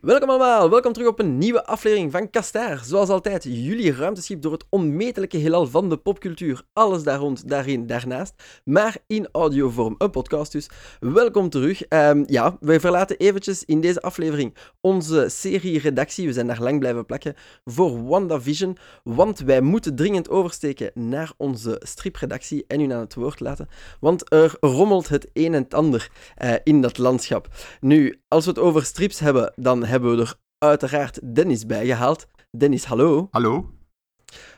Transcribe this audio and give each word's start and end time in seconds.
Welkom 0.00 0.28
allemaal, 0.28 0.70
welkom 0.70 0.92
terug 0.92 1.08
op 1.08 1.18
een 1.18 1.38
nieuwe 1.38 1.66
aflevering 1.66 2.12
van 2.12 2.30
Kastaar. 2.30 2.84
Zoals 2.84 3.08
altijd, 3.08 3.42
jullie 3.42 3.92
ruimteschip 3.92 4.42
door 4.42 4.52
het 4.52 4.64
onmetelijke 4.68 5.36
heelal 5.36 5.66
van 5.66 5.88
de 5.88 5.96
popcultuur. 5.96 6.62
Alles 6.72 7.02
daar 7.02 7.18
rond, 7.18 7.48
daarin, 7.48 7.86
daarnaast. 7.86 8.34
Maar 8.64 8.96
in 9.06 9.28
audiovorm, 9.32 9.94
een 9.98 10.10
podcast 10.10 10.52
dus. 10.52 10.68
Welkom 11.00 11.48
terug. 11.48 11.82
Um, 11.88 12.24
ja, 12.26 12.56
wij 12.60 12.80
verlaten 12.80 13.16
eventjes 13.16 13.64
in 13.64 13.80
deze 13.80 14.02
aflevering 14.02 14.54
onze 14.80 15.24
serie-redactie. 15.28 16.26
We 16.26 16.32
zijn 16.32 16.46
daar 16.46 16.62
lang 16.62 16.78
blijven 16.78 17.06
plakken 17.06 17.34
voor 17.64 18.04
WandaVision. 18.04 18.76
Want 19.02 19.38
wij 19.38 19.60
moeten 19.60 19.94
dringend 19.94 20.30
oversteken 20.30 20.90
naar 20.94 21.32
onze 21.36 21.80
stripredactie 21.84 22.64
en 22.68 22.80
u 22.80 22.92
aan 22.92 23.00
het 23.00 23.14
woord 23.14 23.40
laten. 23.40 23.68
Want 24.00 24.32
er 24.32 24.56
rommelt 24.60 25.08
het 25.08 25.28
een 25.32 25.54
en 25.54 25.62
het 25.62 25.74
ander 25.74 26.10
uh, 26.42 26.54
in 26.64 26.80
dat 26.80 26.98
landschap. 26.98 27.48
Nu, 27.80 28.20
als 28.28 28.44
we 28.44 28.50
het 28.50 28.60
over 28.60 28.84
strips 28.84 29.18
hebben, 29.18 29.52
dan 29.56 29.88
hebben 29.90 30.16
we 30.16 30.22
er 30.22 30.34
uiteraard 30.58 31.34
Dennis 31.34 31.66
bij 31.66 31.86
gehaald. 31.86 32.26
Dennis, 32.56 32.84
hallo. 32.84 33.28
Hallo. 33.30 33.70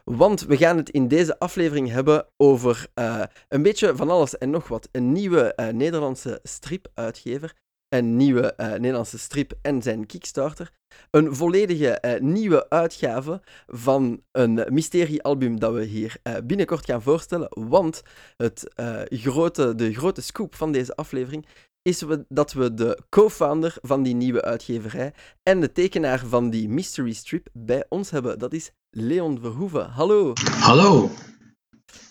Want 0.05 0.41
we 0.41 0.57
gaan 0.57 0.77
het 0.77 0.91
in 0.91 1.09
deze 1.09 1.39
aflevering 1.39 1.91
hebben 1.91 2.27
over 2.37 2.87
uh, 2.95 3.23
een 3.49 3.63
beetje 3.63 3.97
van 3.97 4.11
alles 4.11 4.39
en 4.39 4.51
nog 4.51 4.69
wat. 4.69 4.89
Een 4.93 5.13
nieuwe 5.13 5.53
uh, 5.57 5.69
Nederlandse 5.69 6.41
stripuitgever. 6.43 7.55
Een 7.89 8.17
nieuwe 8.17 8.55
uh, 8.57 8.67
Nederlandse 8.73 9.19
strip 9.19 9.53
en 9.63 9.83
zijn 9.83 10.07
Kickstarter. 10.07 10.71
Een 11.11 11.35
volledige 11.35 12.19
nieuwe 12.21 12.69
uitgave 12.71 13.41
van 13.67 14.23
een 14.31 14.67
mysteriealbum 14.69 15.59
dat 15.59 15.73
we 15.73 15.85
hier 15.85 16.17
binnenkort 16.45 16.85
gaan 16.85 17.03
voorstellen. 17.03 17.49
Want 17.51 18.03
het, 18.37 18.73
grote, 19.11 19.75
de 19.75 19.95
grote 19.95 20.23
scoop 20.23 20.55
van 20.55 20.73
deze 20.73 20.97
aflevering 20.97 21.47
is 21.83 22.05
dat 22.29 22.53
we 22.53 22.75
de 22.75 22.99
co-founder 23.09 23.77
van 23.81 24.03
die 24.03 24.15
nieuwe 24.15 24.43
uitgeverij 24.43 25.13
en 25.43 25.61
de 25.61 25.73
tekenaar 25.73 26.27
van 26.27 26.51
die 26.51 26.69
mystery 26.69 27.13
strip 27.13 27.49
bij 27.53 27.85
ons 27.89 28.11
hebben. 28.11 28.39
Dat 28.39 28.53
is 28.53 28.71
Leon 28.91 29.41
Verhoeven. 29.41 29.91
Hallo. 29.91 30.33
Hallo. 30.59 31.11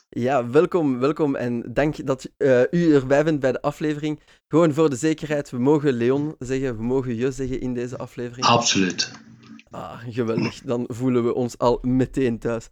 Ja, 0.09 0.49
welkom, 0.49 0.99
welkom 0.99 1.36
en 1.36 1.73
dank 1.73 2.05
dat 2.05 2.30
uh, 2.38 2.61
u 2.72 2.94
erbij 2.94 3.23
bent 3.23 3.39
bij 3.39 3.52
de 3.52 3.61
aflevering. 3.61 4.19
Gewoon 4.47 4.73
voor 4.73 4.89
de 4.89 4.95
zekerheid, 4.95 5.49
we 5.49 5.58
mogen 5.58 5.94
Leon 5.94 6.36
zeggen, 6.39 6.77
we 6.77 6.83
mogen 6.83 7.16
je 7.16 7.31
zeggen 7.31 7.61
in 7.61 7.73
deze 7.73 7.97
aflevering. 7.97 8.45
Absoluut. 8.45 9.11
Ah, 9.69 9.99
geweldig. 10.09 10.61
Dan 10.61 10.86
voelen 10.88 11.23
we 11.23 11.33
ons 11.33 11.58
al 11.58 11.80
meteen 11.81 12.39
thuis. 12.39 12.69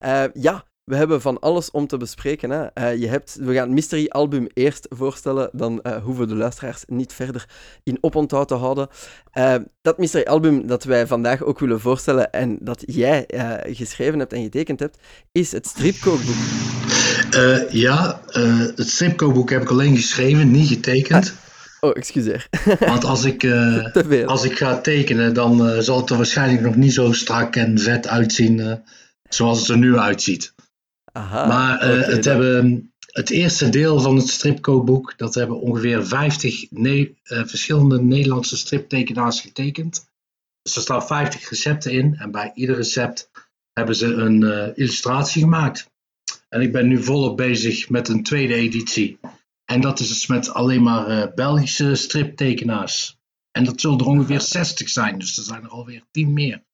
Uh, 0.00 0.24
ja, 0.32 0.64
we 0.84 0.96
hebben 0.96 1.20
van 1.20 1.40
alles 1.40 1.70
om 1.70 1.86
te 1.86 1.96
bespreken. 1.96 2.50
Hè. 2.50 2.92
Uh, 2.92 3.00
je 3.00 3.08
hebt, 3.08 3.36
we 3.40 3.54
gaan 3.54 3.66
het 3.66 3.74
Mystery 3.74 4.06
Album 4.08 4.46
eerst 4.54 4.86
voorstellen, 4.90 5.50
dan 5.52 5.80
uh, 5.82 5.96
hoeven 5.96 6.28
de 6.28 6.34
luisteraars 6.34 6.82
niet 6.86 7.12
verder 7.12 7.48
in 7.82 7.98
oponthoud 8.00 8.48
te 8.48 8.54
houden. 8.54 8.88
Uh, 9.34 9.54
dat 9.82 9.98
Mystery 9.98 10.24
Album 10.24 10.66
dat 10.66 10.84
wij 10.84 11.06
vandaag 11.06 11.42
ook 11.42 11.58
willen 11.58 11.80
voorstellen 11.80 12.32
en 12.32 12.58
dat 12.60 12.82
jij 12.86 13.24
geschreven 13.70 14.18
hebt 14.18 14.32
en 14.32 14.42
getekend 14.42 14.80
hebt, 14.80 14.98
is 15.32 15.52
het 15.52 15.66
stripkookboek. 15.66 16.36
ja, 17.70 18.20
het 18.74 18.88
stripkookboek 18.88 19.50
heb 19.50 19.62
ik 19.62 19.70
alleen 19.70 19.96
geschreven, 19.96 20.50
niet 20.50 20.68
getekend. 20.68 21.34
Ah, 21.80 21.90
oh, 21.90 21.96
excuseer. 21.96 22.48
Want 22.78 23.04
als 23.04 23.24
ik, 23.24 23.46
als 24.26 24.44
ik 24.44 24.56
ga 24.56 24.80
tekenen, 24.80 25.34
dan 25.34 25.82
zal 25.82 26.00
het 26.00 26.10
er 26.10 26.16
waarschijnlijk 26.16 26.62
nog 26.62 26.76
niet 26.76 26.92
zo 26.92 27.12
strak 27.12 27.56
en 27.56 27.78
vet 27.78 28.08
uitzien 28.08 28.82
zoals 29.28 29.58
het 29.58 29.68
er 29.68 29.78
nu 29.78 29.98
uitziet. 29.98 30.54
Aha, 31.12 31.46
maar 31.46 31.74
okay, 31.74 31.98
het, 31.98 32.24
hebben, 32.24 32.92
het 33.06 33.30
eerste 33.30 33.68
deel 33.68 34.00
van 34.00 34.16
het 34.16 34.28
stripkookboek, 34.28 35.18
dat 35.18 35.34
hebben 35.34 35.60
ongeveer 35.60 36.06
50 36.06 36.70
ne 36.70 37.14
uh, 37.24 37.44
verschillende 37.44 38.02
Nederlandse 38.02 38.56
striptekenaars 38.56 39.40
getekend. 39.40 40.10
Dus 40.62 40.76
er 40.76 40.82
staan 40.82 41.06
50 41.06 41.48
recepten 41.48 41.92
in 41.92 42.16
en 42.16 42.30
bij 42.30 42.52
ieder 42.54 42.76
recept 42.76 43.30
hebben 43.72 43.96
ze 43.96 44.06
een 44.06 44.42
uh, 44.42 44.66
illustratie 44.74 45.42
gemaakt. 45.42 45.90
En 46.48 46.60
ik 46.60 46.72
ben 46.72 46.88
nu 46.88 47.02
volop 47.02 47.36
bezig 47.36 47.88
met 47.88 48.08
een 48.08 48.22
tweede 48.22 48.54
editie. 48.54 49.18
En 49.64 49.80
dat 49.80 50.00
is 50.00 50.08
dus 50.08 50.26
met 50.26 50.50
alleen 50.50 50.82
maar 50.82 51.34
Belgische 51.34 51.94
striptekenaars. 51.94 53.20
En 53.50 53.64
dat 53.64 53.80
zullen 53.80 53.98
er 53.98 54.06
ongeveer 54.06 54.40
60 54.40 54.88
zijn, 54.88 55.18
dus 55.18 55.36
er 55.36 55.44
zijn 55.44 55.62
er 55.62 55.68
alweer 55.68 56.02
10 56.10 56.32
meer. 56.32 56.64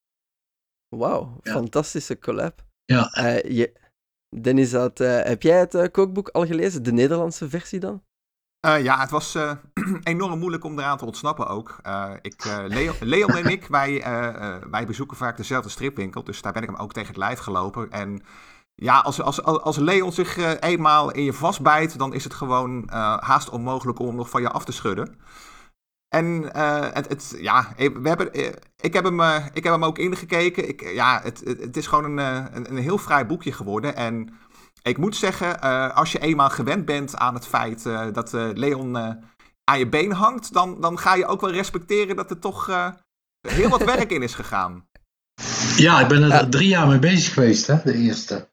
Wauw, 0.88 1.41
ja. 1.43 1.53
fantastische 1.53 2.19
collab. 2.19 2.66
Ja. 2.84 3.10
je, 3.48 3.88
Dennis, 4.37 4.72
had, 4.72 5.00
uh, 5.00 5.22
heb 5.22 5.43
jij 5.43 5.59
het 5.59 5.75
uh, 5.75 5.84
kookboek 5.93 6.28
al 6.28 6.47
gelezen? 6.47 6.83
De 6.83 6.93
Nederlandse 6.93 7.49
versie 7.49 7.81
dan? 7.81 8.03
Uh, 8.66 8.83
ja, 8.83 9.00
het 9.00 9.11
was 9.11 9.39
enorm 10.03 10.39
moeilijk 10.39 10.65
om 10.65 10.78
eraan 10.78 10.99
te 10.99 11.05
ontsnappen 11.05 11.47
ook. 11.47 11.81
ik, 12.22 12.44
Leon, 12.66 12.94
Leon, 13.00 13.37
en 13.37 13.47
ik, 13.47 13.66
wij, 13.66 14.03
wij 14.71 14.87
bezoeken 14.87 15.16
vaak 15.16 15.37
dezelfde 15.37 15.71
stripwinkel, 15.71 16.25
dus 16.25 16.43
daar 16.43 16.53
ben 16.53 16.62
ik 16.62 16.69
hem 16.69 16.78
ook 16.78 16.93
tegen 16.93 17.09
het 17.09 17.16
lijf 17.16 17.39
gelopen. 17.39 17.91
En 17.91 18.22
ja, 18.75 18.99
als, 18.99 19.22
als, 19.22 19.43
als 19.43 19.77
Leon 19.77 20.12
zich 20.12 20.60
eenmaal 20.60 21.10
in 21.10 21.22
je 21.25 21.33
vastbijt, 21.33 21.99
dan 21.99 22.15
is 22.15 22.25
het 22.25 22.34
gewoon 22.34 22.84
haast 23.21 23.50
onmogelijk 23.50 23.99
om 23.99 24.06
hem 24.06 24.16
nog 24.16 24.31
van 24.31 24.41
je 24.41 24.50
af 24.50 24.65
te 24.65 24.72
schudden. 24.72 25.16
En 26.09 26.51
uh, 26.57 26.87
het, 26.93 27.09
het, 27.09 27.35
ja, 27.39 27.73
we 27.77 28.09
hebben, 28.09 28.33
ik, 28.81 28.93
heb 28.93 29.05
hem, 29.05 29.21
uh, 29.21 29.47
ik 29.53 29.65
heb 29.65 29.73
hem 29.73 29.85
ook 29.85 29.99
ingekeken. 29.99 30.69
Ik, 30.69 30.93
ja, 30.93 31.21
het, 31.23 31.43
het, 31.45 31.77
is 31.77 31.87
gewoon 31.87 32.05
een, 32.05 32.19
een, 32.57 32.71
een, 32.71 32.77
heel 32.77 32.99
vrij 32.99 33.27
boekje 33.27 33.53
geworden. 33.53 33.97
En 33.97 34.29
ik 34.83 34.99
moet 34.99 35.17
zeggen, 35.17 35.57
uh, 35.65 35.97
als 35.97 36.13
je 36.13 36.19
eenmaal 36.19 36.51
gewend 36.51 36.85
bent 36.85 37.17
aan 37.17 37.35
het 37.35 37.47
feit 37.47 37.83
dat 38.13 38.33
Leon 38.33 38.97
aan 39.65 39.79
je 39.79 39.89
been 39.89 40.13
hangt, 40.13 40.53
dan, 40.53 40.81
dan 40.81 40.99
ga 40.99 41.15
je 41.15 41.27
ook 41.27 41.41
wel 41.41 41.51
respecteren 41.51 42.17
dat 42.17 42.31
er 42.31 42.39
toch 42.39 42.67
heel 43.49 43.69
wat 43.69 43.85
werk 43.85 44.11
in 44.11 44.23
is 44.23 44.35
gegaan. 44.35 44.87
Ja, 45.77 46.01
ik 46.01 46.09
ben 46.09 46.23
er 46.23 46.49
drie 46.49 46.69
jaar 46.69 46.87
mee 46.87 46.99
bezig 46.99 47.35
geweest, 47.35 47.67
hè, 47.67 47.77
de 47.85 47.95
eerste. 47.95 48.49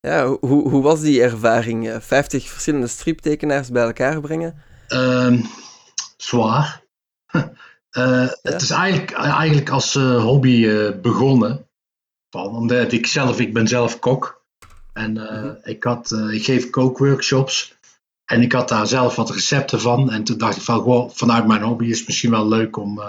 Ja, 0.00 0.26
hoe, 0.26 0.68
hoe 0.68 0.82
was 0.82 1.00
die 1.00 1.22
ervaring? 1.22 1.96
50 2.00 2.48
verschillende 2.48 2.86
striptekenaars 2.86 3.70
bij 3.70 3.82
elkaar 3.82 4.20
brengen? 4.20 4.62
Ehm, 4.88 5.42
zwaar. 6.22 6.84
uh, 7.32 7.42
ja. 7.90 8.36
Het 8.42 8.62
is 8.62 8.70
eigenlijk, 8.70 9.12
eigenlijk 9.12 9.70
als 9.70 9.94
uh, 9.94 10.22
hobby 10.22 10.64
uh, 10.64 11.00
begonnen. 11.00 11.68
Van, 12.30 12.46
omdat 12.46 12.92
ik 12.92 13.06
zelf, 13.06 13.40
ik 13.40 13.52
ben 13.52 13.68
zelf 13.68 13.98
kok. 13.98 14.44
En 14.92 15.10
mm 15.10 15.16
-hmm. 15.16 15.58
ik, 15.62 15.84
had, 15.84 16.12
ik 16.12 16.44
geef 16.44 16.70
kookworkshops. 16.70 17.74
En 18.24 18.42
ik 18.42 18.52
had 18.52 18.68
daar 18.68 18.86
zelf 18.86 19.16
wat 19.16 19.30
recepten 19.30 19.80
van. 19.80 20.10
En 20.10 20.24
toen 20.24 20.38
dacht 20.38 20.56
ik 20.56 20.62
van, 20.62 20.78
gewoon, 20.78 21.10
vanuit 21.10 21.46
mijn 21.46 21.62
hobby 21.62 21.86
is 21.86 21.98
het 21.98 22.06
misschien 22.06 22.30
wel 22.30 22.48
leuk 22.48 22.76
om 22.76 23.00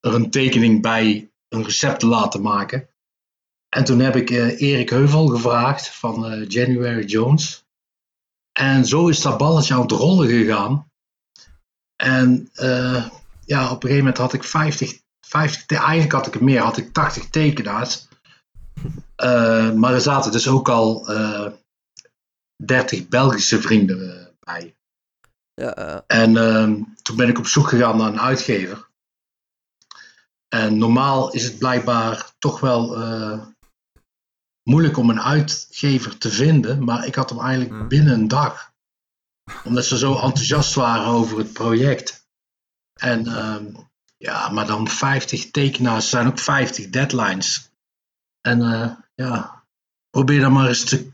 er 0.00 0.14
een 0.14 0.30
tekening 0.30 0.82
bij 0.82 1.30
een 1.48 1.64
recept 1.64 2.00
te 2.00 2.06
laten 2.06 2.42
maken. 2.42 2.88
En 3.68 3.84
toen 3.84 3.98
heb 3.98 4.16
ik 4.16 4.30
Erik 4.30 4.90
Heuvel 4.90 5.26
gevraagd 5.26 5.88
van 5.88 6.44
January 6.48 7.04
Jones. 7.04 7.66
En 8.52 8.84
zo 8.84 9.08
is 9.08 9.20
dat 9.20 9.38
balletje 9.38 9.74
aan 9.74 9.80
het 9.80 9.90
rollen 9.90 10.28
gegaan. 10.28 10.90
En 11.96 12.50
uh, 12.54 13.08
ja, 13.44 13.64
op 13.64 13.82
een 13.82 13.88
gegeven 13.88 13.96
moment 13.96 14.18
had 14.18 14.32
ik 14.32 14.44
50, 14.44 15.00
50 15.20 15.78
eigenlijk 15.78 16.12
had 16.12 16.26
ik 16.26 16.32
het 16.32 16.42
meer, 16.42 16.60
had 16.60 16.76
ik 16.76 16.92
80 16.92 17.30
tekenaars. 17.30 18.08
Uh, 19.24 19.72
maar 19.72 19.92
er 19.92 20.00
zaten 20.00 20.32
dus 20.32 20.48
ook 20.48 20.68
al 20.68 21.10
uh, 21.10 21.46
30 22.64 23.08
Belgische 23.08 23.60
vrienden 23.60 24.30
bij. 24.40 24.76
Ja, 25.54 26.04
En 26.06 26.32
toen 27.02 27.16
ben 27.16 27.28
ik 27.28 27.38
op 27.38 27.46
zoek 27.46 27.68
gegaan 27.68 27.96
naar 27.96 28.08
een 28.08 28.20
uitgever. 28.20 28.88
En 30.48 30.78
normaal 30.78 31.32
is 31.32 31.44
het 31.44 31.58
blijkbaar 31.58 32.30
toch 32.38 32.60
wel 32.60 32.96
moeilijk 34.68 34.96
om 34.96 35.10
een 35.10 35.20
uitgever 35.20 36.18
te 36.18 36.30
vinden, 36.30 36.84
maar 36.84 37.06
ik 37.06 37.14
had 37.14 37.30
hem 37.30 37.40
eigenlijk 37.40 37.70
mm. 37.70 37.88
binnen 37.88 38.14
een 38.14 38.28
dag 38.28 38.72
omdat 39.64 39.84
ze 39.84 39.98
zo 39.98 40.12
enthousiast 40.12 40.74
waren 40.74 41.06
over 41.06 41.38
het 41.38 41.52
project. 41.52 42.26
En 43.00 43.26
uh, 43.26 43.56
ja, 44.16 44.48
maar 44.48 44.66
dan 44.66 44.88
50 44.88 45.50
tekenaars, 45.50 46.10
zijn 46.10 46.26
ook 46.26 46.38
50 46.38 46.88
deadlines. 46.88 47.70
En 48.40 48.60
uh, 48.60 48.90
ja, 49.14 49.64
probeer 50.10 50.40
dan 50.40 50.52
maar 50.52 50.68
eens 50.68 50.84
te, 50.84 51.10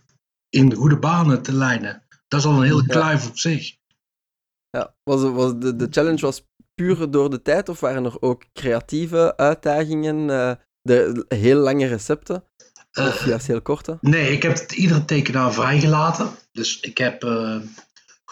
in 0.48 0.68
de 0.68 0.76
goede 0.76 0.98
banen 0.98 1.42
te 1.42 1.52
leiden. 1.52 2.02
Dat 2.28 2.40
is 2.40 2.46
al 2.46 2.56
een 2.56 2.62
hele 2.62 2.86
kluif 2.86 3.28
op 3.28 3.38
zich. 3.38 3.76
Ja, 4.70 4.94
was, 5.02 5.22
was 5.22 5.52
de, 5.58 5.76
de 5.76 5.86
challenge 5.90 6.20
was 6.20 6.46
puur 6.74 7.10
door 7.10 7.30
de 7.30 7.42
tijd 7.42 7.68
of 7.68 7.80
waren 7.80 8.04
er 8.04 8.22
ook 8.22 8.44
creatieve 8.52 9.36
uitdagingen, 9.36 10.28
uh, 10.28 10.52
de 10.82 11.24
heel 11.28 11.58
lange 11.58 11.86
recepten? 11.86 12.44
Of 12.92 13.24
juist 13.24 13.46
heel 13.46 13.62
korte? 13.62 13.98
Nee, 14.00 14.32
ik 14.32 14.42
heb 14.42 14.52
het, 14.52 14.72
iedere 14.72 15.04
tekenaar 15.04 15.52
vrijgelaten. 15.52 16.30
Dus 16.52 16.80
ik 16.80 16.98
heb 16.98 17.22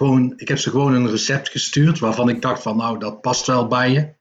gewoon, 0.01 0.33
ik 0.37 0.49
heb 0.49 0.59
ze 0.59 0.71
gewoon 0.71 0.95
een 0.95 1.11
recept 1.11 1.49
gestuurd 1.49 1.99
waarvan 1.99 2.29
ik 2.29 2.43
dacht 2.43 2.63
van 2.63 2.77
nou, 2.77 2.99
dat 2.99 3.21
past 3.21 3.47
wel 3.47 3.67
bij 3.67 3.91
je. 3.91 4.15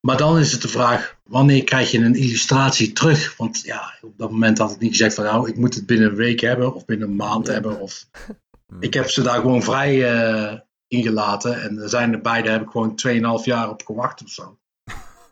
Maar 0.00 0.16
dan 0.16 0.38
is 0.38 0.52
het 0.52 0.62
de 0.62 0.68
vraag, 0.68 1.16
wanneer 1.24 1.64
krijg 1.64 1.90
je 1.90 1.98
een 1.98 2.14
illustratie 2.14 2.92
terug? 2.92 3.36
Want 3.36 3.60
ja, 3.60 3.98
op 4.02 4.18
dat 4.18 4.30
moment 4.30 4.58
had 4.58 4.70
ik 4.70 4.78
niet 4.78 4.90
gezegd 4.90 5.14
van 5.14 5.24
nou, 5.24 5.48
ik 5.48 5.56
moet 5.56 5.74
het 5.74 5.86
binnen 5.86 6.08
een 6.08 6.16
week 6.16 6.40
hebben 6.40 6.74
of 6.74 6.84
binnen 6.84 7.08
een 7.08 7.16
maand 7.16 7.46
hebben. 7.46 7.80
Of... 7.80 8.04
Ik 8.80 8.94
heb 8.94 9.08
ze 9.10 9.22
daar 9.22 9.40
gewoon 9.40 9.62
vrij 9.62 10.14
uh, 10.14 10.58
ingelaten 10.88 11.62
en 11.62 11.78
er 11.78 11.88
zijn 11.88 12.12
er 12.12 12.20
beide 12.20 12.50
heb 12.50 12.62
ik 12.62 12.70
gewoon 12.70 13.00
2,5 13.40 13.44
jaar 13.44 13.70
op 13.70 13.82
gewacht 13.84 14.22
of 14.22 14.30
zo. 14.30 14.58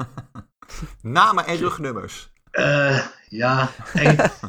Namen 1.03 1.47
en 1.47 1.57
rugnummers. 1.57 2.31
Eh, 2.51 3.07
ja, 3.29 3.71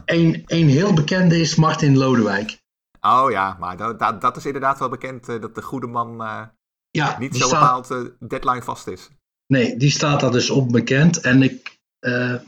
een, 0.05 0.43
een 0.45 0.69
heel 0.69 0.93
bekende 0.93 1.39
is 1.39 1.55
Martin 1.55 1.97
Lodewijk. 1.97 2.62
Oh 3.05 3.31
ja, 3.31 3.57
maar 3.59 3.77
dat, 3.77 3.99
dat, 3.99 4.21
dat 4.21 4.37
is 4.37 4.45
inderdaad 4.45 4.79
wel 4.79 4.89
bekend 4.89 5.29
eh, 5.29 5.41
dat 5.41 5.55
de 5.55 5.61
goede 5.61 5.87
man 5.87 6.21
eh, 6.23 6.41
Ja, 6.89 7.19
niet 7.19 7.35
zo 7.37 7.47
staat- 7.47 7.59
bepaald 7.59 7.91
eh, 7.91 8.27
deadline 8.29 8.61
vast 8.61 8.87
is. 8.87 9.09
Nee, 9.47 9.77
die 9.77 9.89
staat 9.91 10.19
daar 10.19 10.31
dus 10.31 10.49
op 10.49 10.71
bekend. 10.71 11.19
En 11.21 11.41
ik, 11.41 11.79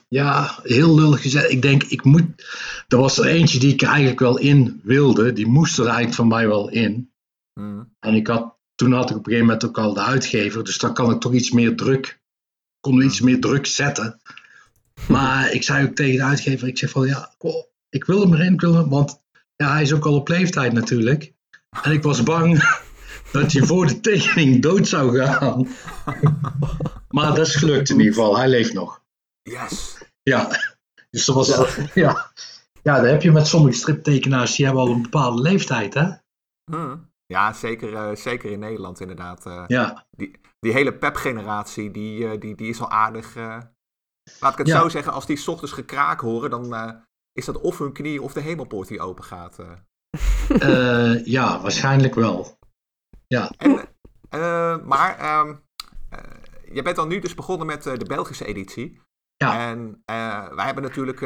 ja, 0.08 0.60
heel 0.64 0.96
lullig 0.96 1.22
gezegd. 1.22 1.50
Ik 1.50 1.62
denk, 1.62 1.84
ik 1.84 2.04
moet. 2.04 2.24
Er 2.88 2.98
was 2.98 3.18
er 3.18 3.26
eentje 3.26 3.60
die 3.60 3.74
ik 3.74 3.82
eigenlijk 3.82 4.20
wel 4.20 4.38
in 4.38 4.82
wilde. 4.84 5.34
Die 5.34 5.48
moest 5.48 5.78
er 5.78 5.86
eigenlijk 5.86 6.16
van 6.16 6.28
mij 6.28 6.48
wel 6.48 6.70
in. 6.70 7.12
Hm. 7.60 7.84
En 8.00 8.14
ik 8.14 8.28
had, 8.28 8.58
toen 8.76 8.92
had 8.92 9.10
ik 9.10 9.16
op 9.16 9.26
een 9.26 9.32
gegeven 9.32 9.46
moment 9.46 9.66
ook 9.66 9.78
al 9.78 9.94
de 9.94 10.02
uitgever. 10.02 10.64
Dus 10.64 10.78
dan 10.78 10.94
kan 10.94 11.12
ik 11.12 11.20
toch 11.20 11.34
iets 11.34 11.52
meer 11.52 11.76
druk. 11.76 12.20
Kon 12.80 13.02
iets 13.02 13.22
meer 13.22 13.40
druk 13.42 13.66
zetten. 13.66 14.22
Maar 15.08 15.52
ik 15.58 15.64
zei 15.64 15.88
ook 15.88 15.96
tegen 15.96 16.18
de 16.18 16.24
uitgever. 16.24 16.68
Ik 16.68 16.78
zeg 16.78 16.90
van 16.90 17.08
ja, 17.08 17.36
ik 17.90 18.06
wil 18.06 18.20
hem 18.22 18.34
erin. 18.34 18.54
Ik 18.54 18.62
wil 18.62 18.74
hem, 18.74 18.90
want 18.90 19.24
ja, 19.56 19.72
hij 19.72 19.82
is 19.82 19.94
ook 19.94 20.06
al 20.06 20.16
op 20.16 20.28
leeftijd 20.28 20.74
natuurlijk. 20.74 21.34
En 21.82 21.92
ik 21.92 22.04
was 22.04 22.24
bang 22.24 22.64
dat 23.32 23.52
hij 23.52 23.62
voor 23.64 23.88
de 23.88 24.00
tekening 24.00 24.62
dood 24.62 24.88
zou 24.88 25.20
gaan. 25.20 25.68
maar 27.16 27.36
dat 27.36 27.48
is 27.48 27.56
gelukt 27.56 27.90
in 27.90 27.98
ieder 28.00 28.14
geval. 28.14 28.38
Hij 28.38 28.48
leeft 28.50 28.74
nog. 28.74 29.04
Yes. 29.42 29.98
Ja, 30.24 30.50
dus 31.10 31.26
dat 31.26 31.36
was. 31.36 31.48
Ja. 31.94 32.32
Ja. 32.84 32.96
dat 33.00 33.10
heb 33.10 33.22
je 33.22 33.32
met 33.32 33.48
sommige 33.48 33.78
striptekenaars. 33.78 34.56
Die 34.56 34.66
hebben 34.66 34.84
al 34.84 34.92
een 34.92 35.02
bepaalde 35.02 35.42
leeftijd, 35.42 35.94
hè? 35.94 36.10
Hm. 36.72 36.96
Ja, 37.26 37.54
zeker, 37.54 37.96
eh, 37.96 38.16
zeker 38.16 38.52
in 38.52 38.60
Nederland 38.60 39.00
inderdaad. 39.00 39.46
eh. 39.46 39.64
Ja. 39.68 40.06
die 40.60 40.72
hele 40.74 40.94
Pep-generatie, 40.98 41.92
die, 41.92 42.28
eh, 42.28 42.40
die, 42.40 42.56
die 42.56 42.70
is 42.70 42.80
al 42.82 42.90
aardig. 42.92 43.36
eh, 43.36 43.58
laat 44.40 44.52
ik 44.52 44.58
het 44.58 44.68
Ja. 44.68 44.80
zo 44.82 44.90
zeggen, 44.90 45.14
als 45.14 45.26
die 45.26 45.38
's 45.38 45.48
ochtends 45.48 45.74
gekraak 45.74 46.20
horen, 46.20 46.50
dan 46.50 46.74
eh, 46.76 46.92
is 47.36 47.46
dat 47.46 47.62
of 47.62 47.78
hun 47.78 47.94
knie 47.94 48.22
of 48.22 48.34
de 48.34 48.40
hemelpoort 48.42 48.88
die 48.88 49.02
open 49.02 49.24
gaat. 49.24 49.60
eh. 49.60 49.72
Eh, 50.60 51.26
ja, 51.26 51.62
waarschijnlijk 51.62 52.16
wel. 52.16 52.58
En, 53.58 53.88
eh, 54.30 54.82
maar 54.84 55.18
ehm 55.18 55.56
eh, 56.10 56.20
je 56.74 56.82
bent 56.82 56.96
dan 56.96 57.08
nu 57.08 57.20
dus 57.20 57.34
begonnen 57.34 57.68
met 57.68 57.84
de 57.84 58.06
Belgische 58.08 58.46
editie. 58.46 59.02
Ja. 59.38 59.60
En 59.70 60.02
wij 60.56 60.66
hebben 60.66 60.84
natuurlijk 60.84 61.20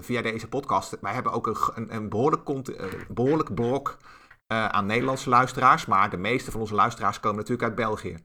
via 0.00 0.22
deze 0.22 0.48
podcast, 0.48 0.98
wij 1.00 1.12
hebben 1.12 1.32
ook 1.32 1.46
een, 1.46 1.56
een, 1.74 1.94
een 1.94 2.08
behoorlijk, 2.08 2.48
eh, 2.48 2.86
behoorlijk 3.08 3.54
blok 3.54 3.98
aan 4.46 4.86
Nederlandse 4.86 5.28
luisteraars. 5.28 5.86
Maar 5.86 6.10
de 6.10 6.16
meeste 6.16 6.50
van 6.50 6.60
onze 6.60 6.74
luisteraars 6.74 7.20
komen 7.20 7.36
natuurlijk 7.38 7.68
uit 7.68 7.74
België. 7.74 8.16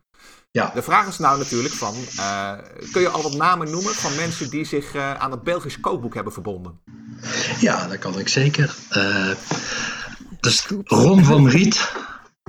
Ja. 0.52 0.72
De 0.74 0.82
vraag 0.82 1.08
is 1.08 1.18
nou 1.18 1.38
natuurlijk 1.38 1.74
van, 1.74 1.96
eh, 2.18 2.58
kun 2.92 3.02
je 3.02 3.10
al 3.10 3.22
wat 3.22 3.34
namen 3.36 3.72
noemen 3.72 3.94
van 3.94 4.16
mensen 4.16 4.50
die 4.50 4.66
zich 4.66 4.94
eh, 4.94 5.14
aan 5.14 5.32
het 5.32 5.44
Belgisch 5.44 5.80
kookboek 5.80 6.14
hebben 6.14 6.34
verbonden? 6.34 6.80
Ja, 7.60 7.88
dat 7.88 8.00
kan 8.00 8.20
ik 8.20 8.28
zeker. 8.28 8.76
Eh, 8.90 9.32
dus 10.40 10.68
Ron 10.84 11.24
van 11.24 11.48
Riet, 11.50 11.94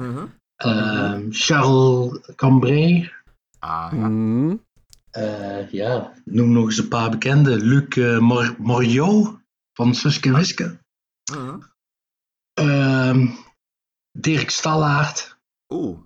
Mhm. 0.00 0.26
ehm, 0.56 1.26
Charles 1.30 2.20
Cambrai. 2.36 3.12
Ah, 3.58 3.88
ja. 3.92 4.08
Mm. 4.08 4.64
eh, 5.10 5.70
ja, 5.72 6.12
noem 6.24 6.52
nog 6.52 6.64
eens 6.64 6.78
een 6.78 6.88
paar 6.88 7.10
bekende. 7.10 7.56
Luc 7.56 8.18
Mor- 8.20 8.54
Moriot 8.58 9.36
van 9.72 9.94
Suske 9.94 10.32
Wiske. 10.36 10.78
Mhm. 11.32 11.58
Ehm, 12.54 13.26
Dirk 14.18 14.50
Stallaert. 14.50 15.36
Oeh, 15.72 15.98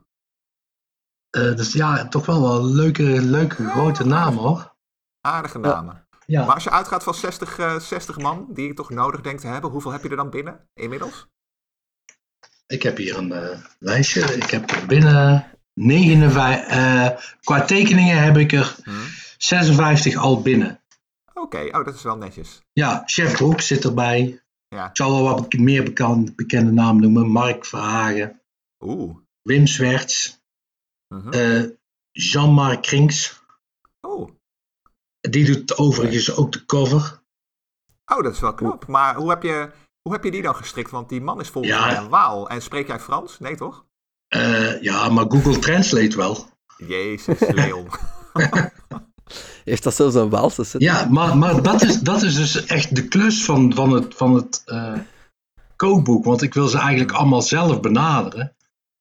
Eh, 1.30 1.54
dus 1.56 1.72
ja, 1.72 2.08
toch 2.08 2.26
wel 2.26 2.42
wel 2.42 2.64
leuke, 2.64 3.02
leuke 3.22 3.68
grote 3.68 4.04
namen 4.04 4.42
hoor. 4.42 4.74
aardige 5.20 5.58
namen. 5.58 6.06
Ja. 6.26 6.44
Maar 6.44 6.54
als 6.54 6.64
je 6.64 6.70
uitgaat 6.70 7.02
van 7.02 7.14
60, 7.14 7.58
eh, 7.58 7.78
60 7.78 8.18
man, 8.18 8.46
die 8.48 8.66
je 8.66 8.74
toch 8.74 8.90
nodig 8.90 9.20
denkt 9.20 9.40
te 9.40 9.46
hebben, 9.46 9.70
hoeveel 9.70 9.90
heb 9.92 10.02
je 10.02 10.08
er 10.08 10.16
dan 10.16 10.30
binnen 10.30 10.68
inmiddels? 10.74 11.26
Ik 12.66 12.82
heb 12.82 12.96
hier 12.96 13.16
een 13.18 13.32
eh, 13.32 13.58
lijstje. 13.78 14.20
Ik 14.20 14.50
heb 14.50 14.70
er 14.70 14.86
binnen 14.86 15.46
59. 15.74 16.66
eh, 16.68 17.08
qua 17.40 17.64
tekeningen 17.64 18.22
heb 18.22 18.36
ik 18.36 18.52
er 18.52 18.76
Mhm. 18.84 18.96
56 19.38 20.16
al 20.16 20.42
binnen. 20.42 20.80
Oké, 21.34 21.58
oh, 21.78 21.84
dat 21.84 21.94
is 21.94 22.02
wel 22.02 22.16
netjes. 22.16 22.60
Ja, 22.72 23.02
Chef 23.04 23.32
Broek 23.36 23.60
zit 23.60 23.84
erbij. 23.84 24.42
Ja. 24.68 24.84
Ik 24.88 24.96
zal 24.96 25.10
wel 25.10 25.34
wat 25.34 25.52
meer 25.52 25.82
bekend, 25.84 26.36
bekende 26.36 26.70
namen 26.70 27.02
noemen. 27.02 27.28
Mark 27.30 27.64
Verhagen, 27.66 28.40
Oeh. 28.84 29.16
Wim 29.42 29.66
Zwerts, 29.66 30.39
Eh, 31.30 31.62
Jean-Marc 32.10 32.82
Krinks. 32.82 33.42
Oh. 34.00 34.30
Die 35.20 35.44
doet 35.44 35.76
overigens 35.76 36.36
ook 36.36 36.52
de 36.52 36.64
cover. 36.66 37.22
oh, 38.06 38.22
dat 38.22 38.32
is 38.34 38.40
wel 38.40 38.54
knap. 38.54 38.86
Maar 38.86 39.14
hoe 39.14 39.30
heb, 39.30 39.42
je, 39.42 39.70
hoe 40.02 40.12
heb 40.12 40.24
je 40.24 40.30
die 40.30 40.42
dan 40.42 40.54
gestrikt? 40.54 40.90
Want 40.90 41.08
die 41.08 41.20
man 41.20 41.40
is 41.40 41.48
volgens 41.48 41.74
Ja. 41.74 41.86
mij 41.86 41.96
een 41.96 42.08
Waal. 42.08 42.48
En 42.48 42.62
spreek 42.62 42.86
jij 42.86 43.00
Frans? 43.00 43.38
Nee, 43.38 43.56
toch? 43.56 43.84
Eh, 44.28 44.82
ja, 44.82 45.08
maar 45.08 45.24
Google 45.28 45.58
Translate 45.58 46.16
wel. 46.16 46.46
Jezus, 46.76 47.38
Leon. 47.58 47.88
Heeft 49.64 49.82
dat 49.82 49.94
zelfs 49.94 50.14
een 50.14 50.30
Waalse 50.30 50.64
set? 50.64 50.80
Ja, 50.80 51.08
maar, 51.08 51.36
maar 51.36 51.62
dat, 51.62 51.82
is, 51.82 52.00
dat 52.00 52.22
is 52.22 52.34
dus 52.34 52.64
echt 52.66 52.94
de 52.96 53.08
klus 53.08 53.44
van, 53.44 53.74
van 53.74 53.92
het, 53.92 54.14
van 54.14 54.34
het 54.34 54.62
eh, 54.64 54.98
kookboek. 55.76 56.24
Want 56.24 56.42
ik 56.42 56.54
wil 56.54 56.68
ze 56.68 56.78
eigenlijk 56.78 57.12
allemaal 57.12 57.42
zelf 57.42 57.80
benaderen. 57.80 58.54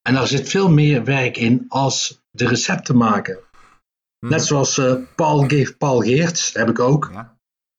En 0.10 0.16
daar 0.16 0.28
zit 0.28 0.50
veel 0.50 0.70
meer 0.70 1.04
werk 1.04 1.38
in 1.38 1.66
als 1.68 2.22
de 2.32 2.48
recepten 2.48 2.98
maken. 2.98 3.40
Mhm. 4.20 4.34
Net 4.34 4.46
zoals 4.46 4.78
eh, 4.78 4.96
Paul, 5.16 5.48
Ge 5.48 5.76
Paul 5.78 6.00
Geerts, 6.00 6.54
heb 6.54 6.70
ik 6.70 6.80
ook. 6.80 7.10
Ja. 7.14 7.38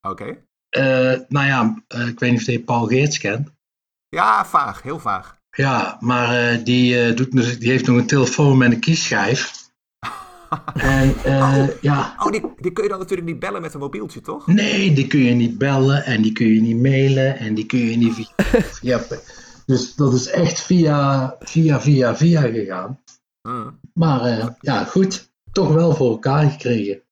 Oké. 0.09 0.37
Eh, 0.69 1.19
nou 1.29 1.47
ja, 1.47 1.83
eh, 1.89 2.07
ik 2.07 2.19
weet 2.19 2.31
niet 2.31 2.41
of 2.41 2.47
je 2.47 2.61
Paul 2.61 2.87
Geerts 2.87 3.19
kent. 3.19 3.51
Ja, 4.09 4.45
vaag. 4.45 4.83
Heel 4.83 4.99
vaag. 4.99 5.37
Ja, 5.51 5.97
maar 6.01 6.65
die, 6.65 7.15
doet, 7.15 7.61
die 7.61 7.71
heeft 7.71 7.87
nog 7.87 7.97
een 7.97 8.07
telefoon 8.07 8.59
met 8.59 8.73
een 8.73 8.81
kiesschijf. 8.81 9.53
En 10.75 11.15
eh, 11.25 11.81
ja, 11.81 12.15
Oh, 12.19 12.33
die, 12.33 12.43
die 12.61 12.73
kun 12.73 12.83
je 12.83 12.91
dan 12.91 12.99
natuurlijk 12.99 13.29
niet 13.29 13.39
bellen 13.39 13.63
met 13.63 13.75
een 13.75 13.81
mobieltje, 13.81 14.21
toch? 14.21 14.47
nee, 14.47 14.93
die 14.93 15.07
kun 15.07 15.21
je 15.21 15.35
niet 15.35 15.59
bellen 15.59 16.05
en 16.05 16.23
die 16.23 16.33
kun 16.33 16.47
je 16.47 16.61
niet 16.61 16.83
mailen 16.83 17.39
en 17.39 17.55
die 17.55 17.67
kun 17.67 17.79
je 17.79 17.97
niet 17.97 18.15
via. 18.15 18.61
via 18.63 18.99
dus 19.71 19.95
dat 19.95 20.13
is 20.13 20.27
echt 20.27 20.61
via, 20.61 21.37
via, 21.41 21.81
via, 21.81 22.17
via 22.17 22.41
gegaan. 22.41 23.01
Mhm. 23.49 23.71
Maar 23.95 24.21
eh, 24.21 24.47
ja, 24.61 24.85
goed, 24.85 25.33
toch 25.53 25.73
wel 25.73 25.95
voor 25.95 26.11
elkaar 26.11 26.51
gekregen. 26.51 27.03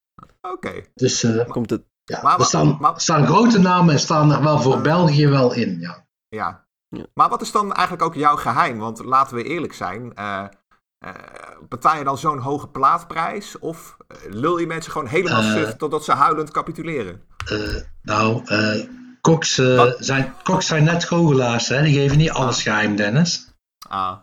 Oké. 0.40 0.72
Dus 0.94 1.22
eh, 1.24 1.48
Komt 1.48 1.70
het... 1.70 1.82
ja, 2.04 2.20
Maar 2.22 2.38
er 2.38 2.44
staan, 2.44 2.76
maar- 2.80 3.00
staan 3.00 3.26
grote 3.26 3.58
namen 3.58 3.92
en 3.94 4.00
staan 4.00 4.32
er 4.32 4.42
wel 4.42 4.60
voor 4.60 4.80
België 4.80 5.28
wel 5.28 5.52
in. 5.54 5.80
Ja. 5.80 6.06
Ja. 6.28 6.66
Ja. 6.88 7.06
Maar 7.14 7.28
wat 7.28 7.42
is 7.42 7.52
dan 7.52 7.72
eigenlijk 7.72 8.06
ook 8.08 8.14
jouw 8.14 8.36
geheim? 8.36 8.78
Want 8.78 9.04
laten 9.04 9.36
we 9.36 9.42
eerlijk 9.42 9.72
zijn. 9.72 10.14
eh, 10.14 10.44
eh, 10.98 11.14
betaal 11.68 11.96
je 11.98 12.04
dan 12.04 12.18
zo'n 12.18 12.38
hoge 12.38 12.68
plaatprijs? 12.68 13.58
Of 13.58 13.96
lul 14.28 14.58
je 14.58 14.66
mensen 14.66 14.92
gewoon 14.92 15.06
helemaal 15.06 15.42
suf 15.42 15.76
totdat 15.76 16.04
ze 16.04 16.12
huilend 16.12 16.50
capituleren? 16.50 17.22
Eh, 17.46 17.76
nou, 18.02 18.42
eh 18.44 18.84
koks, 19.32 19.58
eh, 19.58 19.92
zijn, 19.98 20.34
koks 20.42 20.66
zijn 20.66 20.84
net 20.84 21.04
goochelaars, 21.04 21.68
hè? 21.68 21.82
die 21.82 21.94
geven 21.94 22.16
niet 22.18 22.30
alles 22.30 22.62
geheim, 22.62 22.96
Dennis. 22.96 23.46
Ah. 23.88 24.16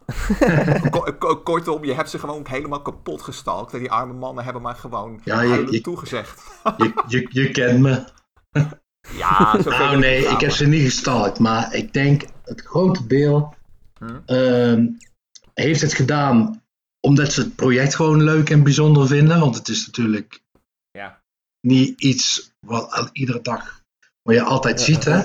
Ko- 0.92 1.16
ko- 1.20 1.38
kortom, 1.38 1.86
je 1.86 1.94
hebt 1.94 2.10
ze 2.10 2.20
gewoon 2.20 2.46
helemaal 2.48 2.82
kapot 2.82 3.22
gestalkt. 3.22 3.74
En 3.74 3.80
die 3.80 3.92
arme 3.92 4.14
mannen 4.14 4.44
hebben 4.44 4.62
maar 4.62 4.76
gewoon 4.76 5.22
Ja, 5.24 5.42
je- 5.42 5.48
huilend 5.50 5.72
je- 5.74 5.82
toegezegd. 5.82 6.44
Je, 6.78 6.94
je, 7.08 7.28
je 7.30 7.52
kent 7.52 7.80
me. 7.80 8.04
Ja, 9.18 9.62
zo 9.62 9.70
Nou 9.70 9.98
nee, 9.98 10.26
ik 10.28 10.40
heb 10.40 10.52
ze 10.52 10.68
niet 10.68 10.84
gestalkt, 10.84 11.40
maar 11.40 11.74
ik 11.74 11.94
denk 11.94 12.24
het 12.44 12.62
grote 12.62 13.08
deel 13.08 13.56
Hm? 14.00 14.20
ehm, 14.26 14.88
heeft 15.54 15.82
het 15.82 15.94
gedaan 15.94 16.64
omdat 17.00 17.34
ze 17.34 17.42
het 17.42 17.56
project 17.56 17.96
gewoon 17.96 18.24
leuk 18.24 18.50
en 18.50 18.64
bijzonder 18.64 19.08
vinden. 19.08 19.40
Want 19.40 19.56
het 19.56 19.68
is 19.68 19.86
natuurlijk 19.86 20.42
Ja. 20.92 21.22
niet 21.62 22.02
iets 22.02 22.52
wat 22.60 22.92
al- 22.92 23.10
iedere 23.12 23.42
dag 23.42 23.82
wat 24.26 24.36
je 24.36 24.42
altijd 24.44 24.80
Ja, 24.80 24.86
ziet. 24.86 25.04
Hè? 25.04 25.22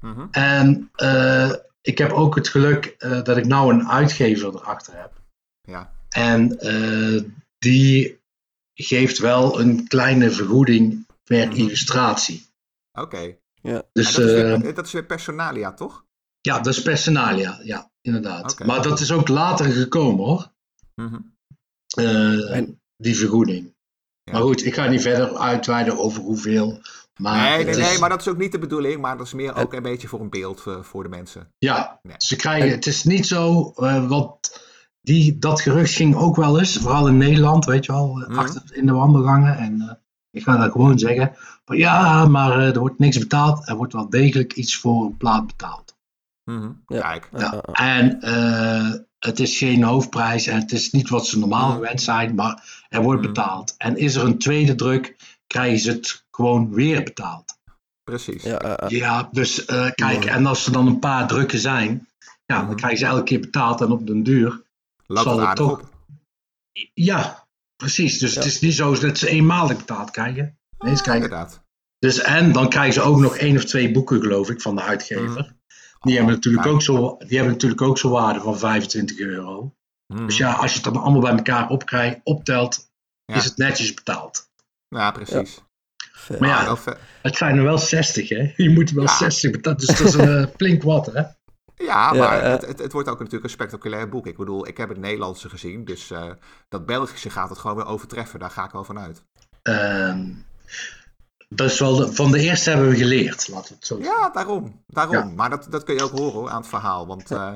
Mhm. 0.00 0.26
En 0.30 0.90
eh, 0.94 1.52
ik 1.80 1.98
heb 1.98 2.12
ook 2.12 2.34
het 2.34 2.48
geluk 2.48 2.84
eh, 2.98 3.22
dat 3.22 3.36
ik 3.36 3.46
nou 3.46 3.72
een 3.72 3.88
uitgever 3.88 4.54
erachter 4.54 4.96
heb. 5.00 5.12
Ja. 5.60 5.92
En 6.08 6.58
eh, 6.58 7.22
die 7.58 8.20
geeft 8.74 9.18
wel 9.18 9.60
een 9.60 9.88
kleine 9.88 10.30
vergoeding 10.30 11.06
per 11.24 11.46
Mhm. 11.46 11.56
illustratie. 11.56 12.46
Oké. 12.92 13.36
Ja. 13.62 13.82
Dus 13.92 14.14
dat, 14.14 14.24
is 14.24 14.32
eh, 14.32 14.60
weer, 14.60 14.74
dat 14.74 14.86
is 14.86 14.92
weer 14.92 15.04
personalia, 15.04 15.72
toch? 15.72 16.04
ja, 16.40 16.56
dat 16.60 16.74
is 16.74 16.82
personalia. 16.82 17.60
Ja, 17.62 17.90
inderdaad. 18.00 18.52
Oké. 18.52 18.64
Maar 18.66 18.82
dat 18.82 19.00
is 19.00 19.12
ook 19.12 19.28
later 19.28 19.66
gekomen 19.72 20.24
hoor. 20.24 20.52
Mhm. 20.94 21.18
Eh, 21.96 22.56
En- 22.56 22.80
Die 22.96 23.16
vergoeding. 23.16 23.74
Ja. 24.22 24.32
Maar 24.32 24.42
goed, 24.42 24.64
ik 24.64 24.74
ga 24.74 24.86
niet 24.86 25.02
verder 25.02 25.36
uitweiden 25.38 25.98
over 25.98 26.22
hoeveel. 26.22 26.80
Maar 27.16 27.48
Nee, 27.50 27.64
nee, 27.64 27.74
is- 27.74 27.76
nee, 27.88 27.98
maar 27.98 28.08
dat 28.08 28.20
is 28.20 28.28
ook 28.28 28.38
niet 28.38 28.52
de 28.52 28.58
bedoeling. 28.58 29.00
Maar 29.00 29.16
dat 29.16 29.26
is 29.26 29.32
meer 29.32 29.54
ook 29.56 29.72
een 29.74 29.82
beetje 29.82 30.08
voor 30.08 30.20
een 30.20 30.30
beeld 30.30 30.62
eh, 30.66 30.80
voor 30.82 31.02
de 31.02 31.08
mensen. 31.08 31.52
Ja, 31.58 31.98
Nee. 32.02 32.14
ze 32.18 32.36
krijgen, 32.36 32.70
het 32.70 32.86
is 32.86 33.04
niet 33.04 33.26
zo, 33.26 33.72
eh, 33.76 34.08
want 34.08 34.60
die, 35.02 35.38
dat 35.38 35.60
gerucht 35.60 35.92
ging 35.94 36.14
ook 36.16 36.36
wel 36.36 36.58
eens, 36.58 36.76
vooral 36.76 37.08
in 37.08 37.16
Nederland, 37.16 37.64
weet 37.64 37.84
je 37.86 37.92
wel, 37.92 38.20
eh, 38.22 38.28
Mhm. 38.28 38.38
achter 38.38 38.62
in 38.70 38.86
de 38.86 38.92
wandelgangen. 38.92 39.56
En, 39.56 39.80
eh, 39.80 39.94
Ik 40.32 40.42
ga 40.42 40.56
dan 40.56 40.70
gewoon 40.70 40.98
zeggen: 40.98 41.32
van, 41.64 41.76
ja, 41.76 42.26
maar 42.26 42.58
er 42.60 42.78
wordt 42.78 42.98
niks 42.98 43.18
betaald. 43.18 43.68
Er 43.68 43.76
wordt 43.76 43.92
wel 43.92 44.08
degelijk 44.10 44.52
iets 44.52 44.76
voor 44.76 45.04
een 45.04 45.16
plaat 45.16 45.46
betaald. 45.46 45.96
Mhm. 46.44 46.70
Ja. 46.86 47.00
Kijk. 47.00 47.28
Ja. 47.36 47.60
En 47.72 48.20
eh, 48.22 48.90
het 49.18 49.40
is 49.40 49.58
geen 49.58 49.82
hoofdprijs 49.82 50.46
en 50.46 50.58
het 50.60 50.72
is 50.72 50.90
niet 50.90 51.08
wat 51.08 51.26
ze 51.26 51.38
normaal 51.38 51.66
Mhm. 51.68 51.74
gewend 51.76 52.02
zijn, 52.02 52.34
maar 52.34 52.84
er 52.88 53.02
wordt 53.02 53.22
betaald. 53.22 53.74
En 53.78 53.96
is 53.96 54.14
er 54.14 54.24
een 54.24 54.38
tweede 54.38 54.74
druk, 54.74 55.16
krijgen 55.46 55.78
ze 55.78 55.90
het 55.90 56.24
gewoon 56.40 56.74
weer 56.74 57.02
betaald. 57.02 57.58
Precies. 58.02 58.42
Ja, 58.42 58.60
ja, 58.62 58.68
ja. 58.68 58.86
Ja, 58.88 59.28
dus 59.32 59.64
eh, 59.64 59.90
kijk, 59.94 60.24
en 60.24 60.46
als 60.46 60.66
er 60.66 60.72
dan 60.72 60.86
een 60.86 60.98
paar 60.98 61.28
drukken 61.28 61.58
zijn, 61.58 62.08
ja, 62.46 62.56
dan 62.56 62.64
Mhm. 62.64 62.74
krijgen 62.76 62.98
ze 62.98 63.06
elke 63.06 63.22
keer 63.22 63.40
betaald 63.40 63.80
en 63.80 63.90
op 63.90 64.06
den 64.06 64.22
duur. 64.22 64.62
Zal 65.06 65.40
het 65.40 65.56
toch- 65.56 65.70
op. 65.80 65.88
Ja, 66.94 67.46
precies. 67.76 68.18
Dus 68.18 68.34
het 68.34 68.44
is 68.44 68.60
niet 68.60 68.74
zo 68.74 68.98
dat 68.98 69.18
ze 69.18 69.28
eenmalig 69.28 69.76
betaald 69.76 70.10
krijgen. 70.10 70.58
Nee, 70.78 70.96
ze 70.96 71.02
krijgen. 71.02 71.24
Inderdaad. 71.24 71.62
Dus, 71.98 72.18
en 72.20 72.52
dan 72.52 72.68
krijgen 72.68 72.92
ze 72.92 73.00
ook 73.02 73.18
nog 73.18 73.36
één 73.36 73.56
of 73.56 73.64
twee 73.64 73.90
boeken, 73.90 74.20
geloof 74.20 74.50
ik, 74.50 74.60
van 74.60 74.76
de 74.76 74.82
uitgever. 74.82 75.28
Mhm. 75.30 75.50
Die, 76.00 76.14
hebben 76.16 76.34
Oh, 76.34 76.40
natuurlijk 76.40 76.66
ook 76.66 76.82
zo, 76.82 77.16
die 77.18 77.36
hebben 77.36 77.52
natuurlijk 77.54 77.82
ook 77.82 77.98
zo'n 77.98 78.10
waarde 78.10 78.40
van 78.40 78.58
25 78.58 79.18
euro. 79.18 79.74
Mhm. 80.06 80.26
Dus 80.26 80.36
ja, 80.36 80.52
als 80.52 80.70
je 80.74 80.80
het 80.80 80.92
dan 80.94 81.02
allemaal 81.02 81.20
bij 81.20 81.32
elkaar 81.36 81.68
opkrijgt, 81.68 82.20
optelt, 82.24 82.90
Ja. 83.24 83.34
is 83.34 83.44
het 83.44 83.56
netjes 83.56 83.94
betaald. 83.94 84.48
Ja, 84.88 85.10
precies. 85.10 85.60
Maar 86.38 86.48
ja, 86.48 86.76
Het 87.22 87.36
zijn 87.36 87.56
er 87.56 87.62
wel 87.64 87.78
60, 87.78 88.28
hè? 88.28 88.52
Je 88.56 88.70
moet 88.70 88.88
er 88.88 88.94
wel 88.94 89.04
Ja. 89.04 89.16
60 89.16 89.50
betalen. 89.50 89.78
Dus 89.78 89.86
dat 89.98 90.00
is 90.06 90.14
een 90.14 90.38
eh, 90.38 90.46
flink 90.56 90.82
wat, 90.82 91.06
hè? 91.06 91.12
Ja, 91.20 91.34
Ja, 91.76 92.12
maar 92.12 92.40
eh. 92.42 92.50
het, 92.50 92.66
het, 92.66 92.78
het 92.78 92.92
wordt 92.92 93.08
ook 93.08 93.16
natuurlijk 93.18 93.44
een 93.44 93.50
spectaculair 93.50 94.08
boek. 94.08 94.26
Ik 94.26 94.36
bedoel, 94.36 94.66
ik 94.66 94.76
heb 94.76 94.88
het 94.88 94.98
Nederlandse 94.98 95.48
gezien, 95.48 95.84
dus 95.84 96.10
eh, 96.10 96.24
dat 96.68 96.86
Belgische 96.86 97.30
gaat 97.30 97.48
het 97.48 97.58
gewoon 97.58 97.76
weer 97.76 97.86
overtreffen. 97.86 98.38
Daar 98.38 98.50
ga 98.50 98.64
ik 98.64 98.70
wel 98.70 98.84
van 98.84 98.98
uit. 98.98 99.22
Ehm, 99.62 100.24
dat 101.48 101.70
is 101.70 101.78
wel 101.80 101.96
de- 101.96 102.12
van 102.12 102.30
de 102.30 102.38
eerste 102.40 102.70
hebben 102.70 102.88
we 102.88 102.96
geleerd, 102.96 103.48
laten 103.48 103.68
we 103.68 103.74
het 103.74 103.86
zo 103.86 103.96
zeggen. 103.96 104.14
Ja, 104.20 104.30
daarom. 104.30 104.82
daarom. 104.86 105.14
Ja. 105.16 105.24
Maar 105.24 105.50
dat, 105.50 105.66
dat 105.70 105.84
kun 105.84 105.94
je 105.94 106.02
ook 106.02 106.10
horen 106.18 106.32
hoor, 106.32 106.50
aan 106.50 106.60
het 106.60 106.68
verhaal. 106.68 107.06
Want 107.06 107.30
eh, 107.30 107.52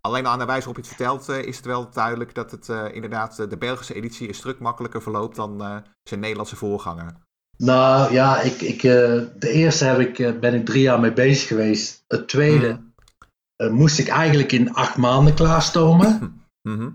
alleen 0.00 0.26
al 0.26 0.32
aan 0.32 0.38
de 0.38 0.44
wijze 0.44 0.66
waarop 0.66 0.84
je 0.84 0.90
het 0.90 0.96
vertelt, 0.96 1.28
is 1.46 1.56
het 1.56 1.66
wel 1.66 1.90
duidelijk 1.90 2.34
dat 2.34 2.50
het 2.50 2.68
eh, 2.68 2.84
inderdaad 2.92 3.36
de 3.50 3.56
Belgische 3.58 3.94
editie 3.94 4.28
een 4.28 4.34
stuk 4.34 4.58
makkelijker 4.58 5.02
verloopt 5.02 5.36
dan 5.36 5.62
eh, 5.62 5.76
zijn 6.02 6.20
Nederlandse 6.20 6.56
voorganger. 6.56 7.14
Nou 7.60 8.12
ja, 8.12 8.40
ik, 8.40 8.60
ik, 8.60 8.82
eh, 8.82 9.20
de 9.38 9.50
eerste 9.50 9.84
heb 9.84 9.98
ik, 9.98 10.18
eh, 10.18 10.38
ben 10.38 10.54
ik 10.54 10.64
drie 10.66 10.82
jaar 10.82 11.00
mee 11.00 11.12
bezig 11.12 11.48
geweest. 11.48 12.04
Het 12.08 12.28
tweede 12.28 12.68
Mhm. 12.68 12.80
eh, 13.56 13.70
moest 13.70 13.98
ik 13.98 14.08
eigenlijk 14.08 14.52
in 14.52 14.72
acht 14.72 14.96
maanden 14.96 15.34
klaarstomen. 15.34 16.18
Mhm. 16.68 16.88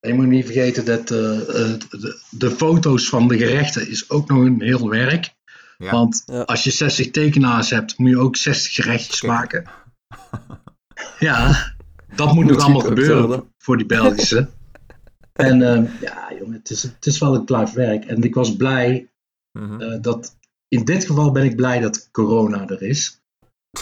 En 0.00 0.10
je 0.10 0.14
moet 0.14 0.26
niet 0.26 0.44
vergeten 0.44 0.84
dat 0.84 1.08
de, 1.08 2.16
de 2.30 2.50
foto's 2.50 3.08
van 3.08 3.28
de 3.28 3.38
gerechten 3.38 3.88
is 3.88 4.10
ook 4.10 4.28
nog 4.28 4.38
een 4.44 4.62
heel 4.62 4.88
werk. 4.88 5.34
Ja. 5.78 5.90
Want 5.90 6.22
Ja. 6.26 6.40
als 6.40 6.64
je 6.64 6.70
60 6.70 7.10
tekenaars 7.10 7.70
hebt, 7.70 7.98
moet 7.98 8.10
je 8.10 8.18
ook 8.18 8.36
60 8.36 8.72
gerechtjes 8.74 9.20
Kijk. 9.20 9.32
maken. 9.32 9.64
Ja, 11.18 11.72
dat 12.16 12.26
moet, 12.26 12.44
Moet 12.44 12.52
nog 12.52 12.62
allemaal 12.62 12.80
gebeuren 12.80 13.44
voor 13.58 13.76
die 13.76 13.86
Belgische. 13.86 14.48
en 15.32 15.62
ehm, 15.62 15.84
ja, 16.00 16.32
jongen, 16.38 16.56
het 16.58 16.70
is, 16.70 16.82
het 16.82 17.06
is 17.06 17.18
wel 17.18 17.34
een 17.34 17.44
klaar 17.44 17.70
werk. 17.74 18.04
En 18.04 18.22
ik 18.22 18.34
was 18.34 18.56
blij 18.56 19.08
Mhm. 19.58 19.80
eh, 19.80 20.00
dat, 20.00 20.36
in 20.68 20.84
dit 20.84 21.04
geval 21.04 21.32
ben 21.32 21.44
ik 21.44 21.56
blij 21.56 21.80
dat 21.80 22.08
corona 22.10 22.68
er 22.68 22.82
is. 22.82 23.22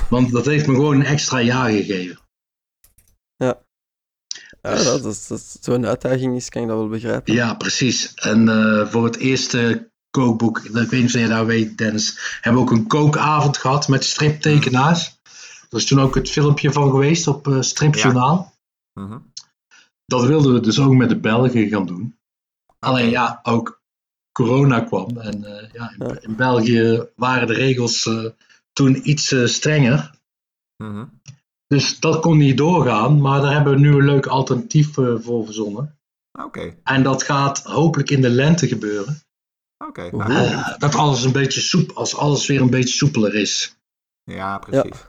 Want 0.08 0.32
dat 0.32 0.44
heeft 0.44 0.66
me 0.66 0.74
gewoon 0.74 0.94
een 0.94 1.04
extra 1.04 1.40
jaar 1.40 1.70
gegeven. 1.70 2.20
Ja, 4.62 4.82
dat 4.82 5.04
is, 5.04 5.26
dat 5.26 5.38
is 5.38 5.56
zo'n 5.60 5.86
uitdaging 5.86 6.36
is, 6.36 6.48
kan 6.48 6.62
ik 6.62 6.68
dat 6.68 6.76
wel 6.76 6.88
begrijpen. 6.88 7.34
Ja, 7.34 7.54
precies. 7.54 8.14
En 8.14 8.48
eh, 8.48 8.86
voor 8.86 9.04
het 9.04 9.16
eerste 9.16 9.90
kookboek, 10.10 10.58
ik 10.58 10.70
weet 10.70 10.90
niet 10.90 11.04
of 11.04 11.12
jij 11.12 11.26
dat 11.26 11.46
weet, 11.46 11.78
Dennis, 11.78 12.38
hebben 12.40 12.62
we 12.62 12.70
ook 12.70 12.76
een 12.76 12.86
kookavond 12.86 13.56
gehad 13.56 13.88
met 13.88 14.04
striptekenaars. 14.04 15.20
Er 15.70 15.78
is 15.78 15.86
toen 15.86 16.00
ook 16.00 16.14
het 16.14 16.30
filmpje 16.30 16.72
van 16.72 16.90
geweest 16.90 17.26
op 17.26 17.48
eh, 17.48 17.60
Stripjournaal. 17.60 18.54
Mhm. 19.00 19.18
Dat 20.04 20.24
wilden 20.24 20.52
we 20.52 20.60
dus 20.60 20.80
ook 20.80 20.92
met 20.92 21.08
de 21.08 21.20
Belgen 21.20 21.68
gaan 21.68 21.86
doen. 21.86 22.16
Alleen 22.78 23.10
ja, 23.10 23.40
ook 23.42 23.81
corona 24.32 24.80
kwam. 24.80 25.18
En 25.18 25.44
eh, 25.44 25.68
ja, 25.72 25.94
in, 25.98 26.22
in 26.22 26.36
België 26.36 27.06
waren 27.16 27.46
de 27.46 27.54
regels 27.54 28.06
eh, 28.06 28.24
toen 28.72 29.08
iets 29.08 29.32
eh, 29.32 29.46
strenger. 29.46 30.10
Mhm. 30.76 31.04
Dus 31.66 32.00
dat 32.00 32.20
kon 32.20 32.36
niet 32.38 32.56
doorgaan. 32.56 33.20
Maar 33.20 33.40
daar 33.40 33.52
hebben 33.52 33.72
we 33.74 33.78
nu 33.80 33.92
een 33.92 34.04
leuk 34.04 34.26
alternatief 34.26 34.94
voor 34.94 35.44
verzonnen. 35.44 35.98
Oké, 36.44 36.74
En 36.84 37.02
dat 37.02 37.22
gaat 37.22 37.62
hopelijk 37.62 38.10
in 38.10 38.20
de 38.20 38.28
lente 38.30 38.68
gebeuren. 38.68 39.20
oké. 39.86 40.10
Nou, 40.16 40.74
dat 40.78 40.94
alles 40.94 41.24
een 41.24 41.32
beetje 41.32 41.60
soep, 41.60 41.90
als 41.90 42.16
alles 42.16 42.46
weer 42.46 42.60
een 42.60 42.70
beetje 42.70 42.94
soepeler 42.94 43.34
is. 43.34 43.76
ja, 44.24 44.58
precies. 44.58 45.00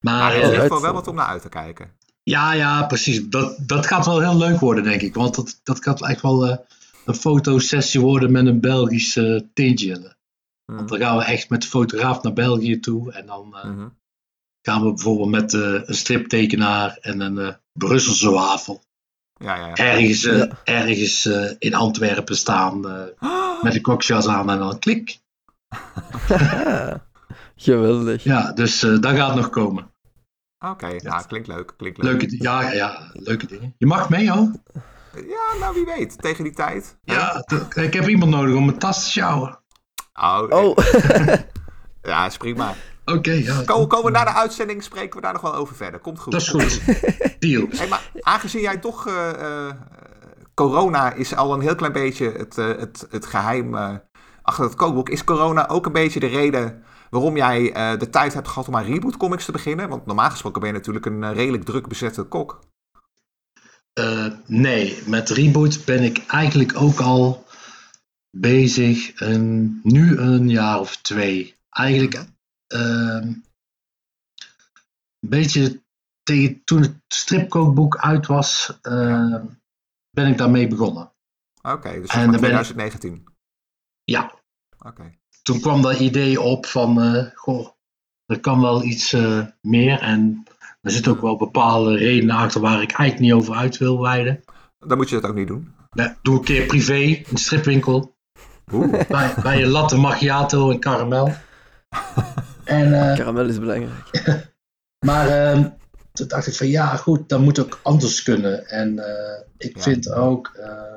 Maar 0.00 0.14
Maar 0.14 0.30
er 0.30 0.36
is 0.36 0.42
in 0.42 0.44
ieder 0.44 0.60
uit- 0.60 0.68
geval 0.72 0.82
wel 0.84 0.92
wat 0.92 1.08
om 1.08 1.14
naar 1.14 1.26
uit 1.26 1.42
te 1.42 1.48
kijken. 1.48 1.90
ja, 2.22 2.52
ja, 2.52 2.82
precies. 2.86 3.28
Dat, 3.28 3.58
dat 3.66 3.86
gaat 3.86 4.06
wel 4.06 4.20
heel 4.20 4.36
leuk 4.36 4.60
worden, 4.60 4.84
denk 4.84 5.00
ik. 5.00 5.14
Want 5.14 5.34
dat, 5.34 5.60
dat 5.62 5.82
gaat 5.82 6.02
echt 6.02 6.20
wel 6.22 6.46
eh, 6.46 6.56
een 7.04 7.14
fotosessie 7.14 8.00
worden 8.00 8.32
met 8.32 8.46
een 8.46 8.60
Belgisch 8.60 9.16
eh, 9.16 9.40
tintje. 9.54 9.92
Mhm. 9.98 10.76
Want 10.76 10.88
dan 10.88 10.98
gaan 10.98 11.16
we 11.16 11.24
echt 11.24 11.50
met 11.50 11.62
de 11.62 11.68
fotograaf 11.68 12.22
naar 12.22 12.32
België 12.32 12.80
toe. 12.80 13.12
En 13.12 13.26
dan 13.26 13.56
eh, 13.56 13.64
Mhm. 13.64 13.88
gaan 14.62 14.82
we 14.82 14.88
bijvoorbeeld 14.88 15.30
met 15.30 15.54
eh, 15.54 15.60
een 15.84 15.94
striptekenaar 15.94 16.96
en 17.00 17.20
een 17.20 17.38
eh, 17.38 17.54
Brusselse 17.72 18.30
wafel. 18.30 18.82
Ja, 19.38 19.56
ja, 19.56 19.66
ja. 19.66 19.74
Ergens, 19.74 20.22
Ja. 20.22 20.48
ergens 20.64 21.26
in 21.58 21.74
Antwerpen 21.74 22.36
staan 22.36 22.88
eh, 22.88 23.62
met 23.62 23.74
een 23.74 23.82
kokjas 23.82 24.26
aan 24.26 24.50
en 24.50 24.58
dan 24.58 24.78
klik. 24.78 25.20
Geweldig. 27.56 28.24
Ja, 28.24 28.52
dus 28.52 28.82
eh, 28.82 28.98
dat 29.00 29.14
gaat 29.16 29.34
nog 29.34 29.50
komen. 29.50 29.90
Oké, 30.58 30.96
nou, 31.02 31.26
klinkt 31.26 31.48
leuk. 31.48 31.74
Klinkt 31.76 32.02
leuk. 32.02 32.20
Leuke, 32.20 32.42
ja, 32.42 32.72
ja, 32.72 33.10
leuke 33.12 33.46
dingen. 33.46 33.74
Je 33.78 33.86
mag 33.86 34.08
mee 34.08 34.30
hoor. 34.30 34.50
Ja, 35.14 35.58
nou 35.60 35.74
wie 35.74 35.84
weet, 35.84 36.22
tegen 36.22 36.44
die 36.44 36.52
tijd. 36.52 36.96
Ja, 37.02 37.44
ik 37.74 37.92
heb 37.92 38.08
iemand 38.08 38.30
nodig 38.30 38.54
om 38.56 38.64
mijn 38.64 38.78
tas 38.78 39.04
te 39.04 39.10
sjouwen. 39.10 39.58
Oh, 40.20 40.42
Oh, 40.48 40.76
ja, 42.02 42.26
is 42.26 42.36
prima. 42.36 42.74
Oké, 43.04 43.32
ja. 43.32 43.62
Komen, 43.64 43.88
komen 43.88 44.12
we 44.12 44.18
na 44.18 44.24
de 44.24 44.32
uitzending, 44.32 44.82
spreken 44.82 45.16
we 45.16 45.20
daar 45.22 45.32
nog 45.32 45.42
wel 45.42 45.54
over 45.54 45.76
verder. 45.76 46.00
Komt 46.00 46.18
goed. 46.20 46.32
Dat 46.32 46.40
is 46.40 46.48
goed. 46.48 46.80
Deal. 47.38 47.66
Hey, 47.70 47.88
maar 47.88 48.10
aangezien 48.20 48.60
jij 48.60 48.78
toch. 48.78 49.06
eh, 49.06 49.30
eh, 49.66 49.74
corona 50.54 51.12
is 51.12 51.34
al 51.36 51.52
een 51.54 51.60
heel 51.60 51.74
klein 51.74 51.92
beetje 51.92 52.32
het, 52.36 52.58
eh, 52.58 52.66
het, 52.66 53.06
het 53.10 53.26
geheim 53.26 53.74
eh, 53.76 53.94
achter 54.42 54.64
het 54.64 54.74
kookboek. 54.74 55.08
Is 55.08 55.24
corona 55.24 55.68
ook 55.68 55.86
een 55.86 55.92
beetje 55.92 56.20
de 56.20 56.26
reden 56.26 56.82
waarom 57.10 57.36
jij 57.36 57.72
eh, 57.72 57.98
de 57.98 58.10
tijd 58.10 58.34
hebt 58.34 58.48
gehad 58.48 58.68
om 58.68 58.76
aan 58.76 58.84
Reboot 58.84 59.16
Comics 59.16 59.44
te 59.44 59.52
beginnen? 59.52 59.88
Want 59.88 60.06
normaal 60.06 60.30
gesproken 60.30 60.60
ben 60.60 60.70
je 60.70 60.76
natuurlijk 60.76 61.06
een 61.06 61.32
redelijk 61.34 61.64
druk 61.64 61.88
bezette 61.88 62.22
kok. 62.22 62.58
Eh, 63.92 64.32
nee, 64.46 65.02
met 65.06 65.30
Reboot 65.30 65.84
ben 65.84 66.02
ik 66.02 66.26
eigenlijk 66.26 66.76
ook 66.76 67.00
al 67.00 67.44
bezig. 68.30 69.20
een- 69.20 69.80
nu 69.82 70.16
een 70.18 70.48
jaar 70.48 70.80
of 70.80 70.96
twee. 70.96 71.56
Eigenlijk 71.70 72.24
ehm, 72.66 73.26
een 75.20 75.28
beetje 75.28 75.82
tegen, 76.22 76.64
toen 76.64 76.82
het 76.82 76.96
stripkookboek 77.08 77.96
uit 77.96 78.26
was, 78.26 78.78
eh, 78.82 79.34
ben 80.10 80.26
ik 80.30 80.38
daarmee 80.38 80.68
begonnen. 80.68 81.12
Oké, 81.62 81.92
dus 82.00 82.14
ik- 82.14 82.32
2019. 82.36 83.24
Ja, 84.04 84.34
Oké. 84.78 85.18
toen 85.42 85.60
kwam 85.60 85.82
dat 85.82 85.98
idee 86.00 86.40
op 86.40 86.66
van, 86.66 87.00
eh, 87.02 87.26
goh, 87.34 87.68
er 88.26 88.40
kan 88.40 88.60
wel 88.60 88.82
iets 88.82 89.12
eh, 89.12 89.46
meer. 89.60 90.00
En 90.00 90.42
er 90.82 90.90
zitten 90.90 91.12
ook 91.12 91.20
wel 91.20 91.36
bepaalde 91.36 91.96
redenen 91.96 92.36
achter 92.36 92.60
waar 92.60 92.82
ik 92.82 92.92
eigenlijk 92.92 93.18
niet 93.18 93.32
over 93.32 93.54
uit 93.54 93.78
wil 93.78 94.00
wijden. 94.00 94.40
Dan 94.78 94.96
moet 94.96 95.08
je 95.08 95.20
dat 95.20 95.30
ook 95.30 95.36
niet 95.36 95.46
doen. 95.46 95.74
Ja, 95.90 96.16
doe 96.22 96.38
een 96.38 96.44
keer 96.44 96.66
privé, 96.66 96.94
in 96.94 97.24
een 97.30 97.36
stripwinkel. 97.36 98.14
Oeh. 98.72 99.06
Bij, 99.08 99.34
bij 99.42 99.62
een 99.62 99.68
latte 99.68 99.96
macchiato 99.96 100.70
en 100.70 100.78
karamel. 100.78 101.32
En, 102.64 103.10
eh, 103.10 103.16
karamel 103.16 103.48
is 103.48 103.58
belangrijk. 103.58 104.22
maar 105.06 105.28
ehm, 105.28 105.68
toen 106.12 106.28
dacht 106.28 106.46
ik 106.46 106.54
van 106.54 106.66
ja, 106.66 106.96
goed, 106.96 107.28
dat 107.28 107.40
moet 107.40 107.58
ook 107.58 107.80
anders 107.82 108.22
kunnen. 108.22 108.66
En 108.66 108.98
eh, 108.98 109.42
ik 109.56 109.76
Ja. 109.76 109.82
vind 109.82 110.12
ook, 110.12 110.52
eh, 110.54 110.96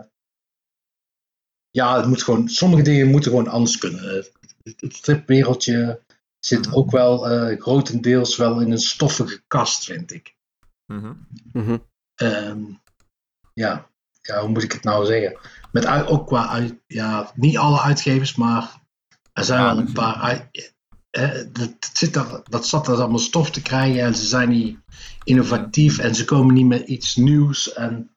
ja, 1.72 1.98
het 1.98 2.06
moet 2.06 2.24
gewoon, 2.24 2.50
sommige 2.50 2.82
dingen 2.84 3.08
moeten 3.08 3.32
gewoon 3.32 3.48
anders 3.48 3.78
kunnen. 3.78 4.16
Het, 4.16 4.32
het 4.80 4.96
stripwereldje 4.96 6.00
zit 6.46 6.66
Mhm. 6.66 6.76
ook 6.76 6.92
wel 6.92 7.30
eh, 7.30 7.62
grotendeels 7.62 8.36
wel 8.38 8.60
in 8.62 8.72
een 8.72 8.78
stoffige 8.80 9.44
kast, 9.48 9.84
vind 9.86 10.12
ik. 10.14 10.36
Mhm. 10.86 11.14
Mhm. 11.54 11.78
Ehm, 12.16 12.64
ja, 13.54 13.90
ja, 14.22 14.40
hoe 14.40 14.50
moet 14.50 14.64
ik 14.64 14.72
het 14.72 14.84
nou 14.84 15.06
zeggen? 15.06 15.40
Met 15.72 15.88
ook 16.08 16.28
qua, 16.28 16.48
uit- 16.48 16.80
ja, 16.88 17.32
niet 17.36 17.58
alle 17.58 17.82
uitgevers, 17.82 18.36
maar 18.36 18.82
er 19.34 19.44
zijn 19.44 19.60
Ja, 19.62 19.76
wel 19.76 19.78
een 19.86 19.94
paar. 19.94 20.16
uit- 20.16 20.74
eh, 21.10 21.44
dat, 21.52 21.90
zit 21.94 22.14
daar, 22.14 22.42
dat 22.44 22.68
zat 22.68 22.88
er 22.88 22.96
allemaal 22.96 23.20
stof 23.20 23.52
te 23.52 23.62
krijgen 23.62 24.02
en 24.02 24.16
ze 24.16 24.26
zijn 24.26 24.50
niet 24.50 24.80
innovatief 25.24 25.98
en 25.98 26.16
ze 26.16 26.26
komen 26.26 26.54
niet 26.54 26.66
met 26.68 26.88
iets 26.88 27.16
nieuws. 27.16 27.74
En 27.74 28.16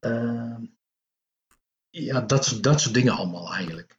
ehm, 0.00 0.64
ja, 1.90 2.20
dat, 2.20 2.44
soort- 2.44 2.62
dat 2.62 2.80
soort 2.80 2.94
dingen 2.94 3.16
allemaal 3.16 3.52
eigenlijk. 3.54 3.93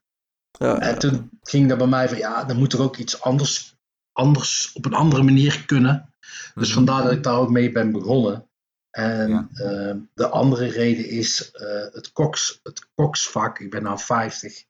Ja, 0.57 0.79
En 0.79 0.99
toen 0.99 1.29
ging 1.43 1.69
dat 1.69 1.77
bij 1.77 1.87
mij 1.87 2.09
van, 2.09 2.17
ja, 2.17 2.43
dan 2.43 2.57
moet 2.57 2.73
er 2.73 2.81
ook 2.81 2.97
iets 2.97 3.21
anders, 3.21 3.75
anders 4.13 4.71
op 4.73 4.85
een 4.85 4.93
andere 4.93 5.23
manier 5.23 5.63
kunnen. 5.65 6.13
Dus 6.55 6.67
Mhm. 6.67 6.75
vandaar 6.75 7.03
dat 7.03 7.11
ik 7.11 7.23
daar 7.23 7.37
ook 7.37 7.49
mee 7.49 7.71
ben 7.71 7.91
begonnen. 7.91 8.47
En 8.91 9.29
Ja. 9.29 9.47
eh, 9.53 9.95
de 10.13 10.27
andere 10.27 10.67
reden 10.67 11.09
is 11.09 11.51
eh, 11.51 11.67
het, 11.93 12.11
koks, 12.11 12.59
het 12.63 12.87
koksvak. 12.95 13.59
Ik 13.59 13.69
ben 13.69 13.83
nou 13.83 13.99
50. 13.99 14.63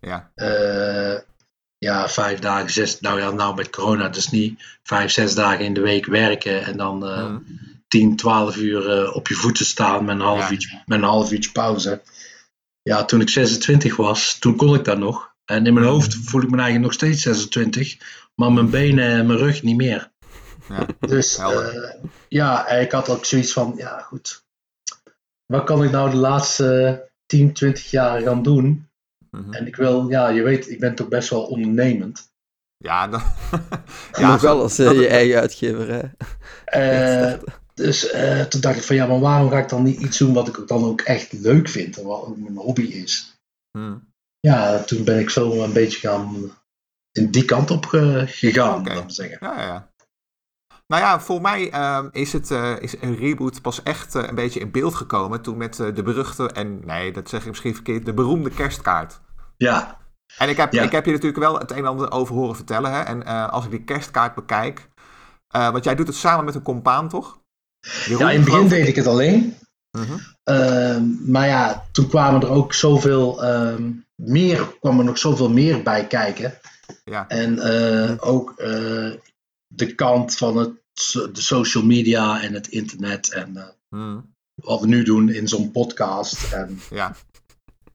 Ja, 0.00 0.30
Eh, 0.34 1.18
ja, 1.78 2.08
vijf 2.08 2.38
dagen, 2.38 2.70
zes. 2.70 3.00
Nou 3.00 3.20
ja, 3.20 3.30
nou 3.30 3.54
met 3.54 3.70
corona, 3.70 4.08
dus 4.08 4.30
niet 4.30 4.78
vijf, 4.82 5.10
zes 5.10 5.34
dagen 5.34 5.64
in 5.64 5.74
de 5.74 5.80
week 5.80 6.06
werken 6.06 6.64
en 6.64 6.76
dan 6.76 7.06
eh 7.06 7.24
Mhm. 7.24 7.38
10, 7.88 8.16
12 8.16 8.56
uur 8.56 9.12
op 9.12 9.28
je 9.28 9.34
voeten 9.34 9.64
staan 9.64 10.04
met 10.04 10.14
een, 10.14 10.20
half 10.22 10.38
Ja. 10.38 10.50
uurtje, 10.50 10.82
met 10.86 10.98
een 10.98 11.04
half 11.04 11.32
uurtje 11.32 11.52
pauze. 11.52 12.02
Ja, 12.82 13.04
toen 13.04 13.20
ik 13.20 13.28
26 13.28 13.96
was, 13.96 14.38
toen 14.38 14.56
kon 14.56 14.74
ik 14.74 14.84
dat 14.84 14.98
nog. 14.98 15.27
En 15.50 15.66
in 15.66 15.74
mijn 15.74 15.86
hoofd 15.86 16.14
voel 16.14 16.42
ik 16.42 16.50
me 16.50 16.56
eigenlijk 16.56 16.84
nog 16.84 16.92
steeds 16.92 17.22
26, 17.22 17.96
maar 18.34 18.52
mijn 18.52 18.70
benen 18.70 19.04
en 19.04 19.26
mijn 19.26 19.38
rug 19.38 19.62
niet 19.62 19.76
meer. 19.76 20.10
ja. 20.68 20.86
Dus 21.00 21.36
eh, 21.36 21.90
ja, 22.28 22.68
ik 22.68 22.92
had 22.92 23.08
ook 23.08 23.24
zoiets 23.24 23.52
van, 23.52 23.74
ja 23.76 23.98
goed, 23.98 24.44
wat 25.46 25.64
kan 25.64 25.84
ik 25.84 25.90
nou 25.90 26.10
de 26.10 26.16
laatste 26.16 27.02
10, 27.26 27.52
20 27.52 27.90
jaar 27.90 28.20
gaan 28.20 28.42
doen? 28.42 28.88
Mhm. 29.30 29.52
En 29.52 29.66
ik 29.66 29.76
wil, 29.76 30.08
ja, 30.08 30.28
je 30.28 30.42
weet, 30.42 30.70
ik 30.70 30.80
ben 30.80 30.94
toch 30.94 31.08
best 31.08 31.30
wel 31.30 31.42
ondernemend. 31.42 32.30
Ja, 32.76 33.08
dan, 33.08 33.22
ja, 34.18 34.40
wel 34.40 34.62
als 34.62 34.78
eh, 34.78 34.86
dat- 34.86 34.96
je 34.96 35.08
eigen 35.08 35.40
uitgeverij. 35.40 36.10
Eh, 36.64 37.32
dus 37.74 38.10
eh, 38.10 38.40
toen 38.42 38.60
dacht 38.60 38.76
ik 38.76 38.82
van, 38.82 38.96
ja, 38.96 39.06
maar 39.06 39.20
waarom 39.20 39.50
ga 39.50 39.58
ik 39.58 39.68
dan 39.68 39.82
niet 39.82 40.00
iets 40.00 40.18
doen 40.18 40.32
wat 40.34 40.48
ik 40.48 40.62
dan 40.66 40.84
ook 40.84 41.00
echt 41.00 41.32
leuk 41.32 41.68
vind 41.68 41.98
en 41.98 42.04
wat 42.06 42.22
ook 42.22 42.36
mijn 42.38 42.56
hobby 42.56 42.82
is? 42.82 43.36
Mhm. 43.78 43.96
Ja, 44.40 44.78
toen 44.82 45.04
ben 45.04 45.18
ik 45.18 45.30
zo 45.30 45.62
een 45.62 45.72
beetje 45.72 45.98
gaan 46.08 46.50
in 47.12 47.30
die 47.30 47.44
kant 47.44 47.70
op 47.70 47.86
ge- 47.86 48.24
gegaan, 48.26 48.80
Oké. 48.80 48.94
laat 48.94 49.14
zeggen. 49.14 49.38
Ja, 49.40 49.60
ja. 49.62 49.88
Nou 50.86 51.02
ja, 51.02 51.20
voor 51.20 51.40
mij 51.40 51.70
ehm, 51.70 52.08
is, 52.12 52.32
het, 52.32 52.50
eh, 52.50 52.76
is 52.80 52.94
een 53.00 53.16
reboot 53.16 53.62
pas 53.62 53.82
echt 53.82 54.14
eh, 54.14 54.22
een 54.28 54.34
beetje 54.34 54.60
in 54.60 54.70
beeld 54.70 54.94
gekomen 54.94 55.42
toen 55.42 55.56
met 55.56 55.80
eh, 55.80 55.94
de 55.94 56.02
beruchte, 56.02 56.50
en 56.52 56.86
nee, 56.86 57.12
dat 57.12 57.28
zeg 57.28 57.40
ik 57.40 57.46
misschien 57.48 57.74
verkeerd, 57.74 58.04
de 58.04 58.14
beroemde 58.14 58.50
kerstkaart. 58.50 59.20
Ja, 59.56 59.98
En 60.38 60.48
ik 60.48 60.56
heb, 60.56 60.72
Ja. 60.72 60.82
ik 60.82 60.92
heb 60.92 61.04
je 61.04 61.10
natuurlijk 61.10 61.38
wel 61.42 61.58
het 61.58 61.70
een 61.70 61.76
en 61.76 61.86
ander 61.86 62.10
over 62.12 62.34
horen 62.34 62.56
vertellen. 62.56 62.92
Hè? 62.92 63.00
En 63.00 63.24
als 63.50 63.64
ik 63.64 63.70
die 63.70 63.84
kerstkaart 63.84 64.34
bekijk, 64.34 64.88
want 65.48 65.84
jij 65.84 65.94
doet 65.94 66.06
het 66.06 66.16
samen 66.16 66.44
met 66.44 66.54
een 66.54 66.62
compaan, 66.62 67.08
toch? 67.08 67.38
Jeroen, 68.06 68.18
ja 68.18 68.30
in 68.30 68.36
het 68.36 68.44
begin 68.44 68.58
geloof 68.60 68.68
deed 68.78 68.88
ik 68.88 68.96
het 68.96 69.06
alleen. 69.06 69.56
Mhm. 69.98 70.18
Ehm, 70.42 71.30
maar 71.32 71.46
ja, 71.46 71.84
toen 71.92 72.08
kwamen 72.08 72.40
er 72.40 72.48
ook 72.48 72.72
zoveel 72.74 73.42
ehm, 73.44 73.90
meer, 74.22 74.76
kwam 74.80 74.98
er 74.98 75.04
nog 75.04 75.18
zoveel 75.18 75.50
meer 75.50 75.82
bij 75.82 76.06
kijken. 76.06 76.58
Ja, 77.04 77.28
En 77.28 77.58
eh, 77.58 78.14
ook 78.20 78.54
eh, 78.56 79.12
de 79.66 79.94
kant 79.94 80.36
van 80.36 80.56
het, 80.56 80.72
de 81.32 81.40
social 81.40 81.84
media 81.84 82.42
en 82.42 82.54
het 82.54 82.66
internet 82.68 83.32
en 83.32 83.56
eh, 83.56 83.66
Mhm. 83.88 84.20
wat 84.54 84.80
we 84.80 84.86
nu 84.86 85.02
doen 85.02 85.28
in 85.28 85.48
zo'n 85.48 85.70
podcast. 85.70 86.52
En 86.52 86.80
ja. 86.90 87.16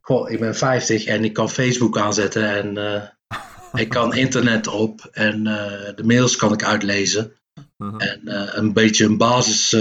goh, 0.02 0.30
ik 0.30 0.40
ben 0.40 0.56
50 0.56 1.06
en 1.06 1.24
ik 1.24 1.34
kan 1.34 1.50
Facebook 1.50 1.98
aanzetten 1.98 2.78
en 2.78 3.12
ik 3.74 3.90
kan 3.90 4.14
internet 4.26 4.68
op 4.68 5.10
en 5.12 5.44
de 5.96 6.04
mails 6.04 6.36
kan 6.36 6.54
ik 6.54 6.64
uitlezen. 6.64 7.34
Mhm. 7.78 8.00
En 8.00 8.22
een 8.58 8.74
beetje 8.74 9.06
een 9.06 9.18
basis 9.18 9.76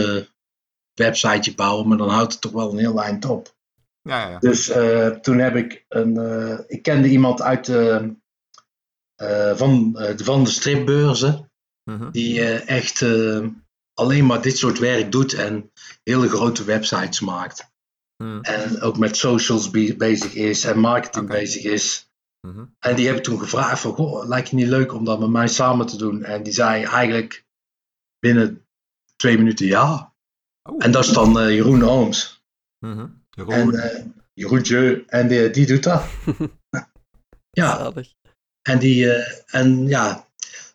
websiteje 0.95 1.55
bouwen, 1.55 1.89
maar 1.89 1.99
dan 1.99 2.09
houdt 2.09 2.33
het 2.33 2.41
toch 2.41 2.53
wel 2.53 2.73
een 2.73 2.79
heel 2.79 3.03
eind 3.03 3.25
op. 3.25 3.55
ja, 4.03 4.21
ja, 4.23 4.29
ja. 4.29 4.39
Dus 4.39 4.69
eh, 4.69 5.09
toen 5.09 5.39
heb 5.39 5.57
ik 5.57 5.85
een. 5.89 6.17
eh, 6.17 6.59
ik 6.67 6.83
kende 6.83 7.09
iemand 7.09 7.43
uit 7.43 7.65
de. 7.67 8.15
eh, 9.15 9.57
van, 9.57 9.99
van 10.17 10.45
de 10.45 10.51
stripbeurzen. 10.51 11.51
Mhm. 11.91 12.11
Die 12.11 12.43
echt 12.55 13.05
alleen 13.95 14.27
maar 14.27 14.43
dit 14.43 14.57
soort 14.59 14.79
werk 14.79 15.13
doet 15.13 15.33
en 15.33 15.73
hele 16.03 16.29
grote 16.29 16.65
websites 16.65 17.21
maakt. 17.21 17.71
Mhm. 18.17 18.41
En 18.41 18.81
ook 18.81 18.99
met 18.99 19.17
socials 19.17 19.71
be- 19.71 19.95
bezig 19.97 20.35
is 20.35 20.65
en 20.65 20.79
marketing 20.79 21.29
bezig 21.29 21.63
is. 21.65 22.11
Mhm. 22.47 22.65
En 22.79 22.97
die 22.97 23.07
heb 23.07 23.17
ik 23.17 23.23
toen 23.23 23.39
gevraagd 23.39 23.81
van, 23.81 23.93
goh, 23.93 24.27
lijkt 24.29 24.49
je 24.51 24.57
niet 24.57 24.69
leuk 24.69 24.93
om 24.93 25.05
dat 25.05 25.21
met 25.21 25.29
mij 25.29 25.49
samen 25.49 25.87
te 25.87 25.97
doen? 25.97 26.23
En 26.25 26.43
die 26.43 26.53
zei 26.53 26.85
eigenlijk 26.85 27.45
binnen 28.19 28.67
twee 29.17 29.39
minuten 29.39 29.67
ja. 29.67 30.15
Oeh. 30.71 30.85
En 30.85 30.91
dat 30.91 31.05
is 31.05 31.11
dan 31.11 31.33
Jeroen 31.55 31.83
Ooms. 31.85 32.45
Mhm. 33.37 33.51
Jeroen. 33.51 33.75
En 33.75 33.91
eh 33.91 34.05
Jeroentje, 34.35 35.05
en 35.07 35.29
die, 35.29 35.51
die 35.51 35.67
doet 35.67 35.83
dat. 35.83 36.05
ja, 37.61 37.77
Zalig. 37.77 38.13
en 38.63 38.79
die, 38.79 39.13
eh, 39.13 39.43
en 39.61 39.87
ja, 39.89 40.27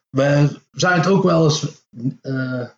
we 0.10 0.60
zijn 0.72 1.00
het 1.00 1.08
ook 1.08 1.24
wel 1.24 1.44
eens 1.44 1.86
eh, 2.22 2.70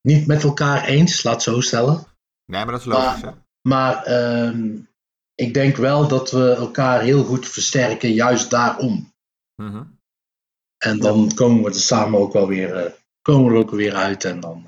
niet 0.00 0.26
met 0.26 0.42
elkaar 0.42 0.84
eens, 0.84 1.22
laat 1.22 1.34
het 1.34 1.42
zo 1.42 1.60
stellen. 1.60 2.06
nee, 2.44 2.64
maar 2.64 2.72
dat 2.72 2.80
is 2.80 2.86
logisch, 2.86 3.22
hè? 3.22 3.30
Maar 3.68 4.04
ehm, 4.04 4.78
ik 5.34 5.54
denk 5.54 5.76
wel 5.76 6.08
dat 6.08 6.30
we 6.30 6.54
elkaar 6.54 7.02
heel 7.02 7.24
goed 7.24 7.48
versterken, 7.48 8.12
juist 8.12 8.50
daarom. 8.50 9.12
Mhm. 9.62 9.84
En 10.76 10.98
dan 10.98 11.34
komen 11.34 11.62
we 11.62 11.68
er 11.68 11.74
samen 11.74 12.20
ook 12.20 12.32
wel 12.32 12.46
weer, 12.48 12.76
eh, 12.76 12.92
komen 13.22 13.44
we 13.46 13.54
er 13.54 13.64
ook 13.64 13.70
weer 13.70 13.94
uit 13.94 14.24
en 14.24 14.40
dan 14.40 14.66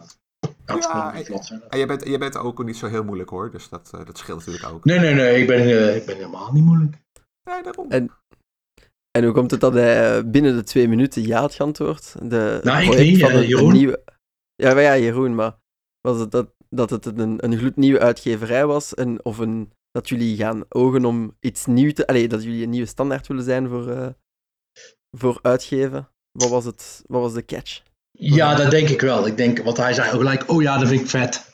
Ja, 0.81 1.25
vlot 1.25 1.47
verder. 1.47 1.69
En 1.69 1.79
je 1.79 1.87
bent, 1.87 2.05
je 2.09 2.19
bent 2.19 2.37
ook 2.37 2.65
niet 2.65 2.77
zo 2.77 2.87
heel 2.87 3.05
moeilijk, 3.05 3.31
hoor. 3.31 3.51
Dus 3.51 3.69
dat, 3.69 3.91
eh, 3.95 4.07
dat 4.07 4.19
scheelt 4.19 4.39
natuurlijk 4.47 4.73
ook. 4.75 4.85
Nee, 4.85 4.99
nee, 4.99 5.15
nee, 5.15 5.41
ik 5.41 5.47
ben, 5.47 5.59
eh, 5.61 5.97
ik 5.97 6.07
ben 6.07 6.17
helemaal 6.17 6.53
niet 6.53 6.65
moeilijk. 6.65 6.97
Nee, 7.51 7.63
daarom. 7.63 7.91
En- 7.91 8.11
En 9.19 9.25
hoe 9.25 9.33
komt 9.33 9.51
het 9.51 9.61
dat 9.61 9.73
hij 9.73 10.17
eh, 10.19 10.25
binnen 10.25 10.57
de 10.57 10.63
twee 10.63 10.89
minuten 10.89 11.27
ja 11.27 11.41
had 11.41 11.55
geantwoord? 11.55 12.15
De 12.31 12.61
Nou, 12.63 12.83
ik 12.83 12.89
project 12.91 13.11
niet, 13.11 13.21
van 13.21 13.31
een 13.33 13.47
Jeroen. 13.47 13.73
nieuwe... 13.73 14.03
Ja, 14.55 14.73
maar 14.75 14.83
ja, 14.83 14.97
Jeroen, 14.99 15.35
maar 15.35 15.57
was 16.01 16.19
het 16.21 16.31
dat, 16.31 16.53
dat 16.69 16.91
het 16.91 17.07
een, 17.07 17.45
een 17.45 17.59
gloednieuwe 17.59 17.99
uitgeverij 18.01 18.67
was? 18.67 18.95
En, 18.95 19.25
of 19.25 19.39
een, 19.39 19.73
dat 19.91 20.09
jullie 20.09 20.37
gaan 20.37 20.65
ogen 20.69 21.05
om 21.05 21.37
iets 21.41 21.67
nieuws 21.67 21.93
te... 21.93 22.07
Allee, 22.07 22.29
dat 22.29 22.43
jullie 22.43 22.63
een 22.65 22.71
nieuwe 22.71 22.87
standaard 22.87 23.27
willen 23.27 23.45
zijn 23.45 23.69
voor, 23.69 23.89
eh, 23.91 24.09
voor 25.17 25.39
uitgeven? 25.43 26.09
Wat 26.39 26.49
was, 26.51 26.65
het, 26.65 27.03
wat 27.07 27.21
was 27.21 27.33
de 27.35 27.45
catch? 27.45 27.83
Ja, 28.12 28.55
dat 28.55 28.70
denk 28.70 28.88
ik 28.88 29.01
wel. 29.01 29.27
Ik 29.27 29.37
denk, 29.37 29.59
want 29.59 29.77
hij 29.77 29.92
zei 29.92 30.11
ook 30.12 30.16
gelijk, 30.18 30.48
oh 30.51 30.62
ja, 30.62 30.79
dat 30.79 30.88
vind 30.88 31.01
ik 31.01 31.09
vet. 31.09 31.51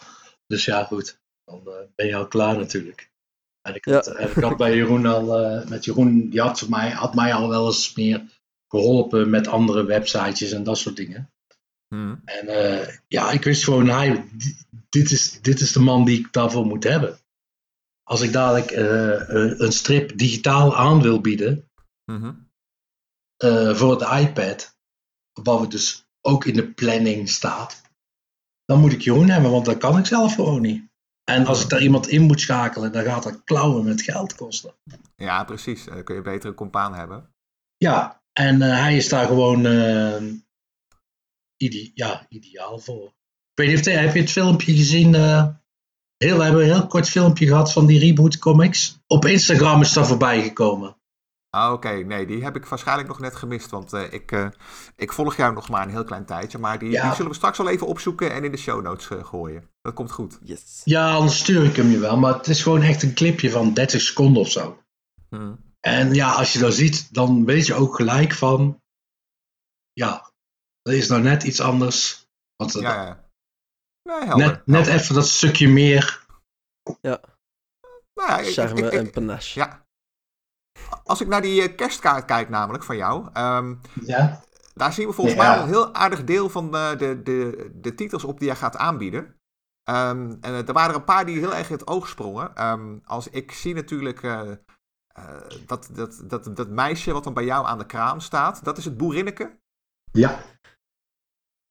Dus 0.46 0.64
ja, 0.64 0.84
goed. 0.84 1.18
Dan 1.44 1.62
eh, 1.66 1.72
ben 1.94 2.06
je 2.06 2.14
al 2.16 2.28
klaar 2.28 2.56
natuurlijk. 2.58 3.10
En 3.62 3.74
ik 3.74 3.84
had, 3.84 4.06
en 4.06 4.28
ik 4.28 4.42
had 4.42 4.56
bij 4.56 4.74
Jeroen 4.76 5.06
al, 5.06 5.38
eh, 5.38 5.68
met 5.68 5.84
Jeroen, 5.84 6.28
die 6.30 6.40
had, 6.40 6.58
voor 6.58 6.68
mij, 6.70 6.90
had 6.90 7.14
mij 7.14 7.34
al 7.34 7.48
wel 7.48 7.66
eens 7.66 7.94
meer 7.94 8.22
geholpen 8.68 9.30
met 9.30 9.46
andere 9.48 9.84
websitejes 9.84 10.52
en 10.52 10.62
dat 10.64 10.78
soort 10.78 10.96
dingen. 10.96 11.30
Mhm. 11.94 12.16
En 12.24 12.48
eh, 12.48 12.94
ja, 13.08 13.30
ik 13.30 13.44
wist 13.44 13.64
gewoon, 13.64 13.88
hij, 13.88 14.24
dit, 14.88 15.10
is, 15.10 15.40
dit 15.40 15.60
is 15.60 15.72
de 15.72 15.80
man 15.80 16.04
die 16.04 16.18
ik 16.18 16.32
daarvoor 16.32 16.66
moet 16.66 16.84
hebben. 16.84 17.18
Als 18.02 18.20
ik 18.20 18.32
dadelijk 18.32 18.70
eh, 18.70 19.28
een- 19.58 19.72
strip 19.72 20.18
digitaal 20.18 20.76
aan 20.76 21.02
wil 21.02 21.20
bieden, 21.20 21.70
Mhm. 22.04 22.34
eh, 23.36 23.74
voor 23.74 24.00
het 24.00 24.20
iPad, 24.28 24.76
wat 25.42 25.60
we 25.60 25.66
dus 25.68 26.06
ook 26.28 26.44
in 26.44 26.54
de 26.54 26.72
planning 26.72 27.28
staat, 27.28 27.82
dan 28.64 28.80
moet 28.80 28.92
ik 28.92 29.00
Jeroen 29.00 29.28
hebben, 29.28 29.50
want 29.50 29.64
dat 29.64 29.78
kan 29.78 29.98
ik 29.98 30.06
zelf 30.06 30.34
gewoon 30.34 30.62
niet. 30.62 30.86
En 31.24 31.46
als 31.46 31.62
ik 31.62 31.68
daar 31.68 31.82
iemand 31.82 32.08
in 32.08 32.22
moet 32.22 32.40
schakelen, 32.40 32.92
dan 32.92 33.04
gaat 33.04 33.22
dat 33.22 33.44
klauwen 33.44 33.84
met 33.84 34.02
geld 34.02 34.34
kosten. 34.34 34.74
Ja, 35.16 35.44
precies. 35.44 35.84
Dan 35.84 36.04
kun 36.04 36.14
je 36.14 36.22
beter 36.22 36.48
een 36.48 36.54
compaan 36.54 36.94
hebben. 36.94 37.34
Ja, 37.76 38.22
en 38.32 38.62
eh, 38.62 38.78
hij 38.80 38.96
is 38.96 39.08
daar 39.08 39.26
gewoon 39.26 39.66
eh, 39.66 40.22
ide- 41.56 41.90
ja, 41.94 42.26
ideaal 42.28 42.78
voor. 42.78 43.04
Ik 43.54 43.64
weet 43.64 43.68
niet 43.68 43.78
of 43.78 43.92
heb 43.92 44.14
je 44.14 44.20
het 44.20 44.30
filmpje 44.30 44.74
gezien? 44.76 45.14
eh, 45.14 45.48
heel, 46.16 46.36
we 46.36 46.42
hebben 46.44 46.62
een 46.62 46.72
heel 46.72 46.86
kort 46.86 47.08
filmpje 47.08 47.46
gehad 47.46 47.72
van 47.72 47.86
die 47.86 47.98
Reboot 47.98 48.38
Comics. 48.38 48.98
Op 49.06 49.24
Instagram 49.24 49.80
is 49.80 49.92
dat 49.92 50.06
voorbij 50.06 50.42
gekomen. 50.42 50.96
Ah, 51.50 51.72
oké. 51.72 51.88
Nee, 51.90 52.26
die 52.26 52.42
heb 52.44 52.56
ik 52.56 52.66
waarschijnlijk 52.66 53.08
nog 53.08 53.18
net 53.20 53.36
gemist. 53.36 53.70
Want 53.70 53.92
eh, 53.92 54.12
ik, 54.12 54.32
eh, 54.32 54.48
ik 54.96 55.12
volg 55.12 55.36
jou 55.36 55.54
nog 55.54 55.68
maar 55.68 55.82
een 55.82 55.90
heel 55.90 56.04
klein 56.04 56.24
tijdje. 56.26 56.58
Maar 56.58 56.78
die, 56.78 56.90
Ja. 56.90 57.02
die 57.06 57.14
zullen 57.14 57.30
we 57.30 57.36
straks 57.36 57.58
wel 57.58 57.68
even 57.68 57.86
opzoeken 57.86 58.32
en 58.32 58.44
in 58.44 58.50
de 58.50 58.56
show 58.56 58.82
notes 58.82 59.08
eh, 59.10 59.24
gooien. 59.24 59.70
Dat 59.80 59.94
komt 59.94 60.10
goed. 60.10 60.38
Yes. 60.42 60.80
Ja, 60.84 61.12
anders 61.14 61.38
stuur 61.38 61.64
ik 61.64 61.76
hem 61.76 61.88
je 61.90 61.98
wel. 61.98 62.16
Maar 62.16 62.34
het 62.34 62.46
is 62.46 62.62
gewoon 62.62 62.82
echt 62.82 63.02
een 63.02 63.14
clipje 63.14 63.50
van 63.50 63.74
30 63.74 64.00
seconden 64.00 64.42
of 64.42 64.50
zo. 64.50 64.82
Mhm. 65.30 65.54
En 65.80 66.14
ja, 66.14 66.32
als 66.32 66.52
je 66.52 66.58
dat 66.58 66.74
ziet, 66.74 67.14
dan 67.14 67.44
weet 67.44 67.66
je 67.66 67.74
ook 67.74 67.94
gelijk 67.96 68.32
van... 68.32 68.82
Ja, 69.92 70.30
dat 70.82 70.94
is 70.94 71.08
nou 71.08 71.22
net 71.22 71.42
iets 71.42 71.60
anders. 71.60 72.26
Want 72.56 72.72
dat- 72.72 72.82
Ja, 72.82 73.04
ja. 73.04 73.26
Nee, 74.02 74.26
helder. 74.26 74.46
net, 74.46 74.66
net 74.66 74.76
helder. 74.86 75.02
even 75.02 75.14
dat 75.14 75.28
stukje 75.28 75.68
meer. 75.68 76.26
Nou 77.00 77.18
ja, 78.14 78.38
ik- 78.38 78.46
ik- 78.46 78.52
Charme 78.52 78.78
ik- 78.80 78.92
ik- 78.92 78.98
en 78.98 79.10
panache. 79.10 79.58
Ja. 79.58 79.86
Als 81.08 81.20
ik 81.20 81.26
naar 81.28 81.42
die 81.42 81.62
eh, 81.62 81.76
kerstkaart 81.76 82.24
kijk 82.24 82.48
namelijk 82.48 82.84
van 82.84 82.96
jou... 82.96 83.28
ehm, 83.32 83.74
Ja. 84.04 84.40
Daar 84.74 84.92
zien 84.92 85.06
we 85.06 85.12
volgens 85.12 85.36
Ja. 85.36 85.42
mij 85.42 85.56
al 85.56 85.62
een 85.62 85.68
heel 85.68 85.94
aardig 85.94 86.24
deel 86.24 86.48
van 86.48 86.70
de, 86.72 86.94
de, 86.98 87.22
de, 87.22 87.70
de 87.74 87.94
titels 87.94 88.24
op 88.24 88.38
die 88.38 88.46
jij 88.48 88.56
gaat 88.56 88.76
aanbieden. 88.76 89.34
Ehm, 89.84 90.30
en 90.40 90.52
eh, 90.52 90.68
er 90.68 90.72
waren 90.72 90.90
er 90.90 90.96
een 90.96 91.04
paar 91.04 91.26
die 91.26 91.38
heel 91.38 91.54
erg 91.54 91.66
in 91.68 91.72
het 91.76 91.86
oog 91.86 92.08
sprongen. 92.08 92.56
Ehm, 92.56 92.98
als 93.04 93.28
ik 93.28 93.52
zie 93.52 93.74
natuurlijk 93.74 94.22
eh, 94.22 94.40
dat, 95.66 95.88
dat, 95.92 96.22
dat, 96.24 96.56
dat 96.56 96.68
meisje 96.68 97.12
wat 97.12 97.24
dan 97.24 97.34
bij 97.34 97.44
jou 97.44 97.66
aan 97.66 97.78
de 97.78 97.86
kraam 97.86 98.20
staat, 98.20 98.64
dat 98.64 98.78
is 98.78 98.84
het 98.84 98.96
boerinneke? 98.96 99.58
Ja. 100.12 100.40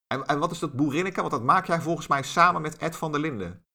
En, 0.07 0.25
en 0.25 0.39
wat 0.39 0.51
is 0.51 0.59
dat 0.59 0.73
boerinneke? 0.75 1.19
Want 1.19 1.31
dat 1.31 1.43
maak 1.43 1.65
jij 1.67 1.81
volgens 1.81 2.07
mij 2.07 2.23
samen 2.23 2.61
met 2.61 2.77
Ed 2.77 2.95
van 2.95 3.11
der 3.11 3.21
Linden. 3.21 3.65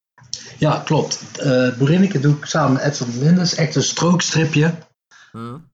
Ja, 0.58 0.82
klopt. 0.84 1.24
Uh, 1.44 1.76
boerinneke 1.78 2.20
doe 2.20 2.36
ik 2.36 2.44
samen 2.44 2.72
met 2.72 2.82
Ed 2.82 2.96
van 2.96 3.06
der 3.06 3.16
Linden. 3.18 3.36
Dat 3.36 3.44
is 3.46 3.54
echt 3.54 3.74
een 3.74 3.82
strookstripje. 3.82 4.74
Hmm. 5.32 5.70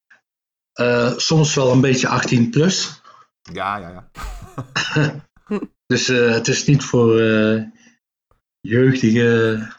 Uh, 0.80 1.16
soms 1.16 1.54
wel 1.54 1.72
een 1.72 1.80
beetje 1.80 2.08
18 2.08 2.50
plus. 2.50 3.00
Ja, 3.52 3.76
ja, 3.76 3.88
ja. 3.88 4.10
dus 5.86 6.08
uh, 6.08 6.30
het 6.30 6.48
is 6.48 6.66
niet 6.66 6.84
voor 6.84 7.20
jeugdige 8.60 9.76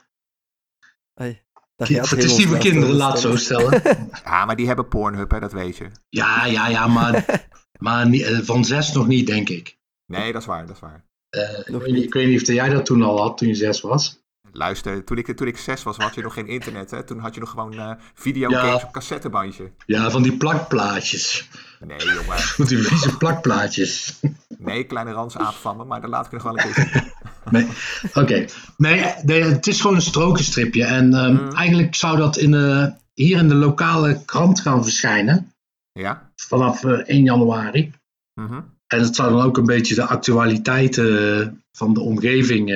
Hey, 1.19 1.43
het 1.75 2.23
is 2.23 2.37
niet 2.37 2.47
voor 2.47 2.57
kinderen, 2.57 2.95
laat 2.95 3.19
zo 3.19 3.35
stellen. 3.35 3.81
ja, 4.25 4.45
maar 4.45 4.55
die 4.55 4.67
hebben 4.67 4.87
Pornhub, 4.87 5.31
hè, 5.31 5.39
dat 5.39 5.51
weet 5.51 5.77
je. 5.77 5.91
Ja, 6.09 6.45
ja, 6.45 6.67
ja, 6.67 6.87
maar, 6.87 7.45
maar 7.85 8.07
van 8.43 8.65
zes 8.65 8.91
nog 8.91 9.07
niet, 9.07 9.27
denk 9.27 9.49
ik. 9.49 9.77
Nee, 10.05 10.31
dat 10.31 10.41
is 10.41 10.47
waar, 10.47 10.65
dat 10.65 10.75
is 10.75 10.81
waar. 10.81 11.05
Uh, 11.35 11.59
ik, 11.59 11.81
weet 11.81 11.93
niet, 11.93 12.03
ik, 12.03 12.13
weet 12.13 12.27
niet, 12.27 12.41
of 12.41 12.47
jij 12.47 12.69
dat 12.69 12.85
toen 12.85 13.01
al 13.01 13.21
had, 13.21 13.37
toen 13.37 13.47
je 13.47 13.55
zes 13.55 13.81
was. 13.81 14.18
Luister, 14.51 15.03
toen 15.03 15.17
ik, 15.17 15.35
toen 15.35 15.47
ik 15.47 15.57
zes 15.57 15.83
was, 15.83 15.97
had 15.97 16.15
je 16.15 16.21
nog 16.21 16.33
geen 16.33 16.47
internet. 16.47 16.91
Hè? 16.91 17.03
Toen 17.03 17.19
had 17.19 17.33
je 17.33 17.39
nog 17.39 17.49
gewoon 17.49 17.73
uh, 17.73 17.91
videogames 18.13 18.81
ja. 18.81 18.87
op 18.87 18.91
cassettebandje. 18.91 19.71
Ja, 19.85 20.09
van 20.09 20.21
die 20.21 20.37
plakplaatjes. 20.37 21.49
Nee, 21.79 21.97
jongen. 21.97 22.39
Van 22.57 22.65
die 22.65 22.77
vieze 22.77 23.17
plakplaatjes. 23.17 24.19
Nee, 24.57 24.83
kleine 24.83 25.11
ransaap 25.11 25.53
van 25.53 25.77
me, 25.77 25.83
maar 25.83 26.01
dan 26.01 26.09
laat 26.09 26.25
ik 26.25 26.31
er 26.31 26.39
gewoon 26.39 26.59
een 26.59 26.73
keer 26.73 27.13
Nee, 27.51 27.67
oké. 28.13 28.45
Nee, 28.77 29.13
nee, 29.23 29.43
het 29.43 29.67
is 29.67 29.81
gewoon 29.81 29.95
een 29.95 30.01
strokenstripje. 30.01 30.85
En 30.85 31.13
um, 31.13 31.31
mm. 31.31 31.51
eigenlijk 31.51 31.95
zou 31.95 32.17
dat 32.17 32.37
in 32.37 32.51
de, 32.51 32.93
hier 33.13 33.37
in 33.37 33.47
de 33.47 33.55
lokale 33.55 34.25
krant 34.25 34.59
gaan 34.59 34.83
verschijnen. 34.83 35.53
Ja. 35.91 36.31
Vanaf 36.35 36.83
uh, 36.83 36.91
1 36.91 37.23
januari. 37.23 37.91
Mm 38.33 38.47
-hmm. 38.47 38.77
En 38.87 38.99
het 38.99 39.15
zou 39.15 39.31
dan 39.31 39.41
ook 39.41 39.57
een 39.57 39.65
beetje 39.65 39.95
de 39.95 40.05
actualiteiten 40.05 41.63
van 41.71 41.93
de 41.93 41.99
omgeving 41.99 42.69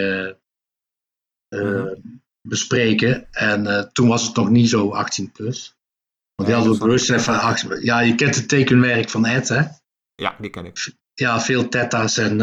uh, 1.53 1.61
uh, 1.61 1.91
bespreken. 2.41 3.27
En 3.31 3.65
uh, 3.65 3.79
toen 3.79 4.07
was 4.07 4.25
het 4.27 4.35
nog 4.35 4.49
niet 4.49 4.69
zo 4.69 4.91
18 4.91 5.31
plus. 5.31 5.75
Want 6.35 6.49
die 6.49 6.57
hadden 6.57 6.73
we 6.73 6.85
bewust 6.85 7.09
even 7.09 7.39
achter. 7.39 7.83
Ja, 7.83 7.99
je 7.99 8.15
kent 8.15 8.35
het 8.35 8.49
tekenwerk 8.49 9.09
van 9.09 9.25
Ed, 9.25 9.47
hè? 9.47 9.61
Ja, 10.15 10.35
die 10.39 10.49
ken 10.49 10.65
ik. 10.65 10.91
Ja, 11.13 11.41
veel 11.41 11.69
tetta's 11.69 12.17
en 12.17 12.37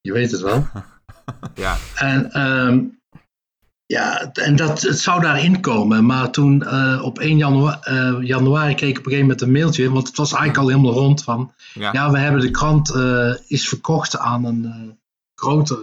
je 0.00 0.12
weet 0.12 0.30
het 0.30 0.40
wel. 0.40 0.68
ja. 1.54 1.76
En, 1.94 2.40
um, 2.40 2.98
ja, 3.86 4.32
en 4.32 4.56
dat, 4.56 4.82
het 4.82 4.98
zou 4.98 5.20
daarin 5.20 5.60
komen. 5.60 6.06
Maar 6.06 6.30
toen 6.30 6.62
uh, 6.66 7.00
op 7.04 7.18
1 7.18 7.36
janua 7.36 7.80
uh, 7.88 8.16
januari 8.20 8.74
kreeg 8.74 8.90
ik 8.90 8.98
op 8.98 9.04
een 9.04 9.10
gegeven 9.10 9.26
moment 9.26 9.40
een 9.40 9.52
mailtje. 9.52 9.90
Want 9.90 10.06
het 10.06 10.16
was 10.16 10.32
eigenlijk 10.32 10.62
al 10.62 10.68
helemaal 10.68 10.92
rond 10.92 11.22
van... 11.22 11.52
Ja, 11.74 11.92
ja 11.92 12.10
we 12.10 12.18
hebben 12.18 12.40
de 12.40 12.50
krant 12.50 12.94
uh, 12.94 13.34
is 13.46 13.68
verkocht 13.68 14.18
aan 14.18 14.44
een 14.44 14.98
groter, 15.34 15.78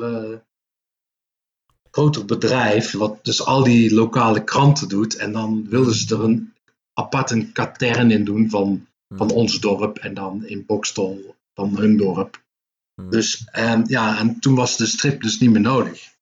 groter 1.95 2.25
bedrijf. 2.25 2.91
Wat 2.91 3.25
dus 3.25 3.45
al 3.45 3.63
die 3.63 3.93
lokale 3.93 4.43
kranten 4.43 4.89
doet. 4.89 5.15
En 5.15 5.31
dan 5.31 5.65
wilden 5.69 5.93
ze 5.93 6.15
er 6.15 6.23
een 6.23 6.53
apart 6.93 7.31
een 7.31 7.51
katern 7.51 8.12
in 8.12 8.23
doen 8.23 8.49
van, 8.49 8.88
van 9.15 9.31
ons 9.31 9.60
dorp. 9.60 9.97
En 9.97 10.13
dan 10.13 10.45
in 10.45 10.65
Bokstol 10.65 11.36
van 11.53 11.77
hun 11.77 11.97
dorp. 11.97 12.43
Hmm. 13.01 13.10
Dus 13.10 13.47
en, 13.51 13.84
ja, 13.88 14.19
en 14.19 14.39
toen 14.39 14.55
was 14.55 14.77
de 14.77 14.86
strip 14.86 15.21
dus 15.21 15.39
niet 15.39 15.51
meer 15.51 15.62
nodig. 15.62 16.13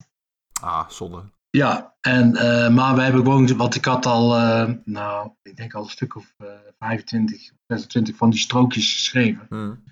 Ah, 0.61 0.89
zonde. 0.89 1.23
Ja, 1.49 1.93
en, 2.01 2.35
uh, 2.35 2.69
maar 2.69 2.95
we 2.95 3.01
hebben 3.01 3.23
gewoon, 3.23 3.57
wat 3.57 3.75
ik 3.75 3.85
had 3.85 4.05
al, 4.05 4.37
uh, 4.37 4.71
nou, 4.83 5.29
ik 5.41 5.55
denk 5.55 5.73
al 5.73 5.83
een 5.83 5.89
stuk 5.89 6.15
of 6.15 6.33
uh, 6.37 6.47
25, 6.79 7.51
26 7.67 8.15
van 8.15 8.29
die 8.29 8.39
strookjes 8.39 8.93
geschreven. 8.93 9.45
Hmm. 9.49 9.83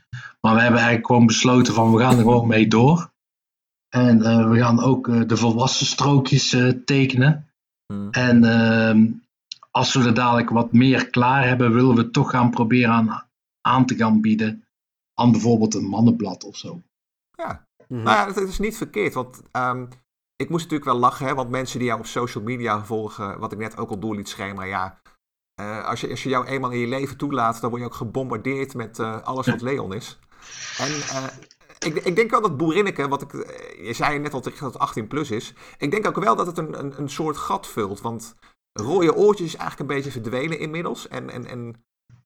Maar 0.41 0.53
we 0.53 0.61
hebben 0.61 0.79
eigenlijk 0.79 1.07
gewoon 1.07 1.25
besloten 1.25 1.73
van, 1.73 1.91
we 1.91 1.99
gaan 1.99 2.17
er 2.17 2.23
gewoon 2.23 2.47
mee 2.47 2.67
door. 2.67 3.10
En 3.91 4.17
uh, 4.17 4.49
we 4.49 4.57
gaan 4.57 4.81
ook 4.81 5.27
de 5.29 5.37
volwassen 5.37 5.85
strookjes 5.85 6.57
tekenen. 6.85 7.47
Hmm. 7.85 8.09
En 8.11 8.43
ehm, 8.43 9.07
als 9.71 9.93
we 9.93 10.05
er 10.05 10.13
dadelijk 10.13 10.49
wat 10.49 10.71
meer 10.71 11.09
klaar 11.09 11.47
hebben, 11.47 11.73
willen 11.73 11.95
we 11.95 12.11
toch 12.11 12.29
gaan 12.29 12.49
proberen 12.49 12.91
aan, 12.91 13.27
aan 13.61 13.85
te 13.85 13.95
gaan 13.95 14.21
bieden 14.21 14.63
aan 15.13 15.31
bijvoorbeeld 15.31 15.73
een 15.73 15.85
mannenblad 15.85 16.43
of 16.43 16.57
zo. 16.57 16.81
Ja, 17.31 17.65
mm-hmm. 17.87 18.05
nou 18.05 18.17
ja, 18.17 18.33
dat 18.33 18.47
is 18.47 18.59
niet 18.59 18.77
verkeerd, 18.77 19.13
want 19.13 19.41
um, 19.51 19.87
ik 20.35 20.49
moest 20.49 20.63
natuurlijk 20.63 20.91
wel 20.91 20.99
lachen, 20.99 21.25
hè, 21.25 21.33
want 21.33 21.49
mensen 21.49 21.79
die 21.79 21.87
jou 21.87 21.99
op 21.99 22.05
social 22.05 22.43
media 22.43 22.85
volgen, 22.85 23.39
wat 23.39 23.51
ik 23.51 23.57
net 23.57 23.77
ook 23.77 23.89
al 23.89 23.99
door 23.99 24.15
liet 24.15 24.29
schemeren, 24.29 24.69
ja, 24.69 25.01
uh, 25.61 25.85
als, 25.85 26.01
je, 26.01 26.09
als 26.09 26.23
je 26.23 26.29
jou 26.29 26.45
eenmaal 26.45 26.71
in 26.71 26.79
je 26.79 26.87
leven 26.87 27.17
toelaat, 27.17 27.61
dan 27.61 27.69
word 27.69 27.81
je 27.81 27.87
ook 27.87 27.95
gebombardeerd 27.95 28.73
met 28.73 28.99
uh, 28.99 29.21
alles 29.21 29.47
wat 29.47 29.61
Leon 29.71 29.93
is. 29.93 30.19
En 30.77 30.91
uh, 30.91 31.25
ik, 31.85 31.95
ik, 31.95 32.15
denk 32.15 32.31
wel 32.31 32.41
dat 32.41 32.57
Boerinneke, 32.57 33.07
wat 33.07 33.21
ik, 33.21 33.31
je 33.83 33.93
zei 33.93 34.19
net 34.19 34.33
al 34.33 34.41
dat 34.41 34.59
het 34.59 34.79
18 34.79 35.07
plus 35.07 35.31
is, 35.31 35.53
ik 35.77 35.91
denk 35.91 36.07
ook 36.07 36.19
wel 36.19 36.35
dat 36.35 36.45
het 36.45 36.57
een, 36.57 36.79
een, 36.79 36.93
een 36.97 37.09
soort 37.09 37.37
gat 37.37 37.67
vult, 37.67 38.01
want 38.01 38.35
rode 38.73 39.15
oortjes 39.15 39.47
is 39.47 39.55
eigenlijk 39.55 39.89
een 39.89 39.95
beetje 39.95 40.11
verdwenen 40.11 40.59
inmiddels 40.59 41.07
en, 41.07 41.29
en, 41.29 41.47
en 41.47 41.75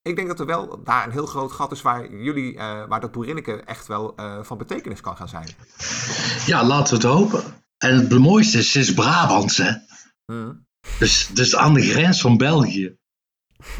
ik 0.01 0.15
denk 0.15 0.27
dat 0.27 0.39
er 0.39 0.45
wel 0.45 0.83
daar 0.83 1.05
een 1.05 1.11
heel 1.11 1.25
groot 1.25 1.51
gat 1.51 1.71
is 1.71 1.81
waar 1.81 2.15
jullie, 2.15 2.53
uh, 2.53 2.87
waar 2.87 2.99
dat 2.99 3.11
boerinneke 3.11 3.53
echt 3.53 3.87
wel 3.87 4.13
uh, 4.19 4.39
van 4.41 4.57
betekenis 4.57 5.01
kan 5.01 5.17
gaan 5.17 5.29
zijn. 5.29 5.49
Ja, 6.45 6.65
laten 6.65 7.01
we 7.01 7.07
het 7.07 7.15
hopen. 7.17 7.43
En 7.77 7.95
het 7.95 8.19
mooiste 8.19 8.57
is, 8.57 8.75
is 8.75 8.93
Brabants, 8.93 9.57
hè? 9.57 9.71
Hmm. 10.25 10.65
Dus, 10.99 11.29
dus 11.33 11.55
aan 11.55 11.73
de 11.73 11.81
grens 11.81 12.21
van 12.21 12.37
België. 12.37 12.97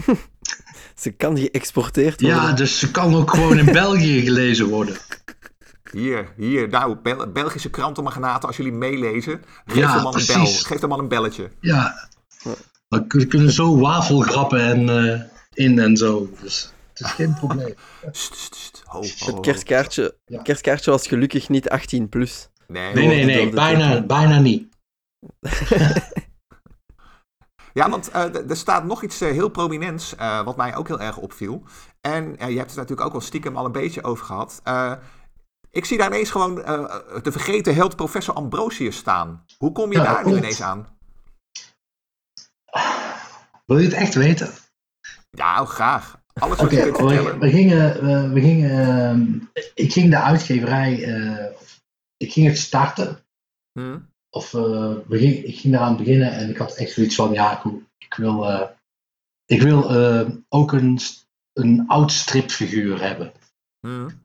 ze 1.04 1.12
kan 1.12 1.38
geëxporteerd 1.38 2.22
worden. 2.22 2.40
Ja, 2.40 2.52
dus 2.52 2.80
ze 2.80 2.92
kan 2.92 3.16
ook 3.16 3.30
gewoon 3.30 3.58
in 3.58 3.72
België 3.84 4.22
gelezen 4.22 4.68
worden. 4.68 4.98
Hier, 5.92 6.34
hier, 6.38 6.70
nou, 6.70 6.96
Bel 6.96 7.32
Belgische 7.32 7.70
krantenmagnaten, 7.70 8.48
als 8.48 8.58
jullie 8.58 8.72
meelezen, 8.72 9.42
geef, 9.66 9.78
ja, 9.78 9.98
de 9.98 10.04
man 10.04 10.16
een 10.16 10.26
bel, 10.26 10.46
geef 10.46 10.80
de 10.80 10.88
man 10.88 11.00
een 11.00 11.08
belletje. 11.08 11.50
Ja, 11.60 12.10
we 12.88 13.28
kunnen 13.28 13.52
zo 13.52 13.80
wafelgrappen 13.80 14.60
en... 14.60 14.88
Uh, 14.88 15.22
in 15.56 15.80
en 15.80 15.98
zo. 15.98 16.30
Dus 16.42 16.74
het 16.90 17.00
is 17.00 17.12
geen 17.12 17.34
probleem. 17.34 17.74
St, 18.12 18.36
st, 18.36 18.56
st. 18.56 18.82
Ho, 18.86 19.04
ho, 19.20 19.26
het 19.26 19.40
kerstkaartje, 19.40 20.18
ja. 20.26 20.42
kerstkaartje 20.42 20.92
was 20.92 21.08
gelukkig 21.08 21.50
niet 21.50 21.70
18 21.70 22.10
plus. 22.10 22.50
Nee, 22.68 22.94
nee, 22.94 23.08
nee, 23.08 23.26
nee 23.26 23.50
bijna, 23.50 24.02
bijna 24.02 24.40
niet. 24.40 24.68
ja, 27.74 27.90
want 27.90 28.10
uh, 28.10 28.50
er 28.50 28.58
staat 28.58 28.84
nog 28.84 29.04
iets 29.04 29.22
uh, 29.22 29.32
heel 29.32 29.50
prominents, 29.50 30.16
uh, 30.20 30.44
wat 30.44 30.58
mij 30.58 30.76
ook 30.76 30.88
heel 30.88 31.00
erg 31.00 31.18
opviel. 31.18 31.64
En 32.02 32.36
je 32.38 32.58
hebt 32.58 32.70
het 32.70 32.76
natuurlijk 32.76 33.08
ook 33.08 33.12
wel 33.12 33.22
stiekem 33.22 33.58
al 33.58 33.66
een 33.66 33.72
beetje 33.72 34.04
over 34.04 34.26
gehad. 34.26 34.62
Ik 35.76 35.86
zie 35.86 35.98
daar 35.98 36.08
ineens 36.08 36.32
gewoon 36.32 36.56
de 36.56 37.32
vergeten 37.32 37.76
held 37.76 37.96
professor 37.96 38.34
Ambrosius 38.34 38.98
staan. 38.98 39.46
Hoe 39.58 39.72
kom 39.72 39.92
je 39.92 39.98
daar 39.98 40.26
nu 40.26 40.38
ineens 40.38 40.62
aan? 40.62 40.88
Wil 43.66 43.78
je 43.78 43.86
het 43.86 43.94
echt 43.94 44.14
weten? 44.14 44.50
Ja, 45.30 45.62
oh, 45.62 45.68
graag. 45.68 46.20
Alles 46.34 46.60
okay, 46.60 46.92
we, 46.92 47.38
we, 47.40 47.50
gingen, 47.50 48.06
we, 48.06 48.30
we 48.30 48.42
gingen 48.42 49.40
uh, 49.54 49.62
ik 49.74 49.94
ging 49.94 50.10
de 50.10 50.20
uitgeverij, 50.20 51.08
uh, 51.08 51.46
ik 52.18 52.32
ging 52.32 52.48
het 52.48 52.58
starten. 52.58 53.26
Hmm. 53.72 54.10
Of 54.30 54.54
uh, 54.54 54.62
we 55.08 55.18
ging, 55.18 55.44
ik 55.44 55.60
ging 55.60 55.74
eraan 55.74 55.98
beginnen 55.98 56.32
en 56.32 56.50
ik 56.50 56.58
had 56.58 56.76
echt 56.76 56.92
zoiets 56.92 57.16
van, 57.16 57.34
ja, 57.34 57.64
ik, 57.64 57.72
ik 57.98 58.14
wil, 58.14 58.70
ik 59.46 59.62
wil 59.62 59.90
ook 60.50 60.72
een, 60.72 61.00
een 61.54 61.84
oud 61.88 62.12
stripfiguur 62.12 63.02
hebben. 63.02 63.32
Hmm. 63.80 64.24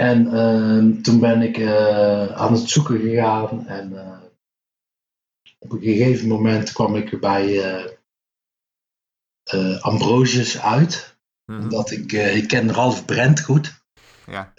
En 0.00 0.32
ehm, 0.32 1.02
toen 1.02 1.20
ben 1.20 1.42
ik 1.42 1.62
aan 2.34 2.52
het 2.52 2.68
zoeken 2.68 3.00
gegaan 3.00 3.66
en 3.66 3.92
op 5.58 5.72
een 5.72 5.80
gegeven 5.80 6.28
moment 6.28 6.72
kwam 6.72 6.96
ik 6.96 7.20
bij 7.20 7.46
uh, 9.54 9.82
Ambrosius 9.82 10.60
uit. 10.60 11.16
Mhm. 11.44 11.56
Mm 11.56 11.62
-hmm. 11.62 11.64
Omdat 11.64 11.90
ik, 11.90 12.12
ik 12.12 12.48
ken 12.48 12.72
Ralf 12.72 13.04
Brent 13.04 13.40
goed. 13.40 13.82
Ja. 14.26 14.52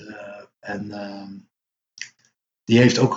En 0.60 0.92
ehm, 0.92 1.32
die 2.64 2.78
heeft 2.78 2.98
ook 2.98 3.16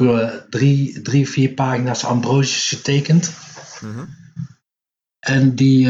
drie, 0.51 1.03
drie, 1.03 1.29
vier 1.29 1.51
pagina's 1.51 2.05
Ambrosius 2.05 2.69
getekend. 2.69 3.33
Mm 3.81 3.95
-hmm. 3.95 4.17
En 5.19 5.55
die. 5.55 5.89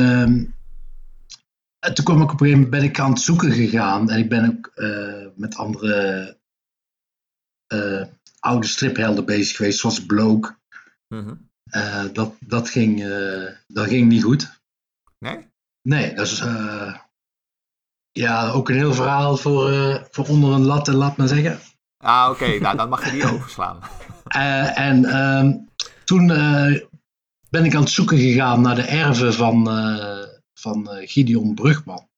Ehm, 1.82 1.90
en 1.90 1.94
toen 1.94 2.04
kwam 2.04 2.22
ik 2.22 2.32
op 2.32 2.40
een 2.40 2.46
gegeven 2.46 2.60
moment 2.62 2.70
ben 2.70 2.82
ik 2.82 3.00
aan 3.00 3.10
het 3.10 3.20
zoeken 3.20 3.52
gegaan. 3.52 4.10
En 4.10 4.18
ik 4.18 4.28
ben 4.28 4.48
ook 4.48 4.72
met 5.36 5.56
andere 5.56 6.40
oude 8.38 8.66
striphelden 8.66 9.24
bezig 9.24 9.56
geweest, 9.56 9.78
zoals 9.78 10.06
Bloke. 10.06 10.56
Mm 11.08 11.24
-hmm. 11.24 11.50
dat, 12.12 12.34
dat, 12.40 12.68
ging, 12.68 13.04
dat 13.66 13.88
ging 13.88 14.08
niet 14.08 14.22
goed. 14.22 14.60
Nee? 15.18 15.50
Nee, 15.82 16.14
dat 16.14 16.26
is 16.26 16.42
ja, 18.12 18.50
ook 18.50 18.68
een 18.68 18.74
heel 18.74 18.94
verhaal 18.94 19.36
voor, 19.36 20.06
voor 20.10 20.26
onder 20.26 20.52
een 20.52 20.64
lat, 20.64 20.86
laat 20.86 21.16
maar 21.16 21.28
zeggen. 21.28 21.58
Ah, 21.96 22.28
oké. 22.30 22.44
Okay. 22.44 22.58
nou, 22.58 22.76
dan 22.76 22.88
mag 22.88 23.04
je 23.04 23.10
die 23.10 23.30
overslaan. 23.34 23.80
En 24.74 25.16
um, 25.16 25.68
toen 26.04 26.26
ben 27.50 27.64
ik 27.64 27.74
aan 27.74 27.82
het 27.82 27.90
zoeken 27.90 28.18
gegaan 28.18 28.60
naar 28.60 28.74
de 28.74 28.82
erven 28.82 29.34
van, 29.34 29.68
van 30.62 30.90
eh, 30.90 31.08
Gideon 31.08 31.54
Brugman. 31.54 32.08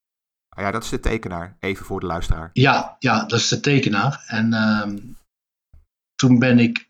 Ah 0.49 0.65
ja, 0.65 0.71
dat 0.71 0.85
is 0.85 0.89
de 0.89 1.01
tekenaar. 1.01 1.57
Even 1.61 1.87
voor 1.87 2.01
de 2.01 2.07
luisteraar. 2.07 2.51
Ja, 2.53 2.97
ja, 2.99 3.25
dat 3.25 3.39
is 3.39 3.49
de 3.49 3.61
tekenaar. 3.61 4.25
En 4.27 4.53
ehm, 4.53 4.99
toen 6.15 6.39
ben 6.39 6.59
ik 6.59 6.89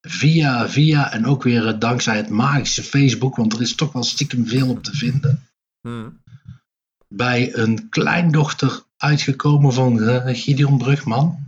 via, 0.00 0.68
via 0.68 1.12
en 1.12 1.26
ook 1.26 1.42
weer 1.42 1.66
eh, 1.66 1.78
dankzij 1.78 2.16
het 2.16 2.28
magische 2.28 2.82
Facebook, 2.82 3.36
want 3.36 3.52
er 3.52 3.60
is 3.60 3.74
toch 3.74 3.92
wel 3.92 4.02
stiekem 4.02 4.46
veel 4.46 4.68
op 4.68 4.82
te 4.82 4.96
vinden, 4.96 5.48
Hmm. 5.80 6.22
bij 7.08 7.54
een 7.56 7.88
kleindochter 7.88 8.82
uitgekomen 8.96 9.72
van 9.72 10.02
eh, 10.02 10.42
Gideon 10.42 10.78
Brugman. 10.78 11.44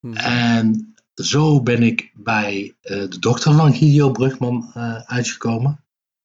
Mhm. 0.00 0.16
En 0.16 0.94
zo 1.14 1.62
ben 1.62 1.82
ik 1.82 2.10
bij 2.14 2.74
de 2.80 3.18
dochter 3.18 3.54
van 3.54 3.74
Gideon 3.74 4.12
Brugman 4.12 4.72
uitgekomen. 5.06 5.83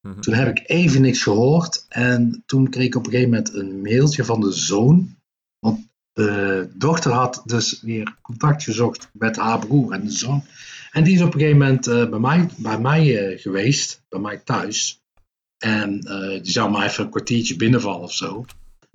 Mhm. 0.09 0.19
Toen 0.19 0.33
heb 0.33 0.57
ik 0.57 0.69
even 0.69 1.01
niks 1.01 1.23
gehoord. 1.23 1.85
En 1.89 2.43
toen 2.45 2.69
kreeg 2.69 2.85
ik 2.85 2.95
op 2.95 3.05
een 3.05 3.11
gegeven 3.11 3.31
moment 3.31 3.53
een 3.53 3.81
mailtje 3.81 4.25
van 4.25 4.41
de 4.41 4.51
zoon. 4.51 5.15
Want 5.59 5.87
de 6.13 6.69
dochter 6.75 7.11
had 7.11 7.41
dus 7.45 7.81
weer 7.81 8.15
contact 8.21 8.63
gezocht 8.63 9.09
met 9.13 9.35
haar 9.35 9.59
broer 9.59 9.93
en 9.93 10.03
de 10.03 10.11
zoon. 10.11 10.43
En 10.91 11.03
die 11.03 11.15
is 11.15 11.21
op 11.21 11.33
een 11.33 11.39
gegeven 11.39 11.57
moment 11.57 11.87
eh, 11.87 12.09
bij 12.09 12.19
mij, 12.19 12.49
bij 12.57 12.79
mij 12.79 13.17
eh, 13.17 13.39
geweest, 13.39 14.01
bij 14.09 14.19
mij 14.19 14.37
thuis. 14.37 15.01
En 15.57 15.99
eh, 15.99 16.43
die 16.43 16.51
zou 16.51 16.71
maar 16.71 16.85
even 16.85 17.03
een 17.03 17.09
kwartiertje 17.09 17.55
binnenvallen 17.55 18.01
of 18.01 18.13
zo. 18.13 18.45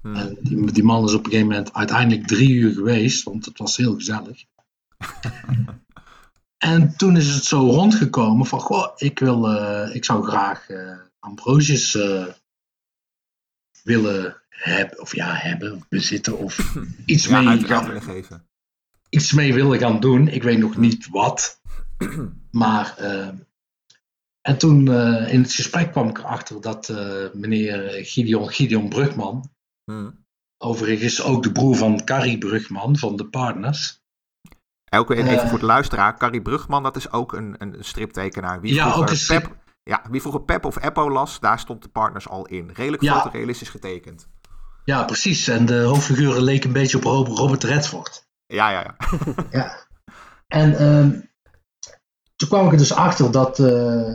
Hmm. 0.01 0.15
En 0.15 0.37
die, 0.41 0.73
die 0.73 0.85
man 0.85 1.05
is 1.05 1.15
op 1.15 1.25
een 1.25 1.31
gegeven 1.31 1.49
moment 1.49 1.75
uiteindelijk 1.75 2.27
drie 2.27 2.51
uur 2.51 2.73
geweest, 2.73 3.23
want 3.23 3.45
het 3.45 3.59
was 3.59 3.77
heel 3.77 3.95
gezellig. 3.95 4.45
en 6.65 6.97
toen 6.97 7.17
is 7.17 7.35
het 7.35 7.45
zo 7.45 7.59
rondgekomen 7.59 8.47
van, 8.47 8.61
goh, 8.61 8.93
ik, 8.97 9.19
wil, 9.19 9.49
eh, 9.49 9.95
ik 9.95 10.05
zou 10.05 10.25
graag 10.25 10.69
eh, 10.69 10.99
Ambrosius 11.19 11.95
eh, 11.95 12.27
willen 13.83 14.43
hebben, 14.49 15.01
of 15.01 15.15
ja, 15.15 15.35
hebben, 15.35 15.85
bezitten, 15.89 16.39
of 16.39 16.77
iets, 17.07 17.27
Ja, 17.27 17.41
mee 17.41 17.65
gaan, 17.65 17.87
willen 17.87 18.03
geven. 18.03 18.47
iets 19.09 19.33
mee 19.33 19.55
willen 19.55 19.79
gaan 19.79 20.01
doen. 20.01 20.29
Ik 20.29 20.43
weet 20.43 20.59
nog 20.59 20.77
niet 20.77 21.09
wat. 21.09 21.61
Maar, 22.51 22.97
en 24.41 24.59
toen 24.59 24.93
in 25.29 25.43
het 25.43 25.53
gesprek 25.53 25.91
kwam 25.93 26.09
ik 26.09 26.19
erachter 26.19 26.61
dat 26.61 26.89
meneer 27.33 28.05
Gideon, 28.05 28.49
Gideon 28.49 28.89
Brugman, 28.89 29.51
Hmm. 29.85 30.25
Overigens 30.59 31.23
ook 31.23 31.43
de 31.43 31.53
broer 31.53 31.77
van 31.77 32.05
Carrie 32.05 32.39
Brugman 32.39 32.97
van 32.97 33.17
de 33.17 33.29
Partners. 33.29 34.04
Weer 34.91 35.11
even 35.19 35.29
Eh. 35.43 35.49
voor 35.49 35.59
de 35.59 35.65
luisteraar. 35.67 36.17
Carrie 36.19 36.43
Brugman, 36.43 36.83
dat 36.83 36.97
is 36.97 37.13
ook 37.13 37.33
een, 37.33 37.55
een 37.59 37.77
striptekenaar. 37.81 38.61
Wie 38.61 38.75
Ja, 38.75 38.81
vroeger 38.83 39.03
ook 39.03 39.11
een 39.11 39.17
strip- 39.17 39.43
Pep, 39.43 39.57
ja, 39.83 40.03
wie 40.11 40.21
vroeger 40.21 40.43
Pep 40.43 40.65
of 40.65 40.83
Eppo 40.83 41.11
las, 41.11 41.41
daar 41.41 41.59
stond 41.59 41.83
de 41.83 41.89
partners 41.89 42.29
al 42.29 42.47
in. 42.47 42.71
Redelijk 42.75 43.03
Ja. 43.03 43.21
fotorealistisch 43.21 43.69
getekend. 43.69 44.29
Ja, 44.85 45.05
precies. 45.05 45.49
En 45.49 45.67
de 45.67 45.81
hoofdfiguren 45.83 46.43
leken 46.43 46.67
een 46.67 46.73
beetje 46.73 46.97
op 46.97 47.03
Rob- 47.05 47.29
Robert 47.29 47.65
Redford. 47.65 48.27
Ja, 48.47 48.71
ja, 48.71 48.81
ja. 48.81 48.97
Ja. 49.51 49.77
En 50.47 50.79
ehm, 50.79 51.21
toen 52.37 52.49
kwam 52.49 52.67
ik 52.67 52.73
er 52.73 52.79
dus 52.79 52.93
achter 52.95 53.31
dat 53.31 53.59
eh, 53.59 54.15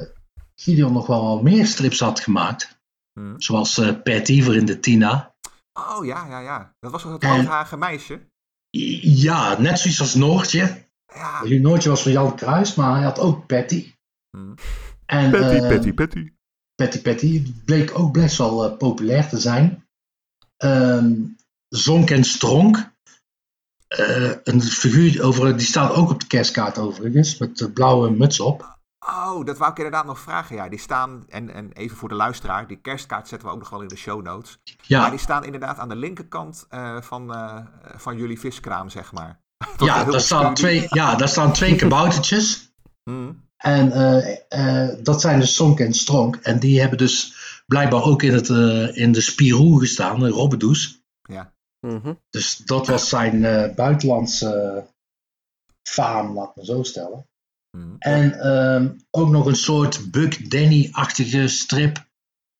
Gideon 0.55 0.93
nog 0.93 1.07
wel 1.07 1.27
wat 1.35 1.43
meer 1.43 1.65
strips 1.65 1.99
had 1.99 2.19
gemaakt. 2.19 2.77
Hmm. 3.19 3.41
Zoals 3.41 3.77
eh 3.77 4.01
Patty 4.03 4.43
voor 4.43 4.55
in 4.55 4.65
de 4.65 4.79
Tina. 4.79 5.33
Oh, 5.73 6.05
ja, 6.05 6.25
ja, 6.27 6.39
ja. 6.39 6.73
Dat 6.79 6.91
was 6.91 7.01
toch 7.01 7.11
het 7.11 7.23
En- 7.23 7.35
roodharige 7.35 7.77
meisje? 7.77 8.27
Ja, 8.69 9.59
net 9.59 9.79
zoiets 9.79 9.99
als 9.99 10.15
Noortje. 10.15 10.87
Ja. 11.13 11.43
Noortje 11.43 11.89
was 11.89 12.01
van 12.01 12.11
Jan 12.11 12.35
Kruis, 12.35 12.75
maar 12.75 12.95
hij 12.95 13.03
had 13.03 13.19
ook 13.19 13.45
Patty. 13.45 13.93
Hmm. 14.29 14.53
En, 15.05 15.31
Patty, 15.31 15.55
eh, 15.55 15.69
Patty, 15.69 15.93
Patty. 15.93 16.31
Patty 16.75 17.01
Patty 17.01 17.53
bleek 17.65 17.99
ook 17.99 18.13
best 18.13 18.37
wel 18.37 18.65
eh, 18.65 18.77
populair 18.77 19.29
te 19.29 19.39
zijn. 19.39 19.87
Ehm 20.57 21.13
Zonk 21.69 22.09
en 22.09 22.23
Stronk. 22.23 22.91
Eh, 23.87 24.31
een 24.43 24.61
figuur 24.61 25.23
over, 25.23 25.57
die 25.57 25.67
staat 25.67 25.93
ook 25.93 26.09
op 26.09 26.19
de 26.19 26.27
kerstkaart 26.27 26.77
overigens, 26.77 27.37
met 27.37 27.57
de 27.57 27.71
blauwe 27.71 28.11
muts 28.11 28.39
op. 28.39 28.78
Oh, 28.99 29.45
dat 29.45 29.57
wou 29.57 29.71
ik 29.71 29.77
inderdaad 29.77 30.05
nog 30.05 30.19
vragen. 30.19 30.55
Ja, 30.55 30.69
die 30.69 30.79
staan, 30.79 31.25
en, 31.29 31.53
en 31.53 31.71
even 31.71 31.97
voor 31.97 32.09
de 32.09 32.15
luisteraar, 32.15 32.67
die 32.67 32.81
kerstkaart 32.81 33.27
zetten 33.27 33.47
we 33.47 33.53
ook 33.53 33.59
nog 33.59 33.69
wel 33.69 33.81
in 33.81 33.87
de 33.87 33.95
show 33.95 34.23
notes. 34.23 34.59
Maar 34.65 34.75
Ja, 34.87 35.09
die 35.09 35.19
staan 35.19 35.43
inderdaad 35.43 35.77
aan 35.77 35.89
de 35.89 35.95
linkerkant 35.95 36.65
eh, 36.69 37.01
van, 37.01 37.33
eh, 37.33 37.57
van 37.95 38.17
jullie 38.17 38.39
viskraam, 38.39 38.89
zeg 38.89 39.11
maar. 39.11 39.39
Ja, 39.77 40.03
daar 40.03 40.21
staan 40.21 40.53
twee, 40.53 40.85
ja, 40.89 41.15
daar 41.15 41.27
staan 41.27 41.53
twee 41.53 41.75
kaboutertjes. 41.75 42.71
Hmm. 43.03 43.47
En 43.57 43.91
eh, 43.91 44.37
eh, 44.49 44.97
dat 45.03 45.21
zijn 45.21 45.39
dus 45.39 45.55
Zonk 45.55 45.79
en 45.79 45.93
Stronk. 45.93 46.35
En 46.35 46.59
die 46.59 46.79
hebben 46.79 46.97
dus 46.97 47.33
blijkbaar 47.67 48.03
ook 48.03 48.23
in, 48.23 48.33
het, 48.33 48.49
eh, 48.49 48.97
in 48.97 49.11
de 49.11 49.21
Spirou 49.21 49.79
gestaan, 49.79 50.25
in 50.25 50.31
Robbedoes. 50.31 51.03
Ja. 51.21 51.53
Mhm. 51.79 52.13
Dus 52.29 52.57
dat 52.57 52.87
was 52.87 53.09
zijn 53.09 53.45
eh, 53.45 53.75
buitenlandse 53.75 54.83
faam, 55.89 56.33
laat 56.33 56.55
me 56.55 56.65
zo 56.65 56.83
stellen. 56.83 57.27
Hmm. 57.77 57.95
En 57.99 58.39
ehm, 58.39 58.89
ook 59.11 59.29
nog 59.29 59.45
een 59.45 59.55
soort 59.55 60.11
Buck 60.11 60.51
Danny-achtige 60.51 61.47
strip. 61.47 62.07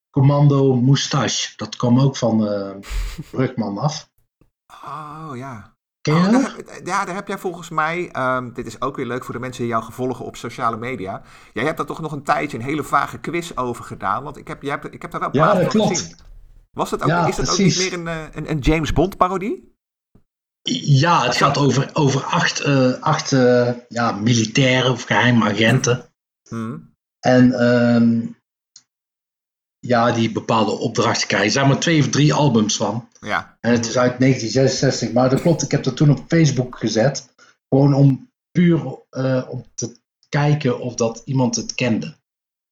Commando 0.09 0.75
Moustache. 0.75 1.53
Dat 1.55 1.75
kwam 1.75 1.99
ook 1.99 2.17
van 2.17 2.37
Brugman 3.31 3.77
af. 3.77 4.09
Oh, 4.85 5.31
ja. 5.35 5.77
Ken 6.01 6.15
je 6.15 6.25
Oh, 6.25 6.31
daar 6.31 6.55
ja, 6.83 7.05
daar 7.05 7.15
heb 7.15 7.27
jij 7.27 7.37
volgens 7.37 7.69
mij, 7.69 8.09
ehm, 8.11 8.53
dit 8.53 8.65
is 8.65 8.81
ook 8.81 8.95
weer 8.95 9.05
leuk 9.05 9.23
voor 9.25 9.33
de 9.33 9.39
mensen 9.39 9.61
die 9.61 9.71
jou 9.71 9.93
volgen 9.93 10.25
op 10.25 10.35
sociale 10.35 10.77
media. 10.77 11.21
Jij 11.53 11.63
hebt 11.63 11.77
daar 11.77 11.85
toch 11.85 12.01
nog 12.01 12.11
een 12.11 12.23
tijdje 12.23 12.57
een 12.57 12.63
hele 12.63 12.83
vage 12.83 13.19
quiz 13.19 13.51
over 13.55 13.83
gedaan, 13.83 14.23
want 14.23 14.37
ik 14.37 14.47
heb, 14.47 14.61
jij 14.61 14.71
hebt, 14.71 14.93
ik 14.93 15.01
heb 15.01 15.11
daar 15.11 15.19
wel 15.19 15.29
Ja, 15.31 15.43
plaatjes 15.43 15.63
dat 15.63 15.71
klopt. 15.73 15.97
gezien. 15.99 16.15
Was 16.71 16.89
dat 16.89 17.01
ook, 17.01 17.07
Ja, 17.07 17.27
is 17.27 17.35
dat 17.35 17.49
ook 17.51 17.57
niet 17.57 17.77
meer 17.77 17.93
een, 17.93 18.07
eh, 18.07 18.23
een, 18.31 18.49
een 18.51 18.59
James 18.59 18.93
Bond 18.93 19.17
parodie? 19.17 19.68
Ja, 20.71 21.23
het 21.23 21.35
gaat 21.35 21.57
over, 21.57 21.89
over 21.93 22.23
acht, 22.23 22.59
eh, 22.59 22.93
acht 23.01 23.31
eh, 23.31 23.73
ja, 23.87 24.11
militairen 24.11 24.91
of 24.91 25.03
geheime 25.03 25.45
agenten. 25.49 26.13
Hmm. 26.49 26.95
En 27.19 27.53
ehm, 27.53 28.27
ja, 29.79 30.11
die 30.11 30.31
bepaalde 30.31 30.71
opdrachten 30.71 31.27
krijgen. 31.27 31.47
Er 31.47 31.53
zijn 31.53 31.67
maar 31.67 31.79
twee 31.79 31.99
of 31.99 32.09
drie 32.09 32.33
albums 32.33 32.77
van. 32.77 33.07
Ja. 33.19 33.57
En 33.61 33.71
het 33.71 33.85
is 33.85 33.97
uit 33.97 34.19
1966. 34.19 35.11
Maar 35.11 35.29
dat 35.29 35.41
klopt, 35.41 35.61
ik 35.61 35.71
heb 35.71 35.83
dat 35.83 35.95
toen 35.97 36.09
op 36.09 36.23
Facebook 36.27 36.77
gezet. 36.77 37.33
Gewoon 37.69 37.93
om 37.93 38.31
puur 38.51 38.99
eh, 39.09 39.45
om 39.49 39.65
te 39.73 39.97
kijken 40.29 40.79
of 40.79 40.95
dat 40.95 41.21
iemand 41.25 41.55
het 41.55 41.75
kende. 41.75 42.15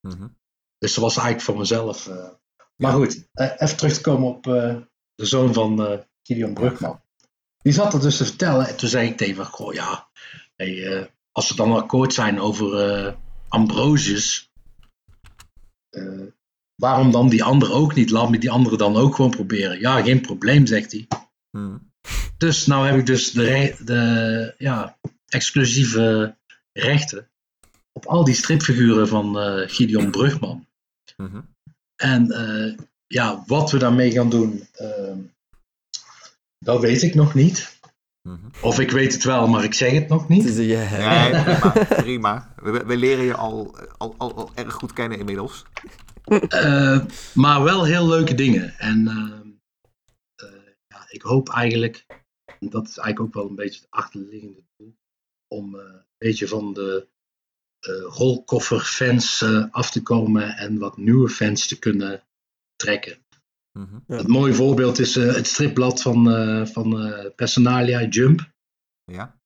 Mhm. 0.01 0.27
Dus 0.77 0.93
dat 0.93 1.03
was 1.03 1.15
eigenlijk 1.15 1.45
voor 1.45 1.57
mezelf. 1.57 2.07
Maar 2.75 2.91
Ja. 2.91 2.97
goed, 2.97 3.27
even 3.33 3.77
terug 3.77 3.93
te 3.93 4.01
komen 4.01 4.27
op 4.27 4.43
de 5.15 5.25
zoon 5.25 5.53
van 5.53 6.03
Gideon 6.23 6.53
Brugman. 6.53 7.01
Die 7.67 7.75
zat 7.75 7.93
er 7.93 7.99
dus 7.99 8.17
te 8.17 8.25
vertellen 8.25 8.67
en 8.67 8.77
toen 8.77 8.89
zei 8.89 9.09
ik 9.09 9.17
tegen 9.17 9.35
hem, 9.35 9.45
goh 9.45 9.73
ja, 9.73 10.07
hey, 10.55 10.87
eh, 10.87 11.05
als 11.31 11.49
we 11.49 11.55
dan 11.55 11.71
akkoord 11.71 12.13
zijn 12.13 12.39
over 12.39 12.73
eh, 12.79 13.13
Ambrosius, 13.47 14.51
eh, 15.89 16.21
waarom 16.75 17.11
dan 17.11 17.29
die 17.29 17.43
andere 17.43 17.71
ook 17.71 17.95
niet? 17.95 18.09
Laat 18.09 18.29
me 18.29 18.37
die 18.37 18.51
andere 18.51 18.77
dan 18.77 18.95
ook 18.95 19.15
gewoon 19.15 19.31
proberen. 19.31 19.79
Ja, 19.79 20.01
geen 20.01 20.21
probleem, 20.21 20.65
zegt 20.65 20.91
hij. 20.91 21.07
Hmm. 21.49 21.91
Dus 22.37 22.65
nou 22.65 22.87
heb 22.87 22.97
ik 22.97 23.05
dus 23.05 23.31
de, 23.31 23.43
re- 23.43 23.75
de 23.83 24.53
ja, 24.57 24.97
exclusieve 25.27 26.35
rechten 26.73 27.29
op 27.91 28.05
al 28.05 28.23
die 28.23 28.35
stripfiguren 28.35 29.07
van 29.07 29.39
eh, 29.39 29.69
Gideon 29.69 30.11
Brugman. 30.11 30.67
Mhm. 31.17 31.41
En 31.95 32.27
ja, 33.07 33.43
wat 33.45 33.71
we 33.71 33.77
daarmee 33.77 34.11
gaan 34.11 34.29
doen, 34.29 34.67
ehm, 34.71 35.19
dat 36.59 36.81
weet 36.81 37.01
ik 37.01 37.15
nog 37.15 37.33
niet. 37.33 37.79
Mhm. 38.21 38.47
Of 38.61 38.79
ik 38.79 38.91
weet 38.91 39.13
het 39.13 39.23
wel, 39.23 39.47
maar 39.47 39.63
ik 39.63 39.73
zeg 39.73 39.91
het 39.91 40.07
nog 40.07 40.19
Het 40.19 40.29
niet. 40.29 40.45
is 40.45 40.57
een 40.57 40.65
geheim. 40.87 41.31
Nee, 41.31 41.43
prima. 41.55 41.95
prima. 42.01 42.53
We, 42.55 42.85
we 42.85 42.97
leren 42.97 43.23
je 43.25 43.35
al, 43.35 43.77
al, 43.97 44.15
al, 44.17 44.35
al 44.35 44.51
erg 44.55 44.73
goed 44.73 44.93
kennen 44.93 45.17
inmiddels. 45.19 45.65
Eh, 46.47 47.05
maar 47.33 47.63
wel 47.63 47.83
heel 47.85 48.07
leuke 48.07 48.33
dingen. 48.35 48.73
En 48.77 49.07
ehm, 49.07 49.47
eh, 50.35 50.61
ja, 50.87 51.05
ik 51.09 51.21
hoop 51.21 51.49
eigenlijk, 51.49 52.05
en 52.59 52.69
dat 52.69 52.87
is 52.87 52.97
eigenlijk 52.97 53.19
ook 53.19 53.33
wel 53.43 53.49
een 53.49 53.55
beetje 53.55 53.79
het 53.79 53.89
achterliggende 53.89 54.63
doel, 54.77 54.95
om 55.47 55.75
eh, 55.79 55.85
een 55.85 56.05
beetje 56.17 56.47
van 56.47 56.73
de 56.73 57.07
eh 57.79 58.03
rolkofferfans 58.07 59.41
eh, 59.41 59.65
af 59.71 59.91
te 59.91 60.01
komen 60.01 60.57
en 60.57 60.77
wat 60.77 60.97
nieuwe 60.97 61.29
fans 61.29 61.67
te 61.67 61.79
kunnen 61.79 62.23
trekken. 62.75 63.17
Ja. 64.07 64.17
Een 64.17 64.29
mooi 64.29 64.53
voorbeeld 64.53 64.99
is 64.99 65.15
eh, 65.15 65.33
het 65.33 65.47
stripblad 65.47 66.01
van, 66.01 66.31
eh, 66.31 66.65
van 66.65 66.99
eh, 67.01 67.25
Personalia 67.35 68.03
Jump. 68.07 68.51
Ja. 69.03 69.39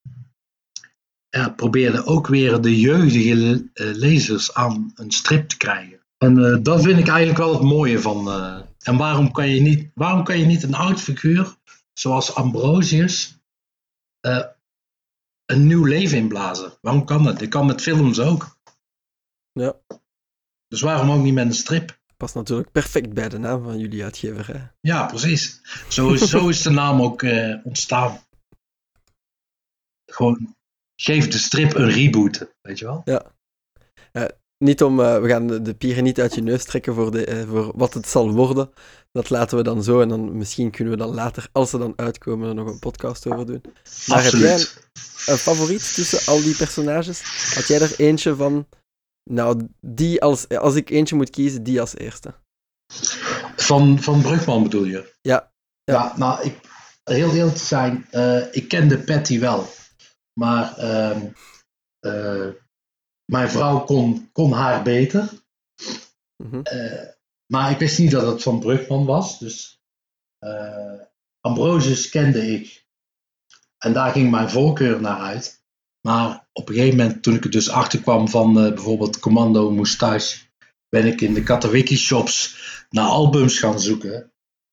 ja, 1.30 1.50
probeerde 1.50 2.06
ook 2.06 2.28
weer 2.28 2.62
de 2.62 2.80
jeugdige 2.80 3.36
le- 3.36 3.70
eh, 3.74 3.94
lezers 3.96 4.54
aan 4.54 4.92
een 4.96 5.12
strip 5.12 5.50
te 5.50 5.58
krijgen. 5.58 6.00
En 6.18 6.46
eh, 6.46 6.58
dat 6.64 6.84
vind 6.84 7.00
ik 7.00 7.08
eigenlijk 7.08 7.38
wel 7.40 7.54
het 7.54 7.62
mooie 7.64 8.00
van. 8.00 8.28
eh, 8.30 8.62
en 8.82 8.98
waarom 8.98 9.32
kan, 9.32 9.50
je 9.50 9.62
niet, 9.62 9.92
waarom 9.94 10.24
kan 10.24 10.40
je 10.40 10.46
niet 10.46 10.64
een 10.64 10.74
oud 10.76 11.02
figuur, 11.02 11.56
zoals 11.94 12.36
Ambrosius, 12.36 13.38
eh, 14.20 14.46
een 15.46 15.68
nieuw 15.68 15.84
leven 15.86 16.18
inblazen? 16.18 16.74
Waarom 16.82 17.06
kan 17.06 17.24
dat? 17.24 17.40
Dat 17.40 17.48
kan 17.48 17.66
met 17.66 17.82
films 17.82 18.20
ook. 18.20 18.58
Ja. 19.52 19.76
Dus 20.68 20.82
waarom 20.82 21.12
ook 21.12 21.24
niet 21.24 21.34
met 21.34 21.46
een 21.46 21.54
strip? 21.54 22.00
Past 22.22 22.36
natuurlijk 22.36 22.72
perfect 22.72 23.14
bij 23.14 23.30
de 23.30 23.38
naam 23.38 23.64
van 23.64 23.80
jullie 23.80 24.04
uitgever. 24.04 24.48
Hè? 24.48 24.60
Ja, 24.82 25.06
precies. 25.06 25.62
Zo 25.88 26.14
is, 26.14 26.30
zo 26.30 26.48
is 26.48 26.62
de 26.62 26.70
naam 26.70 27.02
ook 27.02 27.24
eh, 27.24 27.56
ontstaan. 27.64 28.20
Gewoon, 30.06 30.56
geef 31.02 31.28
de 31.28 31.38
strip 31.38 31.74
een 31.74 31.90
reboot, 31.90 32.48
weet 32.62 32.80
je 32.80 32.86
wel? 32.86 33.02
Ja. 33.06 33.32
Uh, 34.14 34.26
niet 34.58 34.84
om, 34.84 35.00
uh, 35.00 35.20
we 35.20 35.28
gaan 35.28 35.48
de, 35.48 35.62
de 35.62 35.74
pieren 35.74 36.04
niet 36.04 36.20
uit 36.20 36.36
je 36.36 36.42
neus 36.42 36.64
trekken 36.64 36.94
voor, 36.94 37.12
de, 37.12 37.46
voor 37.48 37.72
wat 37.76 37.94
het 37.94 38.08
zal 38.08 38.32
worden. 38.32 38.72
Dat 39.12 39.30
laten 39.30 39.58
we 39.58 39.64
dan 39.64 39.84
zo 39.84 40.02
en 40.02 40.10
dan 40.10 40.38
misschien 40.38 40.72
kunnen 40.72 40.94
we 40.94 41.00
dan 41.00 41.14
later, 41.14 41.50
als 41.52 41.70
ze 41.70 41.78
dan 41.78 41.94
uitkomen, 41.96 42.48
er 42.50 42.56
nog 42.56 42.68
een 42.68 42.80
podcast 42.80 43.28
over 43.28 43.46
doen. 43.46 43.62
Maar 44.08 44.18
Absoluut. 44.18 44.32
heb 44.32 44.42
jij 44.42 44.54
een, 44.54 45.34
een, 45.34 45.38
favoriet 45.38 45.94
tussen 45.94 46.34
al 46.34 46.42
die 46.42 46.56
personages? 46.56 47.22
Had 47.54 47.68
jij 47.68 47.82
er 47.82 47.94
eentje 47.98 48.36
van, 48.36 48.68
nou, 49.24 49.68
die 49.80 50.22
als, 50.22 50.50
als 50.50 50.76
ik 50.76 50.90
eentje 50.90 51.16
moet 51.16 51.30
kiezen, 51.30 51.64
die 51.64 51.82
als 51.82 51.98
eerste? 51.98 52.34
Van, 53.56 54.00
van 54.00 54.22
Brugman 54.22 54.64
bedoel 54.64 54.84
je? 54.84 55.14
Ja. 55.22 55.52
Ja, 55.84 55.94
ja 55.94 56.18
nou, 56.18 56.44
ik, 56.44 56.60
heel 57.04 57.34
eerlijk 57.34 57.56
te 57.56 57.66
zijn, 57.66 58.08
uh, 58.12 58.54
ik 58.54 58.68
kende 58.68 59.04
Patty 59.04 59.40
wel. 59.40 59.68
Maar 60.34 60.80
uh, 62.02 62.50
mijn 63.26 63.50
vrouw 63.50 63.80
kon, 63.80 64.30
kon 64.32 64.52
haar 64.52 64.84
beter. 64.84 65.24
Mhm. 65.24 66.48
Mm 66.48 66.50
-hmm. 66.50 66.62
uh, 66.74 67.10
maar 67.46 67.72
ik 67.72 67.78
wist 67.78 68.00
niet 68.00 68.12
dat 68.12 68.26
het 68.32 68.44
van 68.44 68.60
Brugman 68.60 69.06
was. 69.06 69.40
Dus 69.40 69.82
uh, 70.40 71.02
Ambrosius 71.40 72.10
kende 72.10 72.48
ik. 72.48 72.86
En 73.78 73.94
daar 73.94 74.12
ging 74.12 74.32
mijn 74.32 74.50
voorkeur 74.50 75.02
naar 75.02 75.20
uit. 75.20 75.61
Maar 76.02 76.48
op 76.54 76.70
een 76.70 76.76
gegeven 76.76 76.98
moment, 76.98 77.24
toen 77.24 77.36
ik 77.36 77.44
er 77.44 77.52
dus 77.52 77.70
achter 77.70 78.02
kwam 78.02 78.30
van 78.30 78.66
uh, 78.66 78.74
bijvoorbeeld 78.74 79.20
Commando 79.20 79.72
Moustache, 79.72 80.40
ben 80.90 81.06
ik 81.06 81.22
in 81.22 81.34
de 81.34 81.44
Katawiki 81.44 81.98
shops 81.98 82.56
naar 82.90 83.06
albums 83.06 83.60
gaan 83.60 83.80
zoeken. 83.80 84.32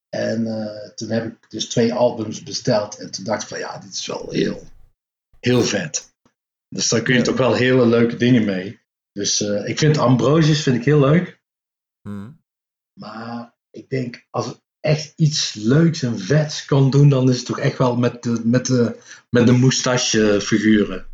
En 0.09 0.47
uh, 0.47 0.89
toen 0.95 1.11
heb 1.11 1.27
ik 1.27 1.51
dus 1.51 1.69
twee 1.69 1.95
albums 1.95 2.43
besteld. 2.43 2.99
En 2.99 3.11
toen 3.11 3.25
dacht 3.25 3.43
ik 3.43 3.49
van 3.49 3.59
ja, 3.59 3.79
dit 3.79 3.93
is 3.93 4.07
wel 4.07 4.31
heel, 4.31 4.63
heel 5.41 5.63
vet. 5.63 6.17
Dus 6.69 6.89
daar 6.89 7.03
kun 7.03 7.13
je 7.13 7.19
ja. 7.19 7.25
toch 7.25 7.37
wel 7.37 7.55
hele 7.55 7.87
leuke 7.87 8.17
dingen 8.17 8.45
mee. 8.45 8.81
Dus 9.13 9.41
uh, 9.41 9.69
ik 9.69 9.79
vind 9.79 9.99
Ambrosius 9.99 10.63
vind 10.63 10.77
ik 10.77 10.85
heel 10.85 11.01
leuk. 11.01 11.43
Hmm. 12.01 12.43
Maar 13.01 13.55
ik 13.71 13.89
denk, 13.91 14.27
als 14.31 14.61
echt 14.81 15.13
iets 15.17 15.55
leuks 15.55 16.03
en 16.03 16.19
vets 16.19 16.65
kan 16.65 16.91
doen, 16.91 17.09
dan 17.09 17.31
is 17.31 17.37
het 17.37 17.47
toch 17.47 17.59
echt 17.59 17.79
wel 17.79 17.97
met 17.97 18.23
de, 18.23 18.41
met 18.45 18.67
de, 18.67 18.97
met 19.31 19.47
de 19.47 19.53
moustache 19.53 20.41
figuren. 20.41 21.07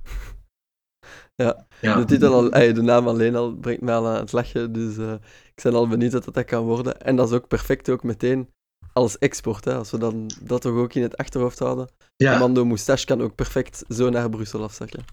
Ja, 1.36 1.66
ja. 1.80 1.96
De, 1.96 2.04
titel 2.04 2.34
al, 2.34 2.50
de 2.50 2.82
naam 2.82 3.08
alleen 3.08 3.36
al 3.36 3.54
brengt 3.54 3.80
mij 3.82 3.94
al 3.94 4.08
aan 4.08 4.20
het 4.20 4.32
lachen. 4.32 4.72
Dus 4.72 4.96
uh, 4.96 5.12
ik 5.54 5.62
ben 5.62 5.74
al 5.74 5.88
benieuwd 5.88 6.12
dat 6.12 6.34
dat 6.34 6.44
kan 6.44 6.64
worden. 6.64 7.00
En 7.00 7.16
dat 7.16 7.28
is 7.28 7.34
ook 7.34 7.48
perfect 7.48 7.90
ook 7.90 8.02
meteen 8.02 8.48
als 8.92 9.18
export. 9.18 9.64
Hè, 9.64 9.74
als 9.74 9.90
we 9.90 9.98
dan 9.98 10.30
dat 10.40 10.60
toch 10.60 10.72
ook 10.72 10.94
in 10.94 11.02
het 11.02 11.16
achterhoofd 11.16 11.58
houden. 11.58 11.88
Ja. 12.16 12.30
Commando 12.30 12.64
Moustache 12.64 13.04
kan 13.04 13.22
ook 13.22 13.34
perfect 13.34 13.84
zo 13.88 14.10
naar 14.10 14.30
Brussel 14.30 14.62
afzakken. 14.62 15.04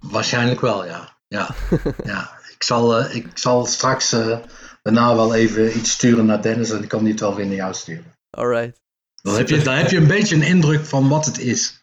Waarschijnlijk 0.00 0.60
wel, 0.60 0.84
ja. 0.84 1.16
Ja, 1.28 1.54
ja. 2.04 2.30
Ik, 2.54 2.62
zal, 2.62 3.00
uh, 3.00 3.14
ik 3.14 3.26
zal 3.34 3.66
straks 3.66 4.12
uh, 4.12 4.38
daarna 4.84 5.14
wel 5.14 5.34
even 5.34 5.76
iets 5.76 5.90
sturen 5.90 6.26
naar 6.26 6.42
Dennis 6.42 6.70
en 6.70 6.82
ik 6.82 6.88
kan 6.88 7.02
die 7.02 7.12
het 7.12 7.20
wel 7.20 7.34
weer 7.34 7.46
naar 7.46 7.54
jou 7.54 7.74
sturen. 7.74 8.14
Alright. 8.30 8.80
Dan 9.22 9.36
heb, 9.36 9.48
je, 9.48 9.62
dan 9.62 9.74
heb 9.74 9.90
je 9.90 9.96
een 9.96 10.06
beetje 10.06 10.34
een 10.34 10.42
indruk 10.42 10.84
van 10.84 11.08
wat 11.08 11.26
het 11.26 11.38
is. 11.38 11.82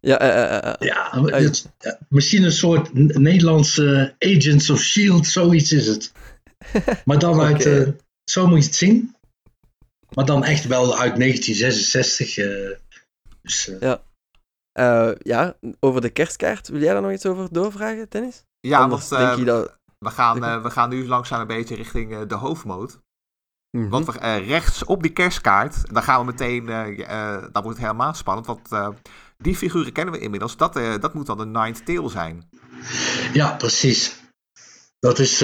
Ja, 0.00 0.22
uh, 0.22 0.88
ja, 0.88 1.24
het, 1.24 1.72
ja, 1.78 1.98
misschien 2.08 2.42
een 2.42 2.52
soort 2.52 2.94
Nederlandse 3.18 4.14
Agents 4.18 4.70
of 4.70 4.80
Shield, 4.80 5.26
zoiets 5.26 5.72
is 5.72 5.86
het. 5.86 6.12
Maar 7.04 7.18
dan 7.18 7.40
okay. 7.40 7.52
uit, 7.52 7.94
zo 8.24 8.46
moet 8.46 8.58
je 8.58 8.64
het 8.64 8.74
zien. 8.74 9.16
Maar 10.14 10.24
dan 10.24 10.44
echt 10.44 10.66
wel 10.66 10.98
uit 10.98 11.16
1966. 11.16 12.34
dus, 13.42 13.70
ja. 13.80 14.02
Uh, 14.78 15.10
ja, 15.18 15.56
over 15.80 16.00
de 16.00 16.10
kerstkaart. 16.10 16.68
Wil 16.68 16.80
jij 16.80 16.92
daar 16.92 17.02
nog 17.02 17.12
iets 17.12 17.26
over 17.26 17.48
doorvragen, 17.52 18.06
Dennis? 18.08 18.44
Ja, 18.60 18.78
Anders 18.78 19.08
want 19.08 19.38
uh, 19.38 19.44
dat... 19.44 19.78
we, 20.04 20.10
gaan, 20.10 20.44
uh, 20.44 20.62
we 20.62 20.70
gaan 20.70 20.88
nu 20.88 21.06
langzaam 21.06 21.40
een 21.40 21.46
beetje 21.46 21.74
richting 21.74 22.26
de 22.26 22.34
hoofdmoot. 22.34 23.00
Mm 23.70 23.80
-hmm. 23.80 23.90
Want 23.90 24.06
we, 24.06 24.36
rechts 24.36 24.84
op 24.84 25.02
die 25.02 25.12
kerstkaart, 25.12 25.94
dan 25.94 26.02
gaan 26.02 26.20
we 26.20 26.26
meteen, 26.26 26.66
dan 27.52 27.62
wordt 27.62 27.68
het 27.68 27.78
helemaal 27.78 28.14
spannend. 28.14 28.46
Want 28.46 28.68
die 29.36 29.56
figuren 29.56 29.92
kennen 29.92 30.14
we 30.14 30.20
inmiddels. 30.20 30.56
Dat, 30.56 30.74
dat 30.74 31.14
moet 31.14 31.26
dan 31.26 31.38
de 31.38 31.46
Ninth 31.46 31.86
Tail 31.86 32.08
zijn. 32.08 32.50
Ja, 33.32 33.56
precies. 33.56 34.18
Dat 34.98 35.18
is 35.18 35.42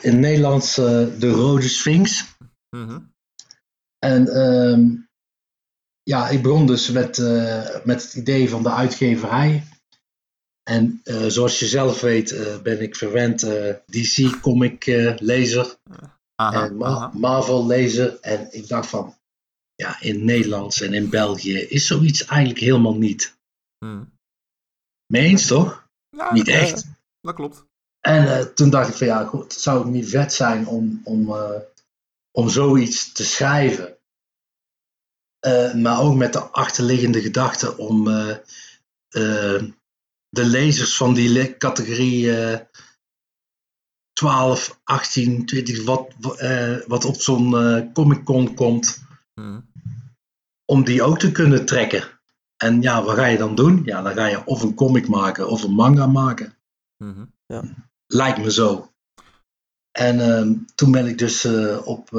in 0.00 0.20
Nederlands 0.20 0.74
de 0.74 1.30
Rode 1.30 1.68
Sphinx. 1.68 2.36
Mm 2.76 2.86
-hmm. 2.86 3.12
En 3.98 4.36
um, 4.46 5.08
ja, 6.02 6.28
ik 6.28 6.42
begon 6.42 6.66
dus 6.66 6.90
met, 6.90 7.18
met 7.84 8.02
het 8.02 8.14
idee 8.14 8.50
van 8.50 8.62
de 8.62 8.70
uitgeverij. 8.70 9.64
En 10.68 11.00
uh, 11.04 11.26
zoals 11.26 11.58
je 11.58 11.66
zelf 11.66 12.00
weet 12.00 12.30
uh, 12.30 12.60
ben 12.60 12.80
ik 12.80 12.96
verwend 12.96 13.40
DC 13.86 14.40
comic 14.40 14.84
lezer. 15.18 15.76
Aha, 16.34 16.64
en 16.64 16.76
Ma. 16.76 17.10
Marvel 17.14 17.66
lezer. 17.66 18.20
En 18.20 18.48
ik 18.50 18.68
dacht 18.68 18.88
van, 18.88 19.16
ja, 19.74 20.00
in 20.00 20.24
Nederlands 20.24 20.80
en 20.80 20.92
in 20.92 21.10
België 21.10 21.58
is 21.58 21.86
zoiets 21.86 22.24
eigenlijk 22.24 22.60
helemaal 22.60 22.96
niet. 22.96 23.36
Hmm. 23.78 24.12
Mee 25.06 25.24
eens 25.24 25.46
toch? 25.46 25.88
Ja, 26.16 26.32
niet 26.32 26.48
echt. 26.48 26.84
dat 27.20 27.34
klopt. 27.34 27.64
En 28.00 28.54
toen 28.54 28.70
dacht 28.70 28.88
ik 28.88 28.94
van, 28.94 29.06
ja, 29.06 29.24
goed, 29.24 29.52
het 29.52 29.62
zou 29.62 29.90
niet 29.90 30.08
vet 30.08 30.32
zijn 30.32 30.66
om, 30.66 31.00
om, 31.04 31.34
om 32.30 32.48
zoiets 32.48 33.12
te 33.12 33.24
schrijven. 33.24 33.96
Maar 35.74 36.00
ook 36.00 36.14
met 36.14 36.32
de 36.32 36.40
achterliggende 36.40 37.20
gedachte 37.20 37.76
om 37.76 38.08
de 40.28 40.44
lezers 40.44 40.96
van 40.96 41.14
die 41.14 41.56
categorie 41.56 42.32
12, 44.12 44.80
18, 44.84 45.46
20, 45.46 45.84
wat, 45.84 46.14
wat 46.86 47.04
op 47.04 47.20
zo'n 47.20 47.92
Comic 47.92 48.24
Con 48.24 48.54
komt, 48.54 49.02
hmm. 49.34 49.70
om 50.64 50.84
die 50.84 51.02
ook 51.02 51.18
te 51.18 51.32
kunnen 51.32 51.66
trekken. 51.66 52.04
En 52.56 52.82
ja, 52.82 53.02
wat 53.02 53.16
ga 53.16 53.26
je 53.26 53.38
dan 53.38 53.54
doen? 53.54 53.82
Ja, 53.84 54.02
dan 54.02 54.14
ga 54.14 54.26
je 54.26 54.44
of 54.44 54.62
een 54.62 54.74
comic 54.74 55.08
maken 55.08 55.48
of 55.48 55.62
een 55.62 55.74
manga 55.74 56.06
maken. 56.06 56.56
Hmm. 56.96 57.32
Ja. 57.46 57.62
Lijkt 58.06 58.38
me 58.38 58.52
zo. 58.52 58.92
En 59.90 60.20
ehm, 60.20 60.54
toen 60.74 60.90
ben 60.90 61.06
ik 61.06 61.18
dus 61.18 61.44
op 61.84 62.10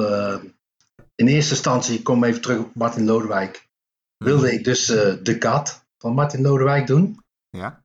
in 1.19 1.27
eerste 1.27 1.53
instantie, 1.53 1.97
ik 1.97 2.03
kom 2.03 2.23
even 2.23 2.41
terug 2.41 2.59
op 2.59 2.75
Martin 2.75 3.05
Lodewijk, 3.05 3.69
wilde 4.17 4.53
ik 4.53 4.63
dus 4.63 4.89
uh, 4.89 5.13
De 5.23 5.37
Kat 5.37 5.85
van 5.97 6.13
Martin 6.13 6.41
Lodewijk 6.41 6.87
doen. 6.87 7.23
Ja. 7.49 7.83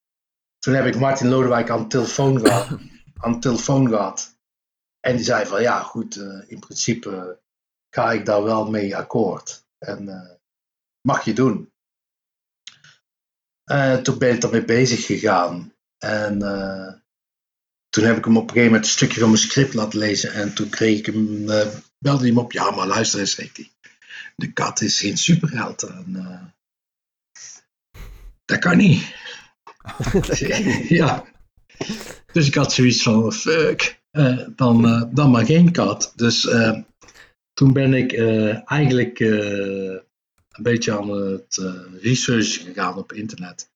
Toen 0.64 0.74
heb 0.74 0.86
ik 0.86 0.96
Martin 0.96 1.28
Lodewijk 1.28 1.70
aan 1.70 1.82
de 1.82 1.86
telefoon 1.86 2.40
gehad. 2.40 2.68
aan 3.22 3.32
de 3.32 3.38
telefoon 3.38 3.88
gehad. 3.88 4.36
En 5.00 5.16
die 5.16 5.24
zei 5.24 5.46
van, 5.46 5.62
ja 5.62 5.82
goed, 5.82 6.16
uh, 6.16 6.42
in 6.46 6.58
principe 6.58 7.10
uh, 7.10 7.24
ga 7.90 8.12
ik 8.12 8.26
daar 8.26 8.42
wel 8.42 8.70
mee 8.70 8.96
akkoord. 8.96 9.64
En 9.78 10.40
mag 11.00 11.24
je 11.24 11.32
doen. 11.32 11.72
toen 14.02 14.18
ben 14.18 14.34
ik 14.34 14.40
daarmee 14.40 14.64
bezig 14.64 15.06
gegaan. 15.06 15.74
En 15.98 16.38
toen 17.88 18.04
heb 18.04 18.16
ik 18.16 18.24
hem 18.24 18.36
op 18.36 18.42
een 18.42 18.48
gegeven 18.48 18.66
moment 18.66 18.84
een 18.84 18.90
stukje 18.90 19.20
van 19.20 19.28
mijn 19.28 19.40
script 19.40 19.74
laten 19.74 19.98
lezen. 19.98 20.32
En 20.32 20.54
toen 20.54 20.68
kreeg 20.68 20.98
ik 20.98 21.06
hem 21.06 21.46
belde 21.98 22.18
hij 22.18 22.28
hem 22.28 22.38
op. 22.38 22.52
Ja, 22.52 22.70
maar 22.70 22.86
luister 22.86 23.20
eens, 23.20 23.34
zegt 23.34 23.56
hij. 23.56 23.70
De 24.36 24.52
kat 24.52 24.80
is 24.80 25.00
geen 25.00 25.16
superheld. 25.16 25.82
En, 25.82 26.06
uh, 26.08 26.42
dat 28.44 28.58
kan 28.58 28.76
niet. 28.76 29.14
ja. 30.88 31.24
Dus 32.32 32.46
ik 32.46 32.54
had 32.54 32.72
zoiets 32.72 33.02
van, 33.02 33.32
fuck, 33.32 34.02
uh, 34.12 34.48
dan, 34.56 34.86
uh, 34.86 35.02
dan 35.10 35.30
maar 35.30 35.44
geen 35.44 35.72
kat. 35.72 36.12
Dus 36.16 36.48
toen 37.52 37.72
ben 37.72 37.94
ik 37.94 38.12
eigenlijk 38.64 39.20
een 39.20 40.62
beetje 40.62 40.98
aan 40.98 41.08
het 41.08 41.62
research 42.00 42.62
gegaan 42.62 42.96
op 42.96 43.12
internet. 43.12 43.72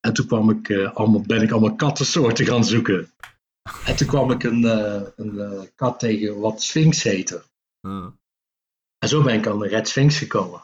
En 0.00 0.12
toen 0.12 0.26
kwam 0.26 0.50
ik, 0.50 0.70
allemaal, 0.94 1.20
ben 1.20 1.42
ik 1.42 1.50
allemaal 1.50 1.76
kattensoorten 1.76 2.46
gaan 2.46 2.64
zoeken. 2.64 3.12
En 3.84 3.96
toen 3.96 4.06
kwam 4.06 4.30
ik 4.30 4.42
een, 4.42 4.64
een 5.16 5.70
kat 5.74 5.98
tegen 5.98 6.40
wat 6.40 6.62
Sphinx 6.62 7.02
heette. 7.02 7.42
Hmm. 7.80 8.18
En 8.98 9.08
zo 9.08 9.22
ben 9.22 9.34
ik 9.34 9.46
aan 9.46 9.58
de 9.58 9.68
Red 9.68 9.88
Sphinx 9.88 10.18
gekomen. 10.18 10.62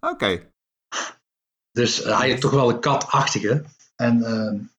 Oké. 0.00 0.12
Okay. 0.12 0.50
Dus 1.70 2.04
hij 2.04 2.28
heeft 2.28 2.40
toch 2.40 2.50
wel 2.50 2.70
een 2.70 2.80
katachtige. 2.80 3.64
En 4.02 4.70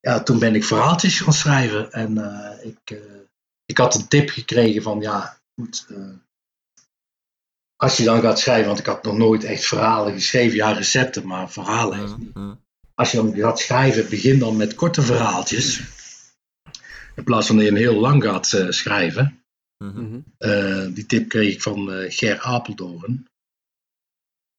ja, 0.00 0.22
toen 0.22 0.38
ben 0.38 0.54
ik 0.54 0.64
verhaaltjes 0.64 1.20
gaan 1.20 1.32
schrijven. 1.32 1.92
En 1.92 2.16
ik, 2.62 3.00
ik 3.64 3.78
had 3.78 3.94
een 3.94 4.08
tip 4.08 4.30
gekregen 4.30 4.82
van 4.82 5.00
ja, 5.00 5.38
goed. 5.54 5.86
als 7.76 7.96
je 7.96 8.04
dan 8.04 8.20
gaat 8.20 8.38
schrijven, 8.38 8.66
want 8.66 8.78
ik 8.78 8.86
had 8.86 9.02
nog 9.04 9.16
nooit 9.16 9.44
echt 9.44 9.64
verhalen 9.64 10.12
geschreven. 10.12 10.56
Ja, 10.56 10.72
recepten, 10.72 11.26
maar 11.26 11.50
verhalen 11.50 12.02
echt 12.02 12.16
niet. 12.16 12.32
Als 12.94 13.10
je 13.10 13.16
dan 13.16 13.34
gaat 13.34 13.58
schrijven, 13.58 14.08
begin 14.08 14.38
dan 14.38 14.56
met 14.56 14.74
korte 14.74 15.02
verhaaltjes. 15.02 15.80
In 17.14 17.24
plaats 17.24 17.46
van 17.46 17.56
dat 17.56 17.64
je 17.64 17.70
een 17.70 17.76
heel 17.76 18.00
lang 18.00 18.22
gaat 18.22 18.52
uh, 18.52 18.70
schrijven. 18.70 19.44
Mhm. 19.78 20.02
Mhm. 20.02 20.20
Eh, 20.38 20.86
die 20.94 21.06
tip 21.06 21.28
kreeg 21.28 21.54
ik 21.54 21.62
van 21.62 21.92
eh, 21.92 22.12
Ger 22.12 22.40
Apeldoorn. 22.40 23.28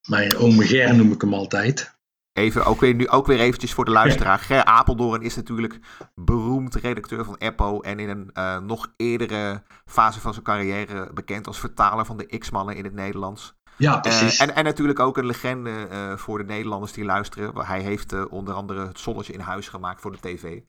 Mijn 0.07 0.35
ome 0.35 0.65
Ger 0.65 0.95
noem 0.95 1.11
ik 1.11 1.21
hem 1.21 1.33
altijd. 1.33 1.95
Even, 2.33 2.65
ook 2.65 2.79
weer, 2.79 2.93
nu 2.93 3.07
ook 3.09 3.25
weer 3.27 3.39
eventjes 3.39 3.73
voor 3.73 3.85
de 3.85 3.91
luisteraar. 3.91 4.39
Ger 4.39 4.63
Apeldoorn 4.63 5.21
is 5.21 5.35
natuurlijk 5.35 5.79
beroemd 6.15 6.75
redacteur 6.75 7.25
van 7.25 7.37
Eppo. 7.37 7.79
En 7.81 7.99
in 7.99 8.09
een 8.09 8.29
eh, 8.33 8.57
nog 8.59 8.93
eerdere 8.97 9.63
fase 9.85 10.19
van 10.19 10.33
zijn 10.33 10.45
carrière 10.45 11.13
bekend 11.13 11.47
als 11.47 11.59
vertaler 11.59 12.05
van 12.05 12.17
de 12.17 12.37
X-mannen 12.37 12.75
in 12.75 12.83
het 12.83 12.93
Nederlands. 12.93 13.53
Ja, 13.77 13.93
Eh, 13.95 14.01
precies. 14.01 14.37
en, 14.37 14.55
en 14.55 14.63
natuurlijk 14.63 14.99
ook 14.99 15.17
een 15.17 15.25
legende 15.25 15.87
eh, 15.89 16.17
voor 16.17 16.37
de 16.37 16.43
Nederlanders 16.43 16.91
die 16.91 17.03
luisteren. 17.05 17.65
Hij 17.65 17.81
heeft 17.81 18.29
onder 18.29 18.53
andere 18.53 18.87
het 18.87 18.99
zonnetje 18.99 19.33
in 19.33 19.39
huis 19.39 19.67
gemaakt 19.69 20.01
voor 20.01 20.11
de 20.11 20.19
tv. 20.19 20.59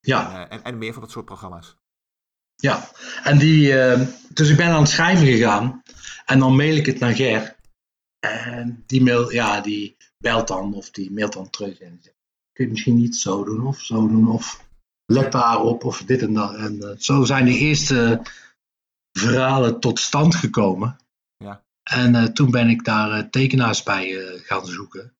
ja, 0.00 0.48
en, 0.48 0.62
en 0.64 0.78
meer 0.78 0.92
van 0.92 1.02
dat 1.02 1.10
soort 1.10 1.24
programma's. 1.24 1.76
ja. 2.56 2.88
En 3.24 3.38
die, 3.38 3.72
dus 4.28 4.48
ik 4.50 4.56
ben 4.56 4.66
aan 4.68 4.80
het 4.80 4.88
schrijven 4.88 5.26
gegaan. 5.26 5.82
En 6.24 6.38
dan 6.38 6.56
mail 6.56 6.76
ik 6.76 6.86
het 6.86 6.98
naar 6.98 7.14
Ger. 7.14 7.56
En 8.20 8.82
die, 8.86 9.02
mail, 9.02 9.32
ja, 9.32 9.60
die 9.60 9.96
belt 10.20 10.48
dan 10.48 10.74
of 10.74 10.90
die 10.90 11.10
mailt 11.10 11.32
dan 11.32 11.50
terug. 11.50 11.78
En 11.78 11.90
die 11.90 12.02
zegt, 12.02 12.16
kun 12.52 12.64
je 12.64 12.70
misschien 12.70 12.96
niet 12.96 13.16
zo 13.16 13.44
doen 13.44 13.66
of 13.66 13.80
zo 13.80 14.08
doen. 14.08 14.28
Of 14.28 14.68
let 15.06 15.32
daarop 15.32 15.84
of 15.84 16.02
dit 16.02 16.22
en 16.22 16.32
dat. 16.32 16.54
En 16.54 16.82
eh, 16.82 16.96
zo 16.98 17.24
zijn 17.24 17.44
de 17.44 17.58
eerste 17.58 18.22
verhalen 19.12 19.80
tot 19.80 19.98
stand 19.98 20.34
gekomen. 20.34 20.96
Ja. 21.36 21.64
En 21.82 22.14
eh, 22.14 22.24
toen 22.24 22.50
ben 22.50 22.68
ik 22.68 22.84
daar 22.84 23.10
eh, 23.10 23.28
tekenaars 23.30 23.82
bij 23.82 24.12
gaan 24.42 24.66
zoeken. 24.66 25.14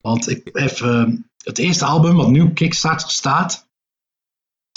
Want 0.00 0.28
ik 0.28 0.48
heb 0.52 0.70
eh, 0.70 1.06
het 1.44 1.58
eerste 1.58 1.84
album 1.84 2.16
wat 2.16 2.28
nu 2.28 2.40
op 2.40 2.54
Kickstarter 2.54 3.10
staat, 3.10 3.68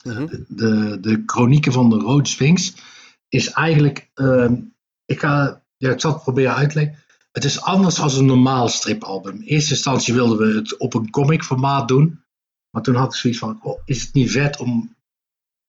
Mhm. 0.04 0.44
de, 0.48 0.98
de 1.02 1.24
chronieken 1.26 1.72
van 1.72 1.90
de 1.90 1.96
Rode 1.96 2.30
Sphinx, 2.30 2.74
is 3.30 3.50
eigenlijk, 3.52 4.10
ehm, 4.14 4.56
ik, 5.06 5.20
ga, 5.20 5.64
ja, 5.78 5.92
ik 5.92 6.02
zal 6.02 6.14
het 6.14 6.22
proberen 6.22 6.56
uit 6.56 6.70
te 6.70 6.76
leggen. 6.80 7.03
Het 7.34 7.44
is 7.44 7.62
anders 7.62 7.96
dan 7.96 8.12
een 8.12 8.26
normaal 8.26 8.70
stripalbum. 8.70 9.36
In 9.36 9.42
eerste 9.42 9.74
instantie 9.74 10.14
wilden 10.14 10.38
we 10.38 10.56
het 10.60 10.78
op 10.78 10.94
een 10.94 11.10
comic 11.10 11.44
formaat 11.44 11.88
doen. 11.88 12.24
Maar 12.70 12.84
toen 12.84 12.96
had 12.96 13.14
ik 13.14 13.20
zoiets 13.20 13.40
van, 13.40 13.60
oh, 13.64 13.82
is 13.86 14.02
het 14.02 14.14
niet 14.14 14.32
vet 14.32 14.60
om 14.60 14.96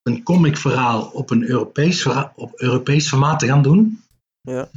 een 0.02 0.22
comic 0.22 0.56
verhaal 0.56 1.02
op 1.02 1.30
een 1.30 1.48
Europees, 1.48 2.06
op 2.34 2.52
Europees 2.60 3.08
formaat 3.08 3.38
te 3.38 3.46
gaan 3.46 3.62
doen? 3.62 4.02
Ja. 4.40 4.70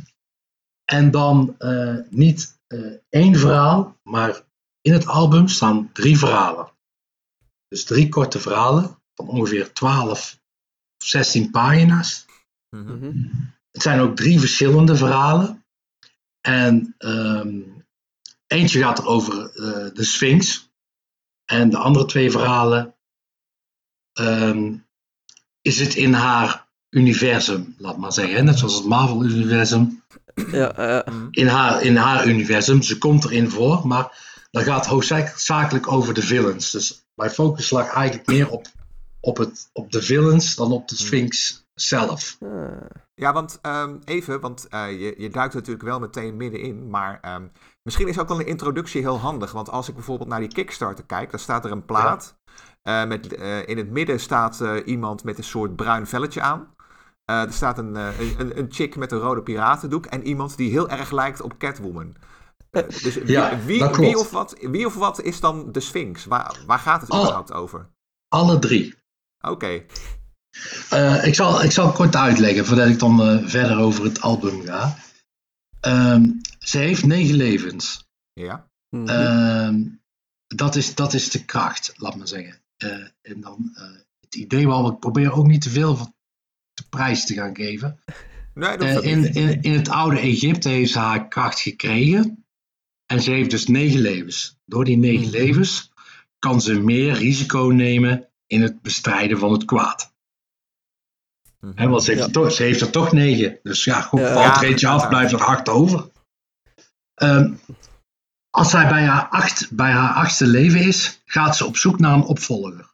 En 0.85 1.11
dan 1.11 1.55
eh, 1.57 1.97
niet 2.09 2.59
eh, 2.67 2.93
één 3.09 3.35
verhaal, 3.35 3.97
maar 4.03 4.41
in 4.81 4.93
het 4.93 5.07
album 5.07 5.47
staan 5.47 5.91
drie 5.91 6.17
verhalen. 6.17 6.71
Dus 7.67 7.83
drie 7.83 8.09
korte 8.09 8.39
verhalen 8.39 8.99
van 9.15 9.27
ongeveer 9.27 9.73
12 9.73 10.39
of 10.97 11.05
16 11.05 11.51
pagina's. 11.51 12.25
Mhm. 12.69 12.97
Mhm. 12.97 13.13
Het 13.71 13.81
zijn 13.81 13.99
ook 13.99 14.15
drie 14.15 14.39
verschillende 14.39 14.95
verhalen. 14.95 15.65
En 16.47 16.95
ehm, 16.97 17.61
eentje 18.47 18.79
gaat 18.79 18.97
er 18.97 19.05
over 19.05 19.33
eh, 19.33 19.93
de 19.93 20.03
Sphinx. 20.03 20.69
En 21.45 21.69
de 21.69 21.77
andere 21.77 22.05
twee 22.05 22.31
verhalen 22.31 22.95
ehm, 24.13 24.75
is 25.61 25.79
het 25.79 25.95
in 25.95 26.13
haar 26.13 26.67
universum, 26.89 27.75
laat 27.77 27.97
maar 27.97 28.13
zeggen. 28.13 28.45
Net 28.45 28.57
zoals 28.57 28.75
het 28.75 28.85
Marvel-universum. 28.85 30.03
Ja, 30.51 30.71
eh, 30.71 31.13
in 31.31 31.47
haar, 31.47 31.81
in 31.81 31.95
haar 31.95 32.27
universum. 32.27 32.81
Ze 32.81 32.97
komt 32.97 33.25
erin 33.25 33.49
voor, 33.49 33.87
maar 33.87 34.17
dat 34.51 34.63
gaat 34.63 34.85
hoofdzakelijk 34.85 35.91
over 35.91 36.13
de 36.13 36.21
villains. 36.21 36.71
Dus 36.71 37.01
mijn 37.15 37.31
focus 37.31 37.69
lag 37.69 37.93
eigenlijk 37.93 38.27
meer 38.27 38.49
op, 38.49 38.67
op, 39.19 39.37
het, 39.37 39.69
op 39.73 39.91
de 39.91 40.01
villains 40.01 40.55
dan 40.55 40.71
op 40.71 40.87
de 40.87 40.95
Sphinx 40.95 41.65
zelf. 41.82 42.38
ah. 42.39 42.82
Ja, 43.13 43.34
want 43.34 43.59
ehm, 43.61 43.97
even, 44.05 44.39
want 44.39 44.67
eh, 44.67 44.91
je, 44.91 45.13
je 45.17 45.30
duikt 45.30 45.53
er 45.53 45.59
natuurlijk 45.59 45.86
wel 45.86 45.99
meteen 45.99 46.38
middenin, 46.38 46.89
maar 46.89 47.19
ehm, 47.21 47.47
misschien 47.84 48.07
is 48.07 48.19
ook 48.19 48.28
wel 48.28 48.39
een 48.39 48.45
introductie 48.47 49.01
heel 49.01 49.19
handig. 49.19 49.51
Want 49.51 49.69
als 49.69 49.88
ik 49.88 49.95
bijvoorbeeld 49.95 50.30
naar 50.30 50.39
die 50.39 50.53
Kickstarter 50.53 51.05
kijk, 51.05 51.32
dan 51.32 51.39
staat 51.39 51.65
er 51.65 51.71
een 51.71 51.86
plaat. 51.86 52.36
Eh, 52.82 53.05
met, 53.05 53.36
eh, 53.36 53.67
in 53.67 53.78
het 53.78 53.89
midden 53.89 54.19
staat 54.19 54.61
eh, 54.61 54.75
iemand 54.86 55.23
met 55.23 55.38
een 55.38 55.43
soort 55.43 55.75
bruin 55.75 56.07
velletje 56.07 56.41
aan. 56.41 56.75
Eh, 57.28 57.41
er 57.41 57.53
staat 57.53 57.78
een, 57.78 57.95
eh, 57.95 58.39
een, 58.39 58.57
een, 58.57 58.67
chick 58.69 58.95
met 58.95 59.11
een 59.11 59.19
rode 59.19 59.41
piratendoek 59.41 60.05
en 60.05 60.23
iemand 60.23 60.57
die 60.57 60.71
heel 60.71 60.89
erg 60.89 61.11
lijkt 61.11 61.41
op 61.41 61.57
Catwoman. 61.57 62.15
Eh, 62.69 62.88
dus 62.88 63.15
wie, 63.15 63.32
Ja, 63.32 63.59
wie, 63.65 63.86
wie, 63.86 64.17
of 64.17 64.32
wat, 64.32 64.55
wie 64.59 64.86
of 64.86 64.95
wat 64.95 65.21
is 65.21 65.39
dan 65.39 65.71
de 65.71 65.80
Sphinx? 65.80 66.25
Waar, 66.25 66.63
waar 66.65 66.80
gaat 66.80 67.01
het 67.01 67.09
überhaupt 67.09 67.53
over? 67.53 67.89
Alle 68.28 68.59
drie. 68.59 68.95
Oké, 69.47 69.86
Eh, 70.89 71.25
ik, 71.25 71.35
zal, 71.35 71.63
ik 71.63 71.71
zal 71.71 71.91
kort 71.91 72.15
uitleggen 72.15 72.65
voordat 72.65 72.87
ik 72.87 72.99
dan 72.99 73.21
eh, 73.21 73.47
verder 73.47 73.77
over 73.77 74.03
het 74.03 74.21
album 74.21 74.61
ga. 74.65 74.97
Ehm, 75.79 76.25
ze 76.59 76.77
heeft 76.77 77.05
negen 77.05 77.35
levens. 77.35 78.05
ja. 78.33 78.65
Mhm. 78.89 79.07
Ehm, 79.07 79.83
dat, 80.47 80.75
is, 80.75 80.95
dat 80.95 81.13
is 81.13 81.29
de 81.29 81.45
kracht, 81.45 81.93
laat 81.95 82.15
maar 82.15 82.27
zeggen. 82.27 82.61
Eh, 82.77 82.91
en 83.21 83.41
dan 83.41 83.71
eh, 83.75 83.83
het 84.19 84.35
idee 84.35 84.67
wel, 84.67 84.87
ik 84.91 84.99
probeer 84.99 85.31
ook 85.33 85.47
niet 85.47 85.61
te 85.61 85.69
veel 85.69 85.95
van 85.95 86.13
de 86.73 86.83
prijs 86.89 87.25
te 87.25 87.33
gaan 87.33 87.55
geven. 87.55 87.99
Nee, 88.53 88.77
dat 88.77 89.03
is 89.03 89.11
in, 89.11 89.33
in, 89.33 89.61
in 89.61 89.71
het 89.73 89.89
oude 89.89 90.19
Egypte 90.19 90.69
heeft 90.69 90.91
ze 90.91 90.99
haar 90.99 91.27
kracht 91.27 91.59
gekregen. 91.59 92.45
En 93.05 93.21
ze 93.21 93.31
heeft 93.31 93.49
dus 93.49 93.67
negen 93.67 93.99
levens. 93.99 94.57
Door 94.65 94.85
die 94.85 94.97
negen 94.97 95.21
Mhm. 95.27 95.31
levens 95.31 95.91
kan 96.39 96.61
ze 96.61 96.79
meer 96.79 97.13
risico 97.13 97.59
nemen 97.59 98.27
in 98.47 98.61
het 98.61 98.81
bestrijden 98.81 99.39
van 99.39 99.51
het 99.51 99.65
kwaad. 99.65 100.13
Hè, 101.76 101.88
want 101.88 102.03
ze 102.03 102.09
heeft, 102.11 102.22
Ja. 102.22 102.28
er 102.28 102.34
toch, 102.34 102.51
ze 102.51 102.63
heeft 102.63 102.82
er 102.82 102.91
toch 102.91 103.11
negen. 103.11 103.59
Dus 103.63 103.84
ja, 103.84 104.01
goed, 104.01 104.20
Ja. 104.20 104.34
valt 104.34 104.55
er 104.55 104.63
eentje 104.70 104.88
af, 104.88 105.07
blijft 105.07 105.32
er 105.34 105.43
acht 105.43 105.70
over. 105.70 106.09
Ehm, 107.13 107.53
als 108.49 108.70
zij 108.70 108.88
bij 108.88 109.05
haar, 109.05 109.28
acht, 109.28 109.72
bij 109.76 109.91
haar 109.91 110.13
achtste 110.13 110.47
leven 110.47 110.80
is, 110.80 111.22
gaat 111.26 111.57
ze 111.57 111.65
op 111.65 111.78
zoek 111.78 111.99
naar 111.99 112.13
een 112.13 112.24
opvolger. 112.24 112.93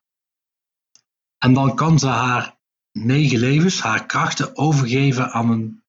En 1.37 1.53
dan 1.53 1.75
kan 1.75 1.99
ze 1.99 2.07
haar 2.07 2.57
negen 2.91 3.39
levens, 3.39 3.81
haar 3.81 4.05
krachten 4.05 4.57
overgeven 4.57 5.31
aan 5.31 5.49
een 5.51 5.83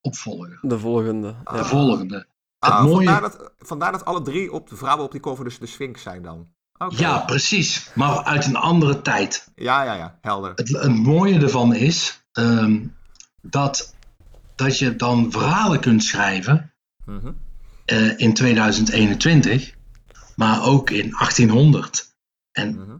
opvolger. 0.00 0.58
De 0.62 0.78
volgende. 0.78 1.36
De 1.44 1.64
volgende. 1.64 2.26
Ah, 2.58 2.78
het 2.80 2.88
mooie- 2.88 2.94
vandaar, 3.06 3.20
dat, 3.20 3.52
vandaar 3.58 3.92
dat 3.92 4.04
alle 4.04 4.22
drie 4.22 4.52
op 4.52 4.68
de 4.68 4.76
vrouwen 4.76 5.04
op 5.04 5.12
die 5.12 5.20
cover 5.20 5.44
dus 5.44 5.58
de 5.58 5.66
Sphinx 5.66 6.02
zijn 6.02 6.22
dan. 6.22 6.54
Ja, 6.88 7.18
precies. 7.18 7.90
Maar 7.94 8.24
uit 8.24 8.46
een 8.46 8.56
andere 8.56 9.02
tijd. 9.02 9.48
ja, 9.54 9.82
ja, 9.82 9.94
ja, 9.94 10.18
helder. 10.20 10.52
Het, 10.54 10.68
het 10.68 10.96
mooie 10.96 11.38
ervan 11.40 11.74
is 11.74 12.22
ehm, 12.32 12.86
dat, 13.42 13.94
dat 14.54 14.78
je 14.78 14.96
dan 14.96 15.30
verhalen 15.32 15.80
kunt 15.80 16.04
schrijven 16.04 16.70
Mhm. 17.04 17.32
eh, 17.84 18.18
in 18.18 18.34
2021, 18.34 19.74
maar 20.36 20.64
ook 20.64 20.90
in 20.90 21.10
1800 21.10 22.16
en, 22.52 22.74
Mhm. 22.74 22.96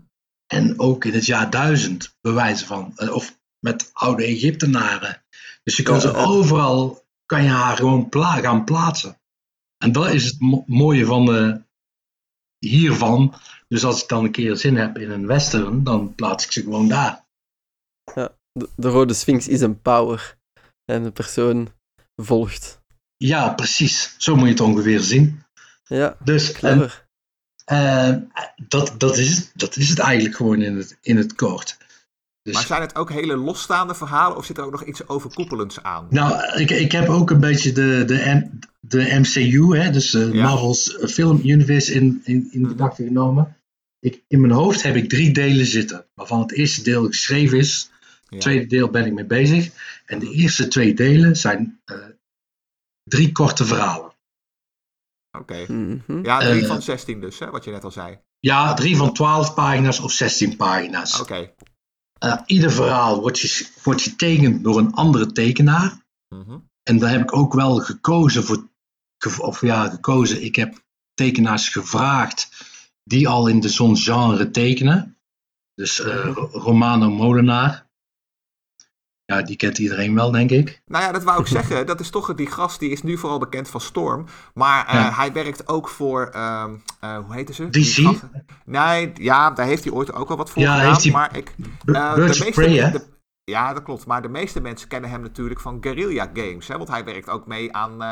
en 0.47 0.79
ook 0.79 1.05
in 1.05 1.13
het 1.13 1.27
jaar 1.27 1.51
1000, 1.51 2.17
bewijzen 2.21 2.67
van, 2.67 2.93
eh, 2.97 3.13
of 3.15 3.39
met 3.59 3.91
oude 3.93 4.25
Egyptenaren. 4.25 5.23
Dus 5.65 5.77
je 5.77 5.83
kan 5.83 5.95
Ja, 5.95 6.01
ze 6.01 6.09
ja. 6.09 6.25
overal, 6.25 7.05
kan 7.27 7.43
je 7.43 7.49
haar 7.49 7.77
gewoon 7.77 8.09
pla 8.09 8.33
gaan 8.41 8.65
plaatsen. 8.65 9.21
En 9.79 9.93
dat 9.93 10.07
is 10.13 10.25
het 10.25 10.41
mo- 10.41 10.65
mooie 10.67 11.05
van 11.05 11.25
de, 11.27 11.63
hiervan. 12.59 13.35
Dus 13.69 13.85
als 13.85 14.03
ik 14.03 14.09
dan 14.09 14.25
een 14.25 14.31
keer 14.31 14.57
zin 14.57 14.77
heb 14.77 14.99
in 14.99 15.11
een 15.11 15.27
western, 15.27 15.85
dan 15.85 16.15
plaats 16.15 16.45
ik 16.45 16.53
ze 16.53 16.63
gewoon 16.63 16.89
daar. 16.89 17.25
De, 18.53 18.69
de 18.77 18.89
rode 18.89 19.15
sphinx 19.15 19.49
is 19.49 19.61
een 19.61 19.81
power. 19.83 20.37
En 20.85 21.03
de 21.03 21.11
persoon 21.11 21.69
volgt. 22.23 22.81
Ja, 23.17 23.49
precies. 23.49 24.15
Zo 24.19 24.35
moet 24.35 24.45
je 24.45 24.51
het 24.51 24.61
ongeveer 24.61 25.01
zien. 25.01 25.45
Ja, 25.85 26.17
Dus 26.25 26.53
en, 26.53 26.91
eh, 27.65 28.15
dat, 28.69 28.95
dat, 28.99 29.17
is, 29.17 29.53
dat 29.55 29.77
is 29.77 29.89
het 29.89 29.99
eigenlijk 29.99 30.37
gewoon 30.37 30.63
in 30.63 30.77
het, 30.77 30.99
in 31.01 31.17
het 31.17 31.35
kort. 31.35 31.77
Dus, 32.43 32.55
Maar 32.55 32.65
zijn 32.65 32.81
het 32.81 32.97
ook 32.97 33.11
hele 33.11 33.37
losstaande 33.37 33.95
verhalen 33.95 34.37
of 34.37 34.45
zit 34.45 34.59
er 34.59 34.65
ook 34.65 34.71
nog 34.71 34.85
iets 34.85 35.09
overkoepelends 35.09 35.83
aan? 35.83 36.07
Nou, 36.11 36.61
ik, 36.61 36.71
ik 36.71 36.93
heb 36.93 37.09
ook 37.09 37.31
een 37.31 37.41
beetje 37.41 37.73
de, 37.73 38.05
de, 38.07 38.51
de 38.89 39.19
MCU, 39.21 39.77
hè, 39.77 39.91
dus 39.91 40.11
de 40.11 40.31
Ja. 40.33 40.43
Marvel's 40.43 40.97
Film 41.01 41.41
Universe, 41.45 41.93
in, 41.95 42.21
in, 42.25 42.49
in 42.51 42.61
Mhm. 42.61 42.71
gedachten 42.71 43.07
genomen. 43.07 43.57
Ik, 43.99 44.23
in 44.29 44.41
mijn 44.41 44.53
hoofd 44.53 44.83
heb 44.83 44.97
ik 44.97 45.09
drie 45.09 45.33
delen 45.33 45.67
zitten, 45.67 46.07
waarvan 46.15 46.41
het 46.41 46.53
eerste 46.53 46.83
deel 46.83 47.07
geschreven 47.07 47.59
is. 47.59 47.91
Ja. 48.11 48.19
Het 48.29 48.41
tweede 48.41 48.67
deel 48.67 48.91
ben 48.91 49.07
ik 49.07 49.13
mee 49.13 49.25
bezig. 49.25 49.71
En 50.07 50.19
de 50.19 50.31
eerste 50.31 50.69
twee 50.69 50.95
delen 50.95 51.37
zijn 51.37 51.81
eh, 51.85 51.97
drie 53.03 53.33
korte 53.33 53.65
verhalen. 53.65 54.13
Oké. 55.39 55.73
Mhm. 55.73 56.25
Ja, 56.25 56.39
drie 56.41 56.63
Eh, 56.63 56.67
van 56.69 56.83
16 56.83 57.21
dus, 57.21 57.39
hè, 57.39 57.51
wat 57.51 57.65
je 57.65 57.71
net 57.71 57.85
al 57.85 57.91
zei. 57.91 58.19
Ja, 58.39 58.75
drie 58.75 58.97
van 58.97 59.13
12 59.13 59.55
pagina's 59.55 60.01
of 60.01 60.13
16 60.13 60.57
pagina's. 60.57 61.21
Oké. 61.21 61.53
Eh, 62.19 62.39
ieder 62.47 62.71
verhaal 62.73 63.21
wordt, 63.21 63.41
je, 63.41 63.67
wordt 63.83 64.03
getekend 64.03 64.65
door 64.65 64.79
een 64.79 64.93
andere 64.95 65.33
tekenaar. 65.33 66.05
Mhm. 66.29 66.59
En 66.83 66.99
daar 66.99 67.11
heb 67.11 67.21
ik 67.21 67.37
ook 67.37 67.53
wel 67.55 67.79
gekozen 67.79 68.45
voor, 68.45 68.69
of 69.39 69.61
ja, 69.61 69.89
gekozen. 69.89 70.45
Ik 70.45 70.57
heb 70.57 70.85
tekenaars 71.15 71.69
gevraagd 71.69 72.49
die 73.05 73.29
al 73.29 73.47
in 73.47 73.61
de 73.61 73.69
zo'n 73.69 73.97
genre 73.97 74.51
tekenen. 74.51 75.19
Dus 75.75 76.01
eh, 76.01 76.25
Ro- 76.35 76.49
Romano 76.53 77.11
Molenaar. 77.11 77.85
Ja, 79.25 79.43
die 79.43 79.57
kent 79.57 79.79
iedereen 79.79 80.15
wel, 80.15 80.31
denk 80.31 80.51
ik. 80.51 80.83
Nou 80.87 81.05
ja, 81.05 81.13
dat 81.13 81.23
wou 81.25 81.41
ik 81.41 81.47
zeggen. 81.59 81.87
Dat 81.87 82.01
is 82.01 82.11
toch 82.11 82.35
die 82.35 82.47
gast, 82.51 82.79
die 82.81 82.91
is 82.91 83.03
nu 83.03 83.19
vooral 83.19 83.39
bekend 83.39 83.69
van 83.69 83.81
Storm. 83.81 84.27
Maar 84.55 84.87
uh, 84.87 84.93
Ja. 84.95 85.13
hij 85.13 85.33
werkt 85.33 85.69
ook 85.69 85.89
voor, 85.89 86.27
ehm, 86.27 86.75
eh, 87.01 87.19
hoe 87.19 87.35
heette 87.35 87.53
ze? 87.53 87.69
DC? 87.71 88.21
Nee, 88.65 89.13
ja, 89.15 89.51
daar 89.51 89.67
heeft 89.67 89.85
hij 89.85 89.93
ooit 89.93 90.13
ook 90.13 90.31
al 90.31 90.37
wat 90.37 90.51
voor 90.51 90.63
Ja, 90.63 90.73
gedaan. 90.75 90.89
heeft 90.89 91.03
hij- 91.03 91.13
Maar 91.13 91.37
ik, 91.37 91.55
eh, 91.85 92.15
of 92.31 92.51
Prey, 92.51 92.77
hè? 92.77 92.91
de- 92.91 93.07
ja, 93.45 93.73
dat 93.73 93.83
klopt. 93.83 94.07
Maar 94.07 94.23
de 94.23 94.29
meeste 94.29 94.61
mensen 94.61 94.89
kennen 94.89 95.11
hem 95.11 95.21
natuurlijk 95.23 95.61
van 95.61 95.79
Guerrilla 95.81 96.31
Games. 96.35 96.69
Hè? 96.69 96.77
Want 96.77 96.89
hij 96.89 97.05
werkt 97.05 97.29
ook 97.29 97.47
mee 97.47 97.73
aan... 97.73 98.03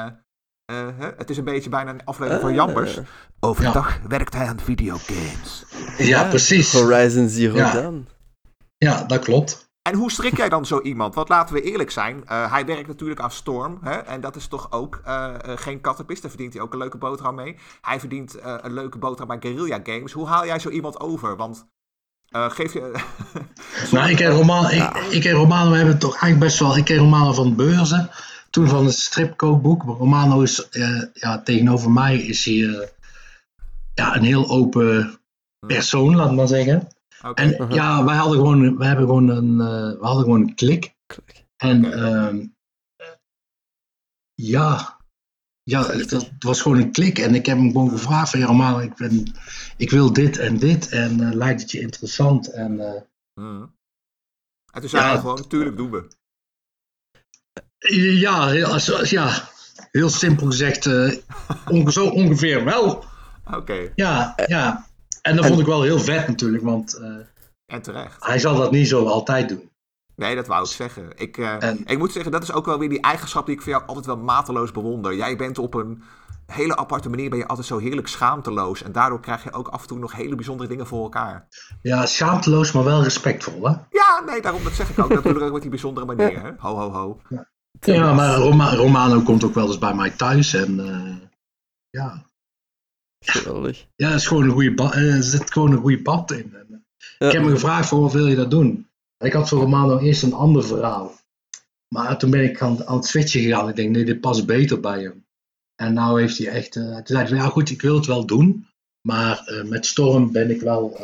eh, 0.67 0.89
eh? 0.89 0.95
Het 1.17 1.31
is 1.31 1.37
een 1.37 1.45
beetje 1.45 1.71
bijna 1.71 1.91
een 1.91 2.05
aflevering 2.05 2.43
van. 2.43 2.55
Jambers. 2.55 2.99
Overdag 3.41 3.99
werkt 4.09 4.35
hij 4.35 4.47
aan 4.47 4.61
videogames. 4.61 5.65
Ja, 5.99 6.25
precies. 6.25 6.73
Horizon 6.73 7.29
Zero 7.29 7.57
Ja. 7.57 7.73
Dawn. 7.73 8.09
Ja, 8.77 9.05
dat 9.05 9.25
klopt. 9.25 9.73
En 9.83 9.95
hoe 9.95 10.11
strik 10.11 10.37
jij 10.37 10.49
dan 10.49 10.67
zo 10.67 10.81
iemand? 10.81 11.15
Want 11.15 11.29
laten 11.29 11.55
we 11.55 11.63
eerlijk 11.63 11.91
zijn, 11.91 12.23
eh, 12.27 12.53
hij 12.53 12.67
werkt 12.67 12.87
natuurlijk 12.87 13.21
aan 13.21 13.31
Storm. 13.31 13.79
Hè? 13.83 13.93
En 13.93 14.21
dat 14.21 14.37
is 14.37 14.47
toch 14.47 14.73
ook 14.73 15.01
eh, 15.05 15.25
eh, 15.25 15.59
geen 15.59 15.81
kattenpis. 15.81 16.21
Daar 16.21 16.31
verdient 16.31 16.53
hij 16.53 16.63
ook 16.63 16.73
een 16.73 16.79
leuke 16.79 16.99
boterham 16.99 17.35
mee. 17.35 17.57
Hij 17.81 18.01
verdient 18.01 18.35
eh, 18.35 18.55
een 18.61 18.73
leuke 18.73 18.99
boterham 18.99 19.39
bij 19.39 19.51
Guerrilla 19.51 19.81
Games. 19.83 20.13
Hoe 20.13 20.27
haal 20.27 20.47
jij 20.47 20.59
zo 20.59 20.69
iemand 20.69 21.01
over? 21.01 21.37
Want 21.37 21.67
eh, 22.29 22.51
geef 22.51 22.73
je... 22.73 22.93
Nou, 23.93 24.11
ik 24.11 24.21
en 24.21 24.31
Romano, 24.31 24.69
ik, 24.69 24.97
ik 25.11 25.25
en 25.25 25.33
Romano 25.33 25.71
hebben 25.71 25.93
het 25.93 26.01
toch 26.01 26.17
eigenlijk 26.17 26.41
best 26.41 26.59
wel. 26.59 26.77
Ik 26.77 26.85
ken 26.85 26.97
Romano 26.97 27.33
van 27.33 27.57
beurzen. 27.57 28.11
Toen 28.55 28.69
van 28.69 28.85
het 28.85 28.95
stripkookboek. 28.95 29.83
Romano 29.83 30.41
is, 30.43 30.69
eh, 30.69 31.03
ja, 31.13 31.43
tegenover 31.43 31.91
mij 31.91 32.19
is 32.19 32.45
hij 32.45 32.55
eh, 32.69 32.89
ja, 33.95 34.17
een 34.17 34.23
heel 34.23 34.49
open 34.49 35.19
persoon, 35.67 36.15
laat 36.15 36.33
maar 36.35 36.49
zeggen. 36.49 36.89
En 37.35 37.49
Mhm. 37.59 37.73
ja, 37.73 38.05
wij 38.05 38.17
hadden 38.17 38.39
gewoon, 38.39 38.77
wij 38.79 38.87
hebben 38.87 39.07
gewoon 39.07 39.29
een, 39.29 39.61
eh, 39.61 39.99
we 40.01 40.07
hadden 40.07 40.23
gewoon 40.25 40.41
een 40.41 40.55
klik. 40.55 40.95
Klik. 41.07 41.45
En 41.57 41.93
ehm, 41.93 42.47
ja, 44.35 45.01
ja 45.63 45.87
het, 45.87 46.11
het 46.11 46.31
was 46.39 46.61
gewoon 46.61 46.79
een 46.79 46.93
klik. 46.93 47.19
En 47.19 47.35
ik 47.35 47.47
heb 47.47 47.57
hem 47.59 47.71
gewoon 47.71 47.91
gevraagd 47.91 48.31
van, 48.31 48.41
ja 48.41 48.47
Romano, 48.47 48.79
ik, 48.79 48.95
ben, 48.95 49.33
ik 49.77 49.91
wil 49.91 50.13
dit 50.13 50.39
en 50.39 50.59
dit. 50.59 50.89
En 50.89 51.21
eh, 51.21 51.33
lijkt 51.35 51.61
het 51.61 51.71
je 51.71 51.81
interessant? 51.81 52.53
En 52.53 52.81
eh, 52.81 53.03
Mhm. 53.41 53.63
En 54.73 54.81
toen 54.81 54.89
zei 54.89 55.03
Ja. 55.03 55.11
hij 55.11 55.21
gewoon, 55.21 55.49
tuurlijk 55.49 55.77
doen 55.77 55.91
we. 55.91 56.09
Ja, 57.93 58.47
heel, 58.49 58.67
als, 58.67 58.93
als- 58.99 59.11
ja, 59.11 59.49
heel 59.91 60.09
simpel 60.09 60.47
gezegd, 60.47 60.87
eh, 60.87 61.13
onge- 61.69 61.93
zo 61.93 62.07
ongeveer 62.07 62.65
wel. 62.65 63.05
Oké, 63.55 63.91
Ja, 63.95 64.33
ja. 64.47 64.87
En 65.23 65.35
dat 65.37 65.45
En- 65.45 65.51
vond 65.51 65.61
ik 65.61 65.67
wel 65.67 65.83
heel 65.83 65.99
vet 66.01 66.29
natuurlijk, 66.29 66.63
want 66.65 66.95
eh, 66.95 67.09
en 67.67 67.83
terecht. 67.83 68.25
hij 68.27 68.39
zal 68.39 68.57
dat 68.57 68.71
niet 68.71 68.89
zo 68.89 69.07
altijd 69.07 69.49
doen. 69.49 69.71
Nee, 70.17 70.35
dat 70.35 70.47
wou 70.47 70.65
ik 70.65 70.71
zeggen. 70.71 71.13
Ik, 71.17 71.39
eh, 71.39 71.63
En- 71.63 71.83
ik 71.87 71.99
moet 71.99 72.13
zeggen, 72.13 72.33
dat 72.33 72.43
is 72.43 72.53
ook 72.53 72.67
wel 72.67 72.79
weer 72.79 72.89
die 72.89 73.01
eigenschap 73.01 73.47
die 73.47 73.55
ik 73.55 73.63
voor 73.63 73.73
jou 73.73 73.85
altijd 73.87 74.07
wel 74.07 74.17
mateloos 74.17 74.71
bewonder. 74.73 75.15
Jij 75.17 75.37
bent 75.37 75.59
op 75.59 75.75
een 75.75 76.03
hele 76.47 76.77
aparte 76.77 77.09
manier 77.09 77.31
ben 77.31 77.39
je 77.39 77.47
altijd 77.47 77.67
zo 77.67 77.79
heerlijk 77.79 78.09
schaamteloos. 78.09 78.83
En 78.83 78.93
daardoor 78.93 79.21
krijg 79.21 79.45
je 79.45 79.53
ook 79.53 79.69
af 79.69 79.81
en 79.83 79.89
toe 79.89 79.99
nog 79.99 80.13
hele 80.13 80.35
bijzondere 80.35 80.69
dingen 80.69 80.87
voor 80.87 81.03
elkaar. 81.03 81.49
Ja, 81.83 82.07
schaamteloos, 82.07 82.73
maar 82.73 82.85
wel 82.85 83.03
respectvol, 83.03 83.63
hè? 83.69 83.71
Ja, 83.91 84.23
nee, 84.27 84.41
daarom 84.43 84.63
dat 84.65 84.73
zeg 84.73 84.91
ik 84.91 84.99
ook. 84.99 85.09
Dat 85.15 85.23
bedoel 85.23 85.41
ik 85.41 85.47
ook 85.47 85.53
met 85.53 85.61
die 85.63 85.71
bijzondere 85.71 86.07
manier. 86.07 86.43
Hè? 86.43 86.51
Ho, 86.59 86.77
ho, 86.79 86.91
ho. 86.91 87.21
Ja, 87.29 87.47
maar 88.15 88.37
Roma- 88.37 88.75
Romano 88.75 89.21
komt 89.23 89.45
ook 89.45 89.55
wel 89.55 89.67
eens 89.67 89.79
bij 89.79 89.95
mij 89.95 90.11
thuis 90.11 90.55
en 90.55 90.81
eh, 90.89 91.17
ja. 91.91 92.25
Geweldig. 93.25 93.87
Ja, 93.97 94.15
is 94.15 94.27
gewoon 94.27 94.45
een 94.45 94.51
goede 94.51 94.83
eh, 94.93 95.15
er 95.17 95.23
zit 95.23 95.53
gewoon 95.53 95.73
een 95.73 95.79
goede 95.81 96.03
pad 96.03 96.31
in. 96.31 96.55
En, 96.55 96.67
eh, 96.71 96.77
Ja. 97.19 97.27
Ik 97.27 97.33
heb 97.33 97.43
me 97.43 97.51
gevraagd 97.51 97.89
voor 97.89 98.01
wat 98.01 98.13
wil 98.13 98.27
je 98.27 98.37
dat 98.37 98.51
doen? 98.51 98.89
Ik 99.19 99.33
had 99.33 99.49
voor 99.49 99.61
Romano 99.61 99.99
eerst 99.99 100.23
een 100.23 100.33
ander 100.33 100.65
verhaal. 100.65 101.15
Maar 101.89 102.19
toen 102.19 102.31
ben 102.31 102.45
ik 102.45 102.63
aan, 102.63 102.87
aan 102.87 102.97
het 102.97 103.05
switchen 103.07 103.43
gegaan. 103.43 103.69
Ik 103.69 103.77
denk, 103.77 103.91
nee, 103.91 104.05
dit 104.05 104.21
past 104.21 104.47
beter 104.47 104.81
bij 104.81 105.03
hem. 105.03 105.27
En 105.75 105.93
nou 105.95 106.21
heeft 106.21 106.39
hij 106.39 106.49
echt... 106.49 106.77
eh, 106.77 106.95
toen 106.95 107.03
zei 107.17 107.29
hij 107.29 107.37
ja 107.37 107.47
goed, 107.49 107.71
ik 107.71 107.83
wil 107.83 107.95
het 107.95 108.07
wel 108.07 108.27
doen. 108.27 108.67
Maar 109.09 109.63
met 109.67 109.87
Storm 109.87 110.33
ben 110.33 110.51
ik 110.51 110.61
wel 110.61 111.01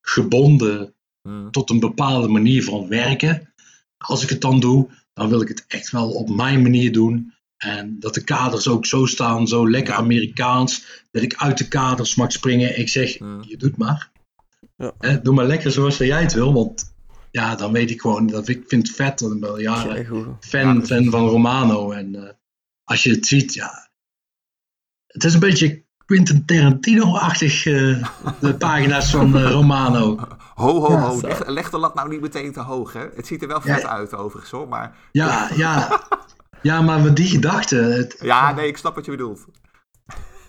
gebonden 0.00 0.94
Hm. 1.28 1.50
tot 1.50 1.70
een 1.70 1.80
bepaalde 1.80 2.28
manier 2.28 2.64
van 2.64 2.88
werken. 2.88 3.52
Als 3.98 4.22
ik 4.22 4.28
het 4.28 4.40
dan 4.40 4.60
doe, 4.60 4.88
dan 5.16 5.28
wil 5.28 5.40
ik 5.40 5.48
het 5.48 5.64
echt 5.68 5.90
wel 5.90 6.10
op 6.10 6.28
mijn 6.28 6.62
manier 6.62 6.92
doen. 6.92 7.34
En 7.56 7.96
dat 8.00 8.14
de 8.14 8.24
kaders 8.24 8.68
ook 8.68 8.86
zo 8.86 9.06
staan, 9.06 9.46
zo 9.46 9.70
lekker. 9.70 9.94
Amerikaans. 9.94 11.02
Dat 11.10 11.22
ik 11.22 11.34
uit 11.34 11.58
de 11.58 11.68
kaders 11.68 12.14
mag 12.14 12.32
springen. 12.32 12.78
Ik 12.78 12.88
zeg, 12.88 13.12
je 13.40 13.54
doet 13.58 13.76
maar. 13.76 14.10
Ja. 14.76 14.92
Hè, 14.98 15.22
doe 15.22 15.34
maar 15.34 15.46
lekker 15.46 15.70
zoals 15.70 15.96
jij 15.96 16.22
het 16.22 16.32
wil. 16.32 16.52
Want 16.52 16.94
ja, 17.30 17.54
dan 17.54 17.72
weet 17.72 17.90
ik 17.90 18.00
gewoon 18.00 18.26
dat 18.26 18.48
ik 18.48 18.64
vind 18.66 18.86
het 18.86 18.96
vet. 18.96 19.20
Ik 19.20 19.40
ben 19.40 19.50
al 19.50 19.60
jaren 19.60 19.94
Keigoed. 19.94 20.26
fan, 20.40 20.74
Ja, 20.74 20.82
fan 20.86 21.10
van 21.10 21.28
Romano. 21.28 21.90
En 21.90 22.14
eh, 22.14 22.32
als 22.84 23.02
je 23.02 23.10
het 23.10 23.26
ziet, 23.26 23.54
ja. 23.54 23.90
Het 25.06 25.24
is 25.24 25.34
een 25.34 25.40
beetje 25.40 25.84
Quentin 26.06 26.44
Tarantino-achtig, 26.44 27.66
eh, 27.66 28.08
de 28.40 28.54
pagina's 28.58 29.10
van 29.10 29.36
eh, 29.36 29.50
Romano. 29.50 30.28
Ho, 30.56 30.80
ho, 30.80 30.96
ho. 30.96 31.20
Leg, 31.20 31.46
leg 31.46 31.70
de 31.70 31.78
lat 31.78 31.94
nou 31.94 32.08
niet 32.08 32.20
meteen 32.20 32.52
te 32.52 32.60
hoog, 32.60 32.92
hè? 32.92 33.06
Het 33.14 33.26
ziet 33.26 33.42
er 33.42 33.48
wel 33.48 33.60
vet 33.60 33.80
Ja. 33.82 33.88
uit, 33.88 34.14
overigens, 34.14 34.52
hoor. 34.52 34.68
Maar 34.68 34.96
Ja, 35.12 35.50
ja. 35.54 36.02
Ja, 36.62 36.80
maar 36.82 37.00
met 37.00 37.16
die 37.16 37.28
gedachte. 37.28 37.76
Het, 37.76 38.16
ja, 38.20 38.52
nee, 38.52 38.68
ik 38.68 38.76
snap 38.76 38.94
wat 38.94 39.04
je 39.04 39.10
bedoelt. 39.10 39.44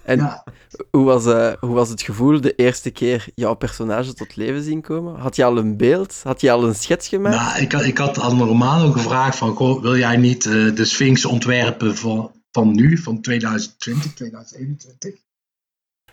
En 0.03 0.17
ja. 0.19 0.43
hoe, 0.91 1.05
was, 1.05 1.25
eh, 1.25 1.53
hoe 1.59 1.73
was 1.73 1.89
het 1.89 2.01
gevoel 2.01 2.41
de 2.41 2.55
eerste 2.55 2.89
keer 2.91 3.25
jouw 3.35 3.53
personage 3.53 4.13
tot 4.13 4.35
leven 4.35 4.63
zien 4.63 4.81
komen? 4.81 5.19
Had 5.19 5.35
je 5.35 5.43
al 5.43 5.57
een 5.57 5.77
beeld? 5.77 6.21
Had 6.23 6.41
je 6.41 6.51
al 6.51 6.63
een 6.67 6.75
schets 6.75 7.07
gemaakt? 7.07 7.35
Nou, 7.35 7.61
ik, 7.61 7.71
had- 7.71 7.83
ik 7.83 7.97
had 7.97 8.19
aan 8.19 8.41
Romano 8.43 8.91
gevraagd 8.91 9.37
van, 9.37 9.55
goh, 9.55 9.81
wil 9.81 9.97
jij 9.97 10.17
niet 10.17 10.45
eh, 10.45 10.51
de 10.75 10.85
Sphinx 10.85 11.25
ontwerpen 11.25 11.95
van, 11.97 12.31
van 12.51 12.71
nu, 12.75 12.97
van 12.97 13.21
2020, 13.21 14.13
2021? 14.13 15.21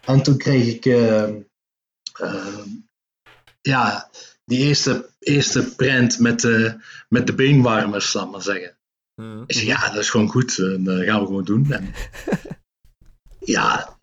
En 0.00 0.22
toen 0.22 0.36
kreeg 0.36 0.74
ik, 0.74 0.84
eh, 0.86 1.22
eh, 1.22 2.58
ja, 3.68 4.10
die 4.44 4.58
eerste, 4.58 5.08
eerste 5.18 5.74
print 5.74 6.18
met 6.18 6.40
de, 6.40 6.80
met 7.08 7.26
de 7.26 7.34
beenwarmers, 7.34 8.10
zal 8.10 8.24
ik 8.24 8.30
maar 8.30 8.42
zeggen. 8.42 8.76
Hm. 9.14 9.42
Ik 9.46 9.56
zeg, 9.56 9.64
ja, 9.64 9.88
dat 9.90 9.98
is 9.98 10.10
gewoon 10.10 10.28
goed, 10.28 10.58
en 10.58 10.84
dat 10.84 11.04
gaan 11.04 11.20
we 11.20 11.26
gewoon 11.26 11.44
doen. 11.44 11.66
En, 11.72 11.92
ja, 13.38 13.96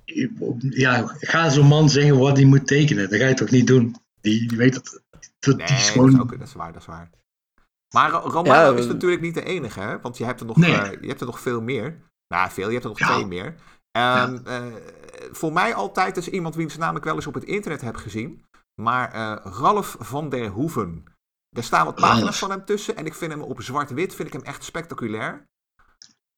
ja, 0.59 1.15
ga 1.19 1.49
zo'n 1.49 1.67
man 1.67 1.89
zeggen 1.89 2.17
wat 2.17 2.37
hij 2.37 2.45
moet 2.45 2.67
tekenen, 2.67 3.09
dat 3.09 3.19
ga 3.19 3.27
je 3.27 3.33
toch 3.33 3.49
niet 3.49 3.67
doen? 3.67 3.95
Die, 4.21 4.47
die 4.47 4.57
weet 4.57 4.73
dat, 4.73 5.01
dat 5.39 5.57
Nee, 5.57 5.67
die 5.67 5.75
is 5.75 5.81
dat, 5.83 5.91
gewoon... 5.91 6.13
is 6.13 6.19
ook, 6.19 6.39
dat 6.39 6.47
is 6.47 6.53
waar, 6.53 6.73
dat 6.73 6.81
is 6.81 6.87
waar. 6.87 7.09
Maar 7.93 8.11
Ro- 8.11 8.29
Romano 8.29 8.71
Ja, 8.73 8.77
is 8.79 8.85
natuurlijk 8.87 9.21
niet 9.21 9.33
de 9.33 9.43
enige, 9.43 9.79
hè? 9.79 9.99
Want 9.99 10.17
je 10.17 10.25
hebt 10.25 10.39
er 10.39 10.45
nog, 10.45 10.57
Nee. 10.57 10.75
eh, 10.75 11.01
je 11.01 11.07
hebt 11.07 11.19
er 11.19 11.25
nog 11.25 11.39
veel 11.39 11.61
meer. 11.61 11.97
Nou, 12.27 12.51
veel, 12.51 12.65
je 12.65 12.71
hebt 12.71 12.83
er 12.83 12.89
nog 12.89 12.99
Ja. 12.99 13.13
twee 13.13 13.25
meer. 13.25 13.55
Ehm, 13.91 14.37
eh, 14.45 14.63
voor 15.31 15.53
mij 15.53 15.73
altijd 15.73 16.17
is 16.17 16.27
iemand 16.27 16.55
wiens 16.55 16.77
naam 16.77 16.95
ik 16.95 17.03
wel 17.03 17.15
eens 17.15 17.27
op 17.27 17.33
het 17.33 17.43
internet 17.43 17.81
heb 17.81 17.95
gezien. 17.95 18.43
Maar 18.81 19.13
eh, 19.13 19.51
Ralf 19.51 19.95
van 19.99 20.29
der 20.29 20.47
Hoeven. 20.47 21.03
Er 21.49 21.63
staan 21.63 21.85
wat 21.85 21.95
pagina's 21.95 22.39
van 22.39 22.49
hem 22.49 22.65
tussen. 22.65 22.95
En 22.95 23.05
ik 23.05 23.13
vind 23.13 23.31
hem 23.31 23.41
op 23.41 23.61
zwart-wit 23.61 24.15
vind 24.15 24.27
ik 24.27 24.33
hem 24.33 24.43
echt 24.43 24.63
spectaculair. 24.63 25.49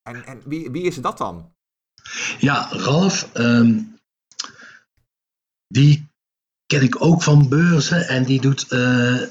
En, 0.02 0.26
en 0.26 0.42
wie, 0.46 0.72
wie 0.72 0.84
is 0.84 0.96
dat 0.96 1.18
dan? 1.18 1.54
Ja, 2.40 2.68
Ralf, 2.72 3.34
ehm, 3.34 3.80
die 5.68 6.12
ken 6.66 6.82
ik 6.82 7.02
ook 7.02 7.24
van 7.24 7.50
beurzen 7.50 8.08
en 8.08 8.24
die 8.24 8.42
doet 8.42 8.68
eh, 8.68 9.22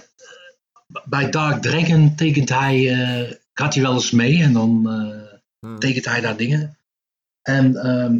bij 1.05 1.31
Dark 1.31 1.63
Dragon 1.63 2.15
tekent 2.17 2.49
hij, 2.49 2.93
eh, 2.93 3.37
gaat 3.53 3.75
hij 3.75 3.83
wel 3.83 3.93
eens 3.95 4.11
mee 4.11 4.43
en 4.43 4.53
dan 4.53 4.91
eh, 4.91 5.33
Hm. 5.67 5.79
tekent 5.79 6.05
hij 6.05 6.21
daar 6.21 6.37
dingen. 6.37 6.77
En 7.43 7.77
ehm, 7.77 8.19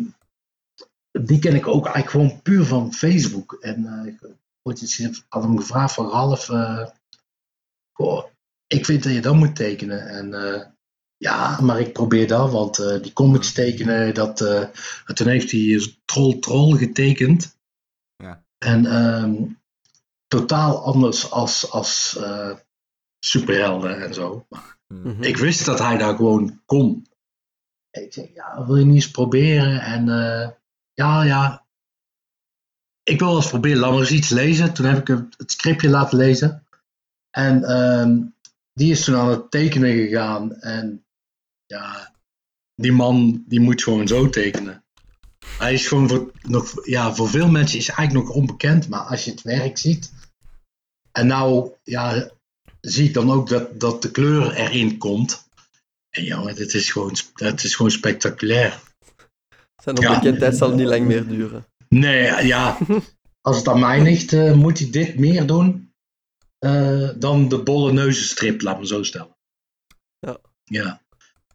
die 1.25 1.39
ken 1.39 1.55
ik 1.55 1.67
ook 1.67 1.87
eigenlijk 1.87 2.11
gewoon 2.11 2.43
puur 2.43 2.65
van 2.65 2.93
Facebook. 2.93 3.53
En 3.61 3.87
eh, 3.87 4.31
ik 4.63 5.25
had 5.29 5.43
hem 5.43 5.59
gevraagd 5.59 5.95
van 5.95 6.11
Ralf, 6.11 6.49
eh, 6.49 6.87
goh, 7.93 8.25
ik 8.67 8.85
vind 8.85 9.03
dat 9.03 9.13
je 9.13 9.21
dat 9.21 9.35
moet 9.35 9.57
tekenen. 9.57 10.09
En 10.09 10.35
eh, 10.35 10.67
ja, 11.17 11.61
maar 11.61 11.81
ik 11.81 11.93
probeer 11.93 12.27
dat, 12.27 12.51
want 12.51 12.79
eh, 12.79 13.03
die 13.03 13.13
comics 13.13 13.53
tekenen, 13.53 14.15
dat, 14.15 14.41
eh, 14.41 14.61
en 15.07 15.15
toen 15.15 15.29
heeft 15.29 15.51
hij 15.51 15.97
Troll 16.05 16.39
Troll 16.39 16.77
getekend. 16.77 17.59
Ja. 18.17 18.45
En 18.59 18.87
ehm, 18.87 19.45
totaal 20.27 20.85
anders 20.85 21.31
als, 21.31 21.71
als 21.71 22.17
eh, 22.17 22.57
superhelden 23.19 24.03
en 24.03 24.15
zo. 24.15 24.47
Maar 24.49 24.73
Hm. 24.93 25.09
Mhm. 25.09 25.23
ik 25.23 25.37
wist 25.37 25.65
dat 25.65 25.79
hij 25.79 25.99
daar 25.99 26.17
gewoon 26.17 26.61
kon. 26.67 27.07
En 27.91 28.03
ik 28.03 28.13
zeg, 28.13 28.35
ja, 28.35 28.67
wil 28.67 28.77
je 28.77 28.85
niet 28.85 28.95
eens 28.95 29.11
proberen? 29.11 29.81
En 29.81 30.09
eh, 30.09 30.51
ja, 30.93 31.23
ja. 31.23 31.62
Ik 33.03 33.19
wil 33.19 33.29
wel 33.29 33.37
eens 33.37 33.49
proberen, 33.49 33.79
laat 33.79 33.91
maar 33.91 34.01
eens 34.01 34.11
iets 34.11 34.29
lezen. 34.29 34.73
Toen 34.75 34.87
heb 34.87 35.09
ik 35.09 35.25
het 35.37 35.53
scriptje 35.53 35.89
laten 35.89 36.19
lezen. 36.19 36.67
En 37.31 37.65
ehm, 37.65 38.21
die 38.73 38.91
is 38.91 39.05
toen 39.05 39.17
aan 39.17 39.29
het 39.31 39.51
tekenen 39.51 39.93
gegaan. 39.93 40.55
En 40.55 41.05
ja, 41.67 42.15
die 42.75 42.93
man 42.93 43.45
die 43.47 43.61
moet 43.61 43.83
gewoon 43.83 44.09
zo 44.09 44.29
tekenen. 44.29 44.85
Hij 45.59 45.73
is 45.73 45.87
gewoon 45.87 46.09
voor, 46.09 46.33
nog, 46.43 46.87
ja, 46.87 47.15
voor 47.15 47.29
veel 47.29 47.49
mensen 47.49 47.79
is 47.79 47.89
eigenlijk 47.89 48.27
nog 48.27 48.37
onbekend. 48.37 48.89
Maar 48.89 49.01
als 49.01 49.25
je 49.25 49.31
het 49.31 49.43
werk 49.43 49.79
ziet. 49.79 50.13
En 51.13 51.27
nou, 51.27 51.73
ja, 51.83 52.31
zie 52.81 53.09
ik 53.09 53.15
dan 53.15 53.31
ook 53.31 53.49
dat, 53.49 53.81
dat 53.81 54.03
de 54.03 54.11
kleur 54.11 54.53
erin 54.53 54.99
komt. 54.99 55.49
En 56.11 56.25
jongen, 56.25 56.57
het 56.57 56.75
is 56.75 56.91
gewoon, 56.91 57.17
het 57.35 57.65
is 57.65 57.75
gewoon 57.75 57.91
spectaculair. 57.91 58.81
Zijn 59.83 59.97
Ja. 60.01 60.09
onbekendheid 60.09 60.57
zal 60.57 60.75
niet 60.75 60.87
lang 60.87 61.07
meer 61.07 61.27
duren. 61.27 61.67
Nee, 61.95 62.47
ja, 62.47 62.79
als 63.49 63.57
het 63.57 63.69
aan 63.69 63.81
mij 63.81 64.03
ligt, 64.03 64.33
eh, 64.33 64.53
moet 64.53 64.79
hij 64.79 64.91
dit 64.91 65.19
meer 65.19 65.47
doen 65.47 65.95
eh, 66.59 67.09
dan 67.17 67.49
de 67.49 67.63
bolle 67.63 67.93
neuzenstrip, 67.93 68.61
laat 68.63 68.79
me 68.79 68.87
zo 68.87 69.03
stellen. 69.03 69.37
Ja. 70.19 70.39
Ja. 70.65 71.03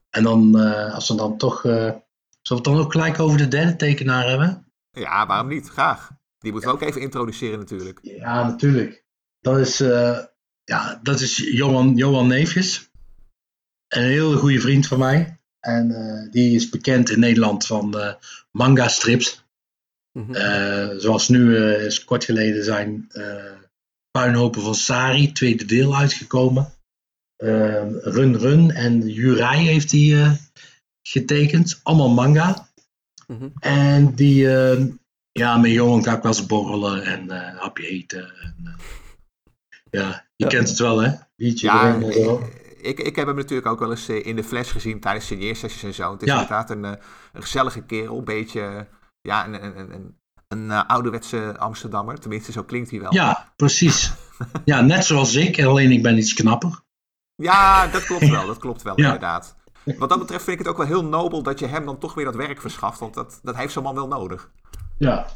En 0.10 0.24
dan, 0.24 0.60
eh, 0.60 0.94
als 0.94 1.08
we 1.08 1.16
dan 1.16 1.38
toch, 1.38 1.66
eh, 1.66 1.72
zullen 1.72 2.04
we 2.42 2.56
het 2.56 2.64
dan 2.64 2.78
ook 2.78 2.92
gelijk 2.92 3.20
over 3.20 3.38
de 3.38 3.48
derde 3.48 3.76
tekenaar 3.76 4.28
hebben? 4.28 4.72
Ja, 4.92 5.26
waarom 5.26 5.48
niet? 5.48 5.70
Graag. 5.70 6.12
Die 6.40 6.52
moeten 6.52 6.70
we 6.70 6.76
ook 6.76 6.90
even 6.90 7.02
introduceren 7.02 7.60
natuurlijk. 7.60 8.00
Ja, 8.02 8.48
natuurlijk. 8.48 9.06
Dat 9.40 9.58
is, 9.58 9.80
eh, 9.80 10.20
ja, 10.64 11.00
dat 11.04 11.20
is 11.20 11.38
Johan, 11.38 11.96
Johan 11.96 12.28
Neefjes. 12.28 12.92
Een 13.88 14.04
hele 14.04 14.38
goede 14.38 14.60
vriend 14.60 14.88
van 14.88 15.00
mij. 15.00 15.40
En 15.60 15.92
eh, 15.92 16.32
die 16.32 16.56
is 16.56 16.70
bekend 16.70 17.10
in 17.10 17.20
Nederland 17.20 17.66
van 17.66 18.00
eh, 18.00 18.14
manga 18.52 18.88
strips. 18.88 19.47
Mhm. 20.18 20.34
Eh, 20.36 20.90
zoals 20.98 21.28
nu 21.28 21.58
eh, 21.58 21.86
is 21.86 22.04
kort 22.04 22.24
geleden 22.24 22.64
zijn 22.64 23.06
eh, 23.12 23.52
Puinhopen 24.12 24.62
van 24.62 24.76
Sari, 24.76 25.32
tweede 25.32 25.66
deel 25.66 25.96
uitgekomen. 25.96 26.74
Eh, 27.36 27.90
Run 28.02 28.38
Run 28.38 28.72
en 28.72 29.08
Jurij 29.08 29.58
heeft 29.64 29.92
hij 29.92 30.22
eh, 30.24 30.32
getekend. 31.02 31.80
Allemaal 31.84 32.10
manga. 32.10 32.70
Mhm. 33.28 33.48
En 33.60 34.16
die, 34.16 34.56
eh, 34.56 34.86
ja, 35.32 35.58
met 35.58 35.72
Johan 35.72 36.04
ga 36.04 36.16
ik 36.16 36.22
wel 36.22 36.32
eens 36.32 36.46
borrelen 36.46 37.04
en 37.04 37.30
eh, 37.32 37.60
hapje 37.60 37.88
eten. 37.88 38.32
En, 38.42 38.76
ja, 39.90 40.26
je 40.36 40.46
Ja. 40.46 40.50
kent 40.50 40.70
het 40.70 40.80
wel, 40.80 41.02
hè? 41.02 41.12
Biertje 41.36 41.68
Ja, 41.68 41.88
erin 41.90 42.04
en 42.04 42.14
zo. 42.14 42.50
ik, 42.82 43.00
ik, 43.00 43.16
heb 43.16 43.28
hem 43.28 43.36
natuurlijk 43.36 43.68
ook 43.68 43.80
wel 43.80 43.90
eens 43.92 44.10
in 44.10 44.36
de 44.36 44.44
fles 44.44 44.72
gezien 44.72 45.00
tijdens 45.00 45.26
signeersessies 45.26 45.84
en 45.84 45.94
zo. 45.94 46.12
Het 46.12 46.22
is 46.22 46.28
Ja. 46.28 46.34
inderdaad 46.34 46.70
een, 46.70 46.86
eh, 46.86 46.92
een 47.34 47.42
gezellige 47.42 47.82
kerel. 47.82 48.18
Een 48.18 48.24
beetje, 48.24 48.88
ja, 49.28 49.46
een, 49.46 49.78
een, 49.78 50.16
een, 50.48 50.72
eh, 50.72 50.84
ouderwetse 50.88 51.56
Amsterdammer. 51.58 52.20
Tenminste, 52.20 52.52
zo 52.52 52.64
klinkt 52.64 52.90
hij 52.90 53.00
wel. 53.00 53.14
Ja, 53.14 53.54
precies. 53.56 54.12
Ja, 54.66 54.82
net 54.82 55.06
zoals 55.06 55.36
ik, 55.36 55.64
alleen 55.64 55.92
ik 55.92 56.04
ben 56.04 56.18
iets 56.18 56.34
knapper. 56.34 56.82
Ja, 57.36 57.88
dat 57.88 58.06
klopt 58.06 58.30
wel. 58.30 58.48
Dat 58.48 58.58
klopt 58.58 58.82
wel, 58.82 58.94
Ja. 59.00 59.04
inderdaad. 59.06 59.56
Wat 59.98 60.10
dat 60.10 60.20
betreft 60.20 60.44
vind 60.44 60.60
ik 60.60 60.66
het 60.66 60.74
ook 60.74 60.78
wel 60.78 60.88
heel 60.88 61.06
nobel 61.06 61.44
dat 61.44 61.60
je 61.60 61.68
hem 61.68 61.86
dan 61.86 61.98
toch 61.98 62.14
weer 62.14 62.26
dat 62.26 62.36
werk 62.36 62.62
verschaft. 62.62 63.00
Want 63.00 63.14
dat, 63.14 63.40
dat 63.44 63.56
heeft 63.56 63.74
zo'n 63.74 63.84
man 63.84 63.96
wel 63.96 64.08
nodig. 64.08 64.52
Ja. 64.98 65.28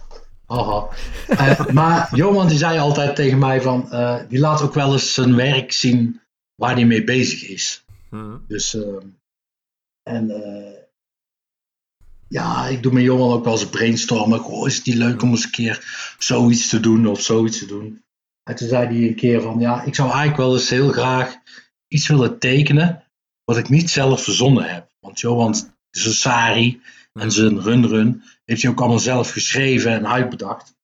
Haha. 0.48 0.88
Eh, 1.28 1.66
maar 1.68 2.16
Johan 2.16 2.48
die 2.48 2.58
zei 2.58 2.80
altijd 2.80 3.16
tegen 3.16 3.38
mij 3.40 3.62
van, 3.62 3.92
eh, 3.92 4.20
die 4.30 4.40
laat 4.40 4.62
ook 4.62 4.74
wel 4.74 4.92
eens 4.94 5.14
zijn 5.14 5.36
werk 5.36 5.72
zien 5.72 6.22
waar 6.56 6.74
hij 6.74 6.86
mee 6.86 7.04
bezig 7.04 7.48
is. 7.50 7.86
Hm. 8.10 8.38
Dus, 8.48 8.74
ehm, 8.76 9.08
en 10.04 10.30
eh, 10.30 10.81
ja, 12.32 12.68
ik 12.68 12.84
doe 12.84 12.94
met 12.94 13.04
Johan 13.04 13.32
ook 13.32 13.44
wel 13.44 13.54
eens 13.54 13.70
brainstormen. 13.70 14.40
Goh, 14.40 14.68
is 14.68 14.76
het 14.76 14.86
niet 14.86 14.96
leuk 14.96 15.22
om 15.22 15.30
eens 15.30 15.44
een 15.44 15.52
keer 15.52 16.16
zoiets 16.20 16.70
te 16.70 16.80
doen 16.80 17.08
of 17.08 17.22
zoiets 17.22 17.58
te 17.58 17.66
doen? 17.66 18.04
En 18.44 18.56
toen 18.56 18.68
zei 18.68 18.86
hij 18.86 19.08
een 19.08 19.16
keer 19.16 19.42
van, 19.42 19.60
ja, 19.60 19.84
ik 19.84 19.96
zou 19.96 20.10
eigenlijk 20.10 20.38
wel 20.38 20.54
eens 20.54 20.70
heel 20.70 20.92
graag 20.92 21.36
iets 21.88 22.08
willen 22.08 22.40
tekenen 22.40 23.04
wat 23.44 23.58
ik 23.58 23.70
niet 23.70 23.90
zelf 23.90 24.24
verzonnen 24.24 24.74
heb. 24.74 24.90
Want 25.00 25.20
Johan, 25.20 25.56
zijn 25.90 26.14
Sari 26.14 26.82
en 27.14 27.32
zijn 27.32 27.62
Run 27.62 27.88
Run, 27.88 28.24
heeft 28.46 28.62
hij 28.62 28.72
ook 28.72 28.80
allemaal 28.80 29.00
zelf 29.00 29.32
geschreven 29.32 29.92
en 29.92 30.08
uitbedacht. 30.08 30.76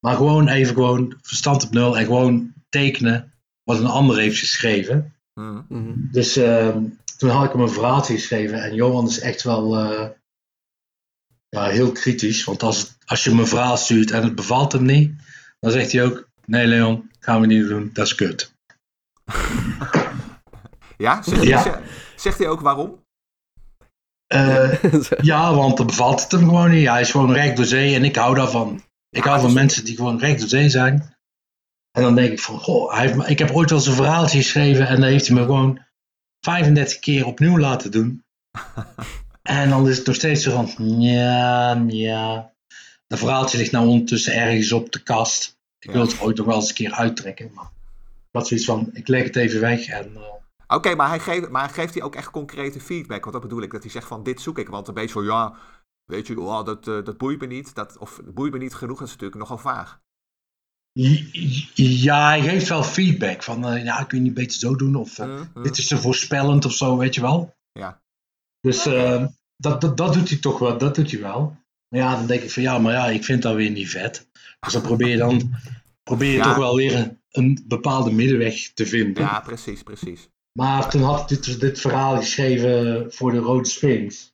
Maar 0.00 0.16
gewoon 0.16 0.48
even 0.48 0.74
gewoon 0.74 1.14
verstand 1.22 1.64
op 1.64 1.70
nul 1.70 1.98
en 1.98 2.04
gewoon 2.04 2.52
tekenen 2.68 3.32
wat 3.62 3.78
een 3.78 3.86
ander 3.86 4.18
heeft 4.18 4.38
geschreven. 4.38 5.14
Hm. 5.32 5.60
Mhm. 5.68 5.92
Dus 6.10 6.36
ehm, 6.36 6.84
toen 7.16 7.30
had 7.30 7.44
ik 7.44 7.52
hem 7.52 7.60
een 7.60 7.70
verhaaltje 7.70 8.14
geschreven. 8.14 8.62
En 8.62 8.74
Johan 8.74 9.08
is 9.08 9.20
echt 9.20 9.42
wel 9.42 9.76
eh, 9.76 10.08
ja, 11.50 11.64
heel 11.68 11.92
kritisch. 11.92 12.44
Want 12.44 12.62
als, 12.62 12.78
het- 12.80 12.96
als 13.06 13.24
je 13.24 13.30
hem 13.30 13.38
een 13.38 13.46
verhaal 13.46 13.76
stuurt 13.76 14.10
en 14.10 14.22
het 14.22 14.34
bevalt 14.34 14.72
hem 14.72 14.82
niet, 14.84 15.12
dan 15.60 15.70
zegt 15.72 15.92
hij 15.92 16.04
ook: 16.04 16.28
Nee, 16.44 16.66
Leon, 16.66 17.10
gaan 17.20 17.40
we 17.40 17.46
niet 17.46 17.68
doen, 17.68 17.90
dat 17.92 18.06
is 18.06 18.14
kut. 18.14 18.52
Ja? 20.96 21.22
Zegt, 21.22 21.42
Ja. 21.42 21.62
Hij, 21.62 21.80
zegt 22.16 22.38
hij 22.38 22.48
ook 22.48 22.60
waarom? 22.60 23.04
Eh, 24.26 24.82
ja, 25.30 25.54
want 25.54 25.76
dan 25.76 25.86
bevalt 25.86 26.22
het 26.22 26.30
hem 26.32 26.44
gewoon 26.44 26.70
niet. 26.70 26.88
Hij 26.88 27.00
is 27.00 27.10
gewoon 27.10 27.32
recht 27.32 27.56
door 27.56 27.64
zee 27.64 27.94
en 27.94 28.04
ik 28.04 28.16
hou 28.16 28.34
daarvan. 28.34 28.82
Ik 29.10 29.24
hou 29.24 29.40
van 29.40 29.52
mensen 29.52 29.84
die 29.84 29.96
gewoon 29.96 30.18
recht 30.18 30.38
door 30.40 30.48
zee 30.48 30.68
zijn. 30.68 31.14
En 31.90 32.02
dan 32.02 32.14
denk 32.14 32.32
ik 32.32 32.40
van, 32.40 32.58
goh, 32.58 32.92
hij 32.94 33.06
heeft, 33.06 33.28
ik 33.28 33.38
heb 33.38 33.50
ooit 33.50 33.70
wel 33.70 33.78
eens 33.78 33.88
een 33.88 33.94
verhaaltje 33.94 34.38
geschreven 34.38 34.88
en 34.88 35.00
dan 35.00 35.10
heeft 35.10 35.26
hij 35.26 35.36
me 35.36 35.42
gewoon 35.44 35.80
35 36.44 36.98
keer 36.98 37.26
opnieuw 37.26 37.58
laten 37.58 37.90
doen. 37.90 38.22
en 39.42 39.68
dan 39.68 39.88
is 39.88 39.96
het 39.96 40.06
nog 40.06 40.16
steeds 40.16 40.42
zo 40.42 40.66
van, 40.66 41.00
ja, 41.00 41.72
ja. 41.88 42.52
Dat 43.06 43.18
verhaaltje 43.18 43.58
ligt 43.58 43.72
nou 43.72 43.86
ondertussen 43.86 44.34
ergens 44.34 44.72
op 44.72 44.92
de 44.92 45.02
kast. 45.02 45.58
Ik 45.78 45.90
wil 45.90 46.00
het 46.00 46.20
ooit 46.20 46.36
nog 46.36 46.46
wel 46.46 46.54
eens 46.56 46.68
een 46.68 46.74
keer 46.74 46.92
uittrekken. 46.92 47.50
Maar 47.54 47.70
had 48.30 48.46
zoiets 48.48 48.66
van, 48.66 48.90
ik 48.92 49.08
leg 49.08 49.22
het 49.24 49.36
even 49.36 49.60
weg 49.60 49.86
en... 49.86 50.16
eh, 50.16 50.22
Oké, 50.76 50.94
maar, 50.94 51.08
hij 51.08 51.20
geeft, 51.20 51.48
maar 51.48 51.68
geeft 51.68 51.94
hij 51.94 52.02
ook 52.02 52.14
echt 52.14 52.30
concrete 52.30 52.80
feedback? 52.80 53.20
Want 53.20 53.32
dat 53.32 53.42
bedoel 53.42 53.62
ik, 53.62 53.70
dat 53.70 53.82
hij 53.82 53.90
zegt 53.90 54.06
van 54.06 54.22
dit 54.22 54.40
zoek 54.40 54.58
ik. 54.58 54.68
Want 54.68 54.88
een 54.88 54.94
beetje 54.94 55.12
van 55.12 55.24
ja, 55.24 55.54
weet 56.04 56.26
je, 56.26 56.40
oh, 56.40 56.64
dat, 56.64 56.88
eh, 56.88 57.04
dat 57.04 57.18
boeit 57.18 57.40
me 57.40 57.46
niet. 57.46 57.74
Dat, 57.74 57.98
of 57.98 58.20
boeit 58.24 58.52
me 58.52 58.58
niet 58.58 58.74
genoeg, 58.74 58.98
dat 58.98 59.06
is 59.06 59.12
natuurlijk 59.12 59.40
nogal 59.40 59.58
vaag. 59.58 60.00
Ja, 61.74 62.26
hij 62.28 62.40
geeft 62.42 62.68
wel 62.68 62.82
feedback 62.82 63.42
van, 63.42 63.66
eh, 63.66 63.84
ja, 63.84 64.04
kun 64.04 64.18
je 64.18 64.24
niet 64.24 64.34
beter 64.34 64.58
zo 64.58 64.76
doen? 64.76 64.94
Of 64.94 65.18
eh, 65.18 65.26
Hm, 65.26 65.44
hm. 65.54 65.62
dit 65.62 65.78
is 65.78 65.86
te 65.86 65.98
voorspellend 65.98 66.64
of 66.64 66.72
zo, 66.72 66.96
weet 66.96 67.14
je 67.14 67.20
wel. 67.20 67.54
Ja. 67.72 68.02
Dus 68.60 68.86
eh, 68.86 69.24
dat, 69.56 69.80
dat, 69.80 69.96
dat 69.96 70.12
doet 70.14 70.28
hij 70.28 70.38
toch 70.38 70.58
wel, 70.58 70.78
dat 70.78 70.94
doet 70.94 71.10
hij 71.10 71.20
wel. 71.20 71.56
Maar 71.88 72.00
ja, 72.00 72.16
dan 72.16 72.26
denk 72.26 72.42
ik 72.42 72.50
van, 72.50 72.62
ja, 72.62 72.78
maar 72.78 72.92
ja, 72.92 73.06
ik 73.06 73.24
vind 73.24 73.42
dat 73.42 73.54
weer 73.54 73.70
niet 73.70 73.90
vet. 73.90 74.28
Dus 74.60 74.72
dan 74.72 74.82
probeer 74.82 75.08
je 75.08 75.16
dan, 75.16 75.54
probeer 76.02 76.30
je 76.30 76.36
Ja. 76.36 76.42
toch 76.44 76.56
wel 76.56 76.76
weer 76.76 76.94
een, 76.96 77.18
een 77.30 77.64
bepaalde 77.66 78.10
middenweg 78.12 78.70
te 78.74 78.86
vinden. 78.86 79.22
ja, 79.22 79.40
precies, 79.40 79.82
precies. 79.82 80.28
Maar 80.52 80.90
toen 80.90 81.02
had 81.02 81.30
hij 81.30 81.38
dit, 81.40 81.60
dit 81.60 81.80
verhaal 81.80 82.16
geschreven 82.16 83.06
voor 83.12 83.30
de 83.32 83.38
Rode 83.38 83.68
Sphinx. 83.68 84.32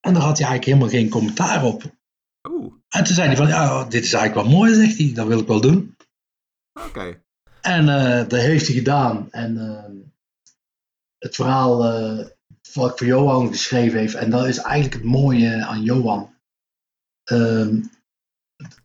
En 0.00 0.12
daar 0.14 0.22
had 0.22 0.38
hij 0.38 0.46
eigenlijk 0.48 0.64
helemaal 0.64 1.00
geen 1.00 1.08
commentaar 1.10 1.64
op. 1.64 1.82
Oeh, 2.48 2.72
En 2.88 3.04
toen 3.04 3.14
zei 3.14 3.26
hij 3.26 3.36
van, 3.36 3.48
ja, 3.48 3.84
dit 3.84 4.04
is 4.04 4.12
eigenlijk 4.12 4.46
wel 4.48 4.56
mooi, 4.58 4.74
zegt 4.74 4.98
hij. 4.98 5.12
Dat 5.14 5.26
wil 5.26 5.38
ik 5.40 5.46
wel 5.46 5.60
doen. 5.60 5.96
oké. 6.88 7.22
En 7.60 7.88
eh, 7.88 8.28
dat 8.28 8.40
heeft 8.40 8.66
hij 8.66 8.76
gedaan. 8.76 9.30
En 9.30 9.58
eh, 9.58 10.02
het 11.18 11.34
verhaal 11.34 11.84
eh, 11.84 12.26
wat 12.72 12.90
ik 12.90 12.98
voor 12.98 13.06
Johan 13.06 13.48
geschreven 13.48 13.98
heeft, 13.98 14.14
en 14.14 14.30
dat 14.30 14.46
is 14.46 14.58
eigenlijk 14.58 14.94
het 14.94 15.04
mooie 15.04 15.64
aan 15.64 15.82
Johan. 15.82 16.34
Ehm, 17.24 17.80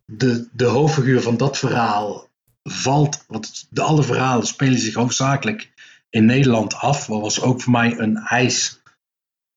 de, 0.05 0.47
de 0.51 0.65
hoofdfiguur 0.65 1.21
van 1.21 1.37
dat 1.37 1.57
verhaal 1.57 2.27
valt, 2.63 3.23
want 3.27 3.67
de, 3.69 3.81
alle 3.81 4.03
verhalen 4.03 4.47
spelen 4.47 4.79
zich 4.79 4.93
hoofdzakelijk 4.93 5.71
in 6.09 6.25
Nederland 6.25 6.73
af. 6.73 7.05
Dat 7.05 7.21
was 7.21 7.41
ook 7.41 7.61
voor 7.61 7.71
mij 7.71 7.99
een 7.99 8.17
eis 8.17 8.81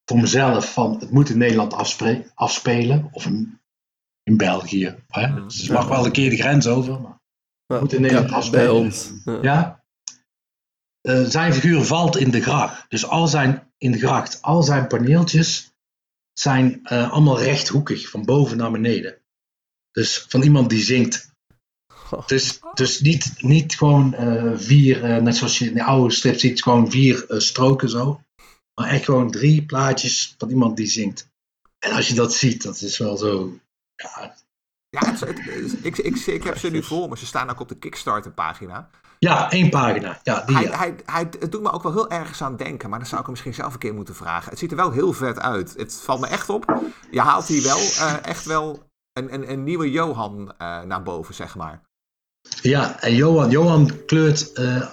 voor 0.05 0.21
mezelf 0.21 0.73
van 0.73 0.97
het 1.01 1.11
moet 1.11 1.29
in 1.29 1.39
Nederland 1.39 1.73
afspre- 1.75 2.31
afspelen. 2.35 3.09
Of 3.13 3.27
in, 3.27 3.61
in 4.23 4.37
België. 4.37 4.95
Hè? 5.09 5.43
Dus 5.45 5.59
het 5.59 5.71
mag 5.71 5.89
wel 5.89 6.05
een 6.07 6.13
keer 6.13 6.31
de 6.31 6.37
grens 6.37 6.67
over. 6.67 7.01
Maar 7.01 7.21
Ja, 7.67 7.81
Moet 7.81 7.93
in 7.93 8.01
Nederland 8.01 8.31
ja, 8.31 8.37
afspelen. 8.37 8.65
bij 8.65 8.75
ons. 8.75 9.11
Ja. 9.43 9.82
Eh, 11.03 11.23
zijn 11.25 11.53
figuur 11.55 11.85
valt 11.85 12.17
in 12.17 12.31
de 12.31 12.41
gracht. 12.43 12.85
Dus 12.91 13.07
al 13.07 13.27
zijn, 13.29 13.73
in 13.79 13.93
de 13.93 13.99
gracht, 13.99 14.43
al 14.43 14.63
zijn 14.63 14.87
paneeltjes 14.87 15.71
zijn 16.33 16.81
eh, 16.85 17.11
allemaal 17.13 17.41
rechthoekig, 17.43 18.09
van 18.09 18.25
boven 18.25 18.57
naar 18.57 18.71
beneden. 18.71 19.19
Dus 19.91 20.25
van 20.29 20.43
iemand 20.43 20.71
die 20.71 20.83
zingt. 20.83 21.31
Dus, 22.27 22.61
dus 22.75 23.01
niet, 23.01 23.35
niet 23.43 23.77
gewoon 23.77 24.15
eh, 24.15 24.53
vier, 24.59 25.23
net 25.23 25.37
zoals 25.37 25.59
je 25.59 25.67
in 25.69 25.75
de 25.75 25.85
oude 25.85 26.15
strip 26.15 26.39
ziet, 26.39 26.63
gewoon 26.63 26.91
vier 26.91 27.25
stroken 27.29 27.89
zo. 27.89 28.21
Maar 28.81 28.89
echt 28.91 29.05
gewoon 29.05 29.31
drie 29.31 29.65
plaatjes 29.65 30.35
van 30.39 30.49
iemand 30.51 30.77
die 30.77 30.87
zingt. 30.87 31.29
En 31.79 31.93
als 31.93 32.09
je 32.09 32.15
dat 32.15 32.35
ziet, 32.35 32.63
dat 32.63 32.81
is 32.81 32.99
wel 32.99 33.17
zo. 33.17 33.59
Ja, 33.97 34.35
Ja, 34.91 35.11
het, 35.11 35.21
het- 35.21 35.85
ik, 35.85 35.99
ik, 35.99 36.17
ik 36.17 36.43
heb 36.45 36.59
ze 36.59 36.71
nu 36.71 36.83
voor 36.83 37.09
me. 37.09 37.17
Ze 37.19 37.27
staan 37.27 37.51
ook 37.51 37.61
op 37.61 37.69
de 37.69 37.79
Kickstarter-pagina. 37.79 38.91
Ja 39.29 39.51
één 39.51 39.71
pagina. 39.71 40.21
Ja, 40.23 40.45
die, 40.45 40.57
Hij, 40.57 40.65
ja. 40.65 40.79
hij, 40.79 40.95
hij, 41.05 41.27
het 41.41 41.53
doet 41.53 41.63
me 41.63 41.71
ook 41.73 41.83
wel 41.83 41.93
heel 41.93 42.11
ergens 42.11 42.43
aan 42.43 42.57
denken, 42.57 42.91
maar 42.91 42.99
dan 42.99 43.09
zou 43.09 43.21
ik 43.21 43.27
hem 43.27 43.35
misschien 43.35 43.55
zelf 43.55 43.73
een 43.73 43.79
keer 43.79 43.95
moeten 43.95 44.15
vragen. 44.15 44.51
Het 44.51 44.59
ziet 44.59 44.71
er 44.71 44.77
wel 44.77 44.91
heel 44.93 45.13
vet 45.13 45.39
uit. 45.41 45.75
Het 45.77 45.95
valt 45.95 46.21
me 46.21 46.27
echt 46.27 46.49
op. 46.49 46.81
Je 47.11 47.21
haalt 47.21 47.47
hier 47.47 47.63
wel 47.63 47.79
eh, 47.79 48.15
echt 48.23 48.45
wel 48.45 48.89
een, 49.13 49.35
een, 49.35 49.51
een 49.51 49.65
nieuwe 49.65 49.91
Johan 49.91 50.55
eh, 50.59 50.83
naar 50.83 51.03
boven, 51.03 51.35
zeg 51.35 51.55
maar. 51.57 51.83
Ja, 52.63 53.01
en 53.01 53.15
Johan, 53.15 53.51
Johan 53.51 54.05
kleurt, 54.07 54.53
eh, 54.53 54.89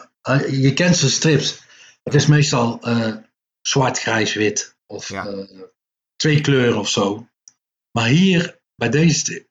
je 0.61 0.73
kent 0.73 0.95
zijn 0.97 1.11
strips. 1.11 1.61
Het 2.03 2.13
is 2.13 2.25
meestal 2.27 2.79
zwart, 3.61 3.99
grijs, 3.99 4.33
wit 4.33 4.77
of 4.87 5.09
Ja. 5.09 5.47
twee 6.15 6.41
kleuren 6.41 6.79
of 6.79 6.89
zo. 6.89 7.27
Maar 7.91 8.07
hier, 8.07 8.59
bij 8.75 8.89
deze, 8.89 9.47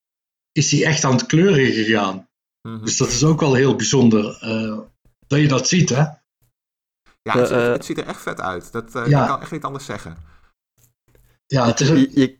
is 0.52 0.70
hij 0.70 0.84
echt 0.84 1.04
aan 1.04 1.12
het 1.12 1.26
kleuren 1.26 1.72
gegaan. 1.72 2.27
Mhm. 2.74 2.84
Dus 2.84 2.96
dat 2.96 3.08
is 3.08 3.24
ook 3.24 3.40
wel 3.40 3.54
heel 3.54 3.76
bijzonder 3.76 4.38
eh, 4.40 4.78
dat 5.26 5.40
je 5.40 5.48
dat 5.48 5.68
ziet, 5.68 5.88
hè? 5.88 6.02
Ja, 7.22 7.38
het, 7.38 7.48
Ja, 7.48 7.64
eh, 7.64 7.72
het 7.72 7.84
ziet 7.84 7.98
er 7.98 8.06
echt 8.06 8.22
vet 8.22 8.40
uit. 8.40 8.72
Dat 8.72 8.94
eh, 8.94 9.06
Ja. 9.06 9.22
ik 9.22 9.28
kan 9.28 9.40
echt 9.40 9.50
niet 9.50 9.64
anders 9.64 9.84
zeggen. 9.84 10.16
Ja, 11.46 11.66
het 11.66 11.80
is 11.80 11.88
Je, 11.88 12.10
je, 12.12 12.38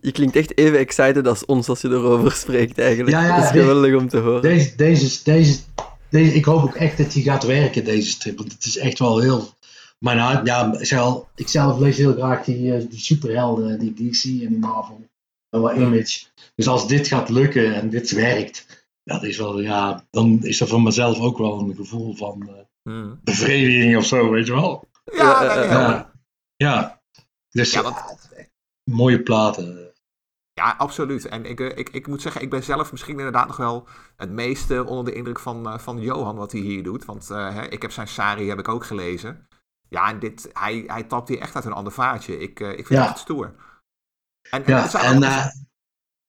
je 0.00 0.12
klinkt 0.12 0.36
echt 0.36 0.58
even 0.58 0.78
excited 0.78 1.26
als 1.26 1.44
ons 1.44 1.68
als 1.68 1.80
je 1.80 1.88
erover 1.88 2.32
spreekt, 2.32 2.78
eigenlijk. 2.78 3.16
Ja, 3.16 3.26
ja, 3.26 3.36
dat 3.36 3.44
is 3.44 3.60
geweldig 3.60 3.94
om 3.94 4.08
te 4.08 4.18
horen. 4.18 4.42
deze, 4.42 4.76
deze, 4.76 5.22
deze, 5.24 5.60
deze, 6.08 6.34
ik 6.34 6.44
hoop 6.44 6.62
ook 6.62 6.74
echt 6.74 6.98
dat 6.98 7.12
die 7.12 7.22
gaat 7.22 7.44
werken, 7.44 7.84
deze 7.84 8.10
strip. 8.10 8.38
Want 8.38 8.52
het 8.52 8.64
is 8.64 8.76
echt 8.76 8.98
wel 8.98 9.20
heel. 9.20 9.54
Maar 9.98 10.16
nou, 10.16 10.44
ja, 10.44 10.98
al, 10.98 11.28
ik 11.34 11.48
zelf 11.48 11.78
lees 11.78 11.96
heel 11.96 12.12
graag 12.12 12.44
die, 12.44 12.74
eh, 12.74 12.84
die 12.88 12.98
superhelden, 12.98 13.78
die 13.78 13.92
DC 13.94 14.24
en 14.24 14.48
die 14.48 14.58
Marvel. 14.58 15.10
En 15.50 15.62
wel 15.62 15.74
Image. 15.74 16.24
Dus 16.54 16.66
als 16.66 16.88
dit 16.88 17.06
gaat 17.06 17.28
lukken 17.28 17.74
en 17.74 17.90
dit 17.90 18.10
werkt, 18.10 18.81
dat 19.04 19.22
is 19.22 19.36
wel, 19.38 19.60
ja, 19.60 20.06
dan 20.10 20.38
is 20.42 20.60
er 20.60 20.68
voor 20.68 20.82
mezelf 20.82 21.20
ook 21.20 21.38
wel 21.38 21.58
een 21.60 21.74
gevoel 21.74 22.14
van 22.14 22.48
eh, 22.48 22.54
Hmm. 22.82 23.20
bevrediging 23.24 23.96
of 23.96 24.04
zo, 24.04 24.30
weet 24.30 24.46
je 24.46 24.52
wel. 24.52 24.88
Ja, 25.04 25.44
Ja, 25.44 25.54
nee, 25.54 25.64
eh, 25.64 26.02
ja. 26.56 27.00
Dus 27.48 27.72
Ja, 27.72 28.16
mooie 28.90 29.22
platen. 29.22 29.92
Ja, 30.54 30.74
absoluut. 30.78 31.24
En 31.26 31.44
ik, 31.44 31.60
eh, 31.60 31.78
ik, 31.78 31.88
ik 31.88 32.06
moet 32.06 32.22
zeggen, 32.22 32.40
ik 32.42 32.50
ben 32.50 32.62
zelf 32.62 32.90
misschien 32.90 33.16
inderdaad 33.18 33.46
nog 33.46 33.56
wel 33.56 33.88
het 34.16 34.30
meeste 34.30 34.84
onder 34.84 35.04
de 35.04 35.14
indruk 35.18 35.38
van, 35.38 35.66
eh, 35.68 35.78
van 35.78 36.00
Johan 36.00 36.36
wat 36.36 36.52
hij 36.52 36.60
hier 36.60 36.82
doet. 36.82 37.04
Want 37.04 37.30
eh, 37.30 37.54
hè, 37.54 37.62
ik 37.68 37.82
heb 37.82 37.90
zijn 37.90 38.08
Sari 38.08 38.48
heb 38.48 38.58
ik 38.58 38.68
ook 38.68 38.84
gelezen. 38.84 39.48
Ja, 39.88 40.08
en 40.08 40.18
dit, 40.18 40.50
hij, 40.52 40.84
hij 40.86 41.02
tapt 41.02 41.28
hier 41.28 41.38
echt 41.40 41.54
uit 41.54 41.64
een 41.64 41.72
ander 41.72 41.92
vaartje. 41.92 42.38
Ik, 42.38 42.60
eh, 42.60 42.68
ik 42.70 42.86
vind 42.86 42.88
Ja. 42.88 43.00
het 43.00 43.08
echt 43.10 43.18
stoer. 43.18 43.54
En, 44.50 44.64
en, 44.64 44.72
Ja, 44.72 45.02
en 45.02 45.16
ook- 45.16 45.22
eh, 45.22 45.46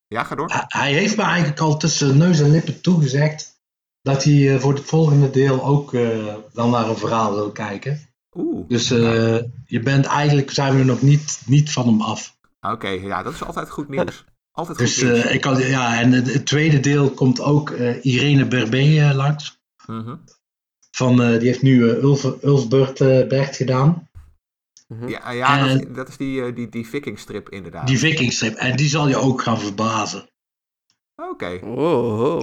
ja, 0.07 0.23
ga 0.23 0.35
door. 0.35 0.49
hij- 0.51 0.65
hij 0.67 0.93
heeft 0.93 1.17
me 1.17 1.23
eigenlijk 1.23 1.59
al 1.59 1.77
tussen 1.77 2.17
neus 2.17 2.39
en 2.39 2.51
lippen 2.51 2.81
toegezegd 2.81 3.61
dat 4.01 4.23
hij 4.23 4.53
eh, 4.53 4.59
voor 4.59 4.73
het 4.73 4.83
volgende 4.83 5.29
deel 5.29 5.63
ook 5.63 5.93
eh, 5.93 6.35
dan 6.53 6.69
naar 6.69 6.89
een 6.89 6.97
verhaal 6.97 7.33
wil 7.33 7.51
kijken. 7.51 7.99
Oeh, 8.37 8.67
Dus 8.67 8.91
eh, 8.91 9.37
je 9.65 9.79
bent 9.79 10.05
eigenlijk, 10.05 10.51
zijn 10.51 10.77
we 10.77 10.83
nog 10.83 11.01
niet, 11.01 11.41
niet 11.45 11.71
van 11.71 11.87
hem 11.87 12.01
af. 12.01 12.37
oké. 12.61 12.87
ja, 12.87 13.23
dat 13.23 13.33
is 13.33 13.43
altijd 13.43 13.69
goed 13.69 13.89
nieuws. 13.89 14.25
Altijd 14.51 14.77
Dus 14.77 14.93
goed 14.97 15.03
nieuws. 15.11 15.23
eh, 15.23 15.33
ik 15.33 15.41
kan, 15.41 15.59
ja, 15.59 15.99
en 16.01 16.11
het, 16.11 16.45
tweede 16.45 16.79
deel 16.79 17.09
komt 17.11 17.41
ook 17.41 17.69
eh, 17.69 18.05
Irene 18.05 18.45
Berbé 18.45 18.77
eh, 18.99 19.15
langs. 19.15 19.61
Mhm. 19.87 20.15
Van, 20.91 21.21
eh, 21.21 21.39
die 21.39 21.47
heeft 21.47 21.61
nu 21.61 21.89
eh, 21.89 21.97
Ulf, 22.03 22.23
Ulfbert 22.43 23.01
eh, 23.01 23.27
Brecht 23.27 23.55
gedaan. 23.55 24.09
Mhm. 24.87 25.07
Ja, 25.07 25.31
ja 25.31 25.59
dat, 25.59 25.69
En- 25.69 25.79
is, 25.89 25.95
dat 25.95 26.07
is 26.07 26.17
die, 26.17 26.43
eh, 26.45 26.55
die, 26.55 26.69
die 26.69 26.87
vikingstrip 26.87 27.49
inderdaad. 27.49 27.87
Die 27.87 27.97
vikingstrip. 27.99 28.55
En 28.55 28.75
die 28.75 28.87
zal 28.89 29.07
je 29.07 29.17
ook 29.17 29.41
gaan 29.41 29.59
verbazen. 29.59 30.29
Oké. 31.15 31.59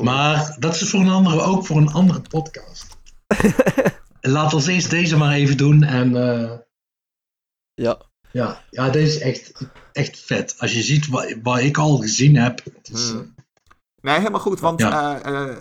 Maar 0.02 0.56
dat 0.58 0.74
is 0.74 0.90
voor 0.90 1.00
een 1.00 1.08
andere, 1.08 1.40
ook 1.40 1.66
voor 1.66 1.76
een 1.76 1.92
andere 1.92 2.20
podcast. 2.20 2.96
Laat 4.20 4.54
ons 4.54 4.66
eerst 4.66 4.90
deze 4.90 5.16
maar 5.16 5.32
even 5.34 5.56
doen. 5.56 5.82
En 5.82 6.16
eh, 6.16 6.58
Ja. 7.74 8.00
ja, 8.32 8.62
ja, 8.70 8.90
deze 8.90 9.16
is 9.16 9.20
echt, 9.20 9.52
echt 9.92 10.18
vet. 10.18 10.54
Als 10.58 10.72
je 10.74 10.82
ziet 10.82 11.06
wat, 11.08 11.34
wat 11.42 11.58
ik 11.58 11.78
al 11.78 11.96
gezien 11.96 12.36
heb. 12.36 12.62
Is, 12.82 13.10
Hmm. 13.10 13.18
eh, 13.20 13.26
Nee, 14.02 14.18
helemaal 14.18 14.40
goed. 14.40 14.60
Want 14.60 14.80
Ja. 14.80 15.20
eh, 15.20 15.50
eh, 15.50 15.56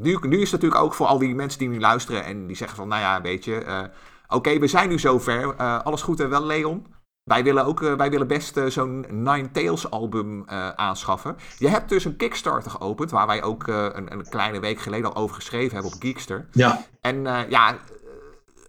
nu, 0.00 0.18
nu 0.20 0.36
is 0.40 0.50
het 0.50 0.60
natuurlijk 0.60 0.80
ook 0.80 0.94
voor 0.94 1.06
al 1.06 1.18
die 1.18 1.34
mensen 1.34 1.58
die 1.58 1.68
nu 1.68 1.80
luisteren 1.80 2.24
en 2.24 2.46
die 2.46 2.56
zeggen 2.56 2.76
van, 2.76 2.88
nou 2.88 3.00
ja, 3.00 3.20
weet 3.20 3.44
je, 3.44 3.88
oké, 4.28 4.58
we 4.58 4.66
zijn 4.66 4.88
nu 4.88 4.98
zover. 4.98 5.54
Eh, 5.56 5.80
alles 5.82 6.02
goed 6.02 6.20
en 6.20 6.28
wel, 6.28 6.44
Leon. 6.46 6.86
Wij 7.22 7.44
willen, 7.44 7.64
ook, 7.64 7.82
eh, 7.82 7.94
wij 7.94 8.10
willen 8.10 8.26
best 8.26 8.56
eh, 8.56 8.66
zo'n 8.66 9.00
Nine 9.08 9.50
Tails 9.50 9.90
album 9.90 10.48
aanschaffen. 10.76 11.36
Je 11.58 11.68
hebt 11.68 11.88
dus 11.88 12.04
een 12.04 12.16
Kickstarter 12.16 12.70
geopend, 12.70 13.10
waar 13.10 13.26
wij 13.26 13.42
ook 13.42 13.66
een, 13.66 14.12
een 14.12 14.28
kleine 14.28 14.60
week 14.60 14.80
geleden 14.80 15.14
al 15.14 15.22
over 15.22 15.34
geschreven 15.36 15.74
hebben 15.74 15.92
op 15.92 16.00
Geekster. 16.00 16.48
ja, 16.52 16.84
En 17.00 17.22
ja, 17.50 17.78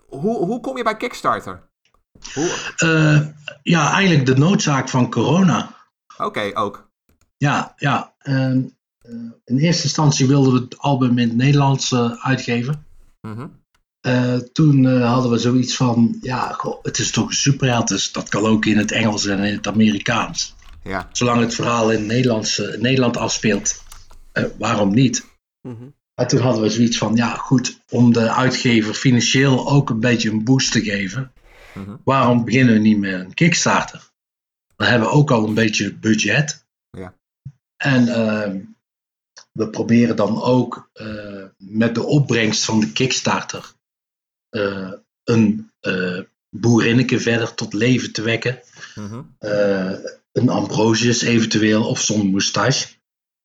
hoe, 0.07 0.45
hoe 0.45 0.59
kom 0.59 0.77
je 0.77 0.83
bij 0.83 0.97
Kickstarter? 0.97 1.69
Hoe- 2.33 3.33
ja, 3.63 3.91
eigenlijk 3.91 4.25
de 4.25 4.37
noodzaak 4.37 4.89
van 4.89 5.11
corona. 5.11 5.75
Oké, 6.17 6.51
ook. 6.53 6.89
Ja, 7.37 7.73
ja. 7.77 8.13
en, 8.17 8.77
eh, 8.99 9.13
in 9.45 9.57
eerste 9.57 9.83
instantie 9.83 10.27
wilden 10.27 10.53
we 10.53 10.59
het 10.59 10.77
album 10.79 11.17
in 11.17 11.27
het 11.27 11.37
Nederlands 11.37 11.95
uitgeven. 12.21 12.85
Mhm. 13.21 13.47
Eh, 14.07 14.35
toen 14.53 14.87
eh, 14.87 15.11
hadden 15.11 15.31
we 15.31 15.37
zoiets 15.37 15.75
van, 15.75 16.17
ja, 16.21 16.51
goh, 16.51 16.83
het 16.83 16.97
is 16.99 17.11
toch 17.11 17.27
een 17.27 17.35
superheld, 17.35 17.87
dus 17.87 18.11
dat 18.11 18.29
kan 18.29 18.45
ook 18.45 18.65
in 18.65 18.77
het 18.77 18.91
Engels 18.91 19.25
en 19.25 19.39
in 19.39 19.55
het 19.55 19.67
Amerikaans. 19.67 20.55
Ja, 20.83 21.09
Zolang 21.11 21.39
het 21.39 21.55
verhaal 21.55 21.91
in, 21.91 21.97
het 21.97 22.07
Nederlands, 22.07 22.59
eh, 22.59 22.79
Nederland 22.79 23.17
afspeelt, 23.17 23.83
eh, 24.31 24.43
waarom 24.57 24.93
niet? 24.93 25.25
Mhm. 25.61 25.83
En 26.15 26.27
toen 26.27 26.39
hadden 26.39 26.61
we 26.61 26.69
zoiets 26.69 26.97
van, 26.97 27.15
ja 27.15 27.35
goed, 27.35 27.79
om 27.89 28.13
de 28.13 28.31
uitgever 28.31 28.93
financieel 28.93 29.69
ook 29.69 29.89
een 29.89 29.99
beetje 29.99 30.29
een 30.29 30.43
boost 30.43 30.71
te 30.71 30.81
geven, 30.83 31.31
Mhm. 31.73 31.95
waarom 32.03 32.45
beginnen 32.45 32.73
we 32.73 32.79
niet 32.79 32.97
met 32.97 33.13
een 33.13 33.33
Kickstarter? 33.33 34.09
Dan 34.75 34.87
hebben 34.87 35.07
we 35.07 35.13
ook 35.13 35.31
al 35.31 35.47
een 35.47 35.53
beetje 35.53 35.93
budget. 35.93 36.65
Ja. 36.89 37.13
En 37.77 38.07
ehm, 38.07 38.59
we 39.51 39.69
proberen 39.69 40.15
dan 40.15 40.41
ook 40.41 40.89
eh, 40.93 41.43
met 41.57 41.95
de 41.95 42.03
opbrengst 42.03 42.65
van 42.65 42.79
de 42.79 42.91
Kickstarter 42.91 43.75
een 45.23 45.71
eh 45.79 46.19
boerinneke 46.49 47.19
verder 47.19 47.53
tot 47.53 47.73
leven 47.73 48.11
te 48.11 48.21
wekken. 48.21 48.59
Mhm. 48.95 49.21
Eh, 49.39 49.93
een 50.31 50.49
Ambrosius 50.49 51.21
eventueel 51.21 51.87
of 51.87 51.99
zo'n 52.01 52.27
moustache. 52.27 52.87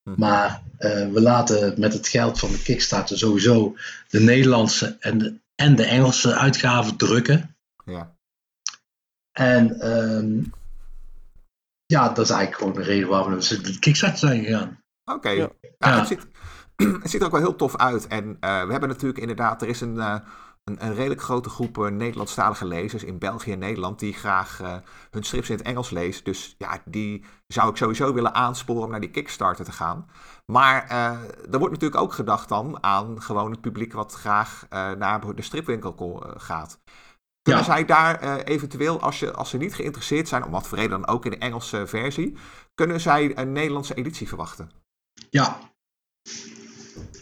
Mhm. 0.03 0.21
Maar 0.21 0.63
eh, 0.79 1.09
we 1.09 1.21
laten 1.21 1.81
met 1.81 1.93
het 1.93 2.09
geld 2.09 2.39
van 2.39 2.51
de 2.51 2.63
Kickstarter 2.63 3.19
sowieso 3.19 3.77
de 4.09 4.21
Nederlandse 4.21 4.97
en 5.01 5.19
de, 5.19 5.35
en 5.55 5.77
de 5.77 5.85
Engelse 5.85 6.35
uitgaven 6.35 6.97
drukken. 6.97 7.57
ja. 7.85 8.17
En 9.33 9.81
ehm, 9.81 10.43
ja, 11.87 12.09
dat 12.09 12.25
is 12.25 12.31
eigenlijk 12.31 12.59
gewoon 12.59 12.73
de 12.73 12.83
reden 12.83 13.09
waarom 13.09 13.41
we 13.41 13.61
de 13.61 13.79
Kickstarter 13.79 14.19
zijn 14.19 14.45
gegaan. 14.45 14.83
Oké. 15.05 15.29
Ja. 15.29 15.51
Ja, 15.61 15.69
Ja. 15.79 15.99
Het, 15.99 16.07
ziet, 16.07 16.27
het 17.03 17.11
ziet 17.11 17.21
er 17.21 17.27
ook 17.27 17.33
wel 17.33 17.41
heel 17.41 17.57
tof 17.57 17.77
uit. 17.77 18.07
En 18.07 18.37
eh, 18.41 18.65
we 18.65 18.71
hebben 18.71 18.89
natuurlijk 18.89 19.19
inderdaad, 19.19 19.63
er 19.63 19.69
is 19.69 19.81
een, 19.81 19.99
eh, 19.99 20.21
een, 20.65 20.85
een 20.85 20.95
redelijk 20.95 21.23
grote 21.23 21.49
groep 21.49 21.79
eh, 21.79 21.91
Nederlandstalige 21.91 22.67
lezers 22.67 23.05
in 23.05 23.19
België 23.19 23.53
en 23.53 23.59
Nederland 23.59 23.99
die 23.99 24.13
graag 24.13 24.61
eh, 24.61 24.77
hun 25.11 25.23
strips 25.23 25.51
in 25.51 25.57
het 25.57 25.67
Engels 25.67 25.91
lezen. 25.91 26.25
Dus 26.25 26.55
ja, 26.59 26.83
die 26.85 27.25
zou 27.47 27.71
ik 27.71 27.77
sowieso 27.77 28.13
willen 28.15 28.35
aansporen 28.35 28.83
om 28.83 28.91
naar 28.91 29.01
die 29.01 29.11
Kickstarter 29.11 29.65
te 29.65 29.73
gaan. 29.73 30.11
Maar 30.53 30.87
eh, 30.89 31.11
er 31.53 31.59
wordt 31.59 31.73
natuurlijk 31.73 32.01
ook 32.01 32.13
gedacht 32.13 32.49
dan 32.49 32.83
aan 32.83 33.23
gewoon 33.23 33.51
het 33.51 33.61
publiek 33.61 33.93
wat 33.93 34.15
graag 34.15 34.67
naar 34.99 35.35
de 35.35 35.43
stripwinkel 35.43 36.23
gaat. 36.37 36.81
Kunnen 37.43 37.65
Ja. 37.65 37.73
zij 37.73 37.85
daar 37.85 38.43
eventueel, 38.43 39.01
als, 39.01 39.21
je, 39.21 39.33
als 39.33 39.51
ze 39.51 39.57
niet 39.57 39.75
geïnteresseerd 39.75 40.29
zijn, 40.29 40.45
om 40.45 40.51
wat 40.51 40.67
voor 40.69 40.79
reden 40.79 41.01
dan 41.01 41.09
ook 41.09 41.25
in 41.25 41.31
de 41.31 41.39
Engelse 41.39 41.87
versie, 41.87 42.37
kunnen 42.75 43.01
zij 43.01 43.39
een 43.39 43.53
Nederlandse 43.53 43.95
editie 43.95 44.29
verwachten? 44.29 44.71
Ja, 45.31 45.59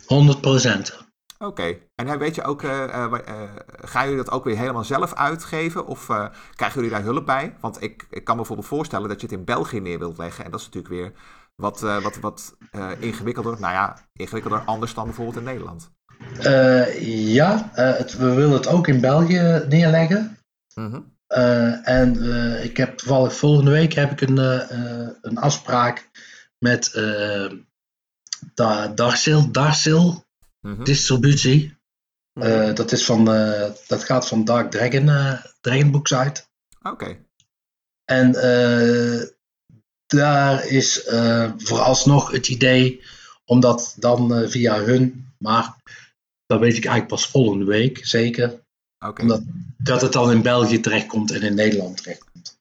100 0.07 0.41
procent. 0.41 1.10
Oké, 1.45 1.77
en 1.95 2.07
dan 2.07 2.19
weet 2.19 2.35
je 2.35 2.43
ook, 2.43 2.63
eh, 2.63 2.85
eh, 2.85 3.13
eh, 3.13 3.51
gaan 3.67 4.05
jullie 4.05 4.25
dat 4.25 4.31
ook 4.31 4.45
weer 4.45 4.57
helemaal 4.57 4.85
zelf 4.85 5.15
uitgeven 5.15 5.87
of 5.87 6.09
eh, 6.09 6.27
krijgen 6.55 6.81
jullie 6.81 6.97
daar 6.97 7.05
hulp 7.05 7.27
bij? 7.27 7.55
Want 7.61 7.83
ik, 7.83 8.07
ik 8.11 8.25
kan 8.25 8.35
me 8.35 8.41
bijvoorbeeld 8.41 8.69
voorstellen 8.69 9.09
dat 9.09 9.21
je 9.21 9.27
het 9.27 9.37
in 9.37 9.45
België 9.45 9.81
neer 9.81 9.99
wilt 9.99 10.19
leggen 10.19 10.45
en 10.45 10.51
dat 10.51 10.61
is 10.61 10.67
natuurlijk 10.67 10.95
weer 10.95 11.13
wat, 11.55 11.83
eh, 11.83 12.03
wat, 12.03 12.17
wat 12.21 12.57
eh, 12.71 12.91
ingewikkelder, 12.99 13.61
nou 13.61 13.73
ja, 13.73 13.97
ingewikkelder 14.13 14.61
anders 14.61 14.95
dan 14.95 15.05
bijvoorbeeld 15.05 15.37
in 15.37 15.45
Nederland. 15.45 15.91
Eh, 16.39 17.03
ja, 17.35 17.71
eh, 17.75 17.97
het, 17.97 18.17
we 18.17 18.35
willen 18.35 18.53
het 18.53 18.67
ook 18.69 18.87
in 18.89 19.01
België 19.01 19.65
neerleggen. 19.69 20.39
Mhm. 20.75 21.01
Eh, 21.27 21.89
en 21.89 22.33
eh, 22.33 22.65
ik 22.65 22.77
heb 22.77 22.97
toevallig 22.97 23.35
volgende 23.37 23.71
week 23.71 23.93
heb 23.93 24.11
ik 24.11 24.21
een, 24.29 24.39
eh, 24.39 24.71
eh, 24.71 25.09
een 25.21 25.39
afspraak 25.39 26.11
met 26.59 26.95
eh 26.95 27.53
Da- 28.55 28.89
Darsil, 28.89 29.51
Mhm. 30.61 30.85
Distributie. 30.85 31.79
Mhm. 32.33 32.47
Eh, 32.47 32.75
dat, 32.75 32.93
is 32.93 33.05
van, 33.05 33.33
eh, 33.33 33.71
dat 33.87 34.05
gaat 34.05 34.29
van 34.29 34.45
Dark 34.45 34.71
Dragon, 34.71 35.09
eh 35.09 35.45
Dragon 35.61 35.91
Books 35.91 36.15
uit. 36.15 36.49
Oké, 36.83 37.19
En 38.05 38.35
eh, 38.35 39.29
daar 40.07 40.67
is 40.67 41.05
eh, 41.05 41.53
vooralsnog 41.57 42.31
het 42.31 42.49
idee 42.49 43.03
om 43.45 43.61
dat 43.61 43.95
dan 43.99 44.49
via 44.49 44.81
hun, 44.83 45.33
maar 45.39 45.75
dat 46.47 46.61
weet 46.61 46.77
ik 46.77 46.85
eigenlijk 46.85 47.07
pas 47.07 47.27
volgende 47.27 47.65
week 47.65 48.07
zeker, 48.07 48.65
oké. 48.99 49.23
omdat 49.23 49.43
dat 49.79 50.01
het 50.01 50.13
dan 50.13 50.31
in 50.31 50.43
België 50.43 50.81
terechtkomt 50.81 51.31
en 51.31 51.43
in 51.43 51.55
Nederland 51.55 51.97
terechtkomt. 51.97 52.60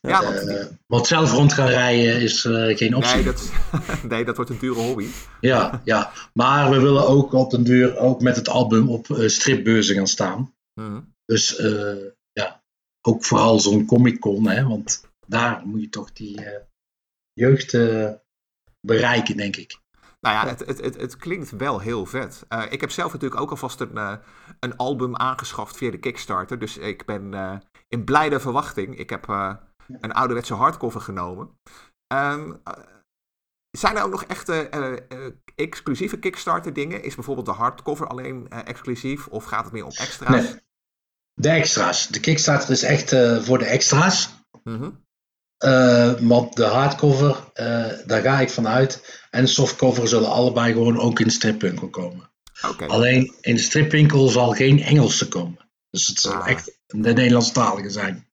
Ja, 0.00 0.22
want, 0.24 0.48
Eh, 0.48 0.66
want 0.86 1.06
zelf 1.06 1.32
rond 1.32 1.52
gaan 1.52 1.68
rijden 1.68 2.20
is 2.20 2.44
eh, 2.44 2.76
geen 2.76 2.94
optie. 2.94 3.14
nee, 3.14 3.24
dat, 3.24 3.52
nee, 4.08 4.24
dat 4.24 4.36
wordt 4.36 4.50
een 4.50 4.58
dure 4.58 4.80
hobby. 4.80 5.06
Ja, 5.40 5.80
ja, 5.84 6.12
maar 6.32 6.70
we 6.70 6.80
willen 6.80 7.06
ook 7.06 7.32
op 7.32 7.50
den 7.50 7.64
duur 7.64 7.98
ook 7.98 8.20
met 8.20 8.36
het 8.36 8.48
album 8.48 8.88
op 8.88 9.10
eh, 9.10 9.28
stripbeurzen 9.28 9.94
gaan 9.94 10.06
staan. 10.06 10.54
Mhm. 10.74 11.00
Dus 11.24 11.56
ja, 12.32 12.62
ook 13.00 13.24
vooral 13.24 13.60
zo'n 13.60 13.86
Comic 13.86 14.20
Con, 14.20 14.48
hè, 14.48 14.66
want 14.66 15.08
daar 15.26 15.62
moet 15.64 15.80
je 15.80 15.88
toch 15.88 16.12
die 16.12 16.40
jeugd 17.32 17.78
bereiken, 18.80 19.36
denk 19.36 19.56
ik. 19.56 19.78
Nou 20.20 20.34
ja, 20.34 20.46
het, 20.48 20.66
het, 20.66 20.80
het, 20.80 20.96
het 20.96 21.16
klinkt 21.16 21.50
wel 21.50 21.78
heel 21.78 22.06
vet. 22.06 22.46
Uh, 22.48 22.62
ik 22.70 22.80
heb 22.80 22.90
zelf 22.90 23.12
natuurlijk 23.12 23.40
ook 23.40 23.50
alvast 23.50 23.80
een, 23.80 23.94
uh, 23.94 24.16
een 24.60 24.76
album 24.76 25.16
aangeschaft 25.16 25.76
via 25.76 25.90
de 25.90 25.98
Kickstarter. 25.98 26.58
Dus 26.58 26.78
ik 26.78 27.04
ben 27.04 27.32
uh, 27.32 27.56
in 27.88 28.04
blijde 28.04 28.40
verwachting. 28.40 28.98
Ik 28.98 29.10
heb 29.10 29.26
een 30.00 30.12
ouderwetse 30.12 30.54
hardcover 30.54 31.00
genomen. 31.00 31.58
Um, 32.12 32.62
zijn 33.70 33.96
er 33.96 34.02
ook 34.02 34.10
nog 34.10 34.24
echte 34.24 34.68
exclusieve 35.54 36.18
Kickstarter 36.18 36.72
dingen? 36.72 37.02
Is 37.02 37.14
bijvoorbeeld 37.14 37.46
de 37.46 37.52
hardcover 37.52 38.06
alleen 38.06 38.48
exclusief? 38.48 39.26
Of 39.26 39.44
gaat 39.44 39.64
het 39.64 39.72
meer 39.72 39.84
om 39.84 39.90
extra's? 39.90 40.44
Nee. 40.44 40.60
De 41.34 41.48
extra's. 41.48 42.08
De 42.08 42.20
Kickstarter 42.20 42.70
is 42.70 42.82
echt 42.82 43.08
voor 43.44 43.58
de 43.58 43.64
extra's. 43.64 44.28
Mm 44.62 44.76
-hmm. 44.78 46.28
Want 46.28 46.56
de 46.56 46.64
hardcover, 46.64 47.50
daar 48.06 48.22
ga 48.22 48.40
ik 48.40 48.50
vanuit. 48.50 49.20
En 49.30 49.44
de 49.44 49.50
softcover 49.50 50.08
zullen 50.08 50.30
allebei 50.30 50.72
gewoon 50.72 51.00
ook 51.00 51.20
in 51.20 51.26
de 51.26 51.32
stripwinkel 51.32 51.88
komen. 51.88 52.30
Okay. 52.68 52.88
Alleen 52.88 53.34
in 53.40 53.54
de 53.54 53.60
stripwinkel 53.60 54.28
zal 54.28 54.52
geen 54.52 54.82
Engelse 54.82 55.28
komen. 55.28 55.70
Dus 55.90 56.06
het 56.06 56.20
zal 56.20 56.32
ah. 56.32 56.50
echt 56.50 56.78
de 56.86 57.12
Nederlandstalige 57.12 57.90
zijn. 57.90 58.29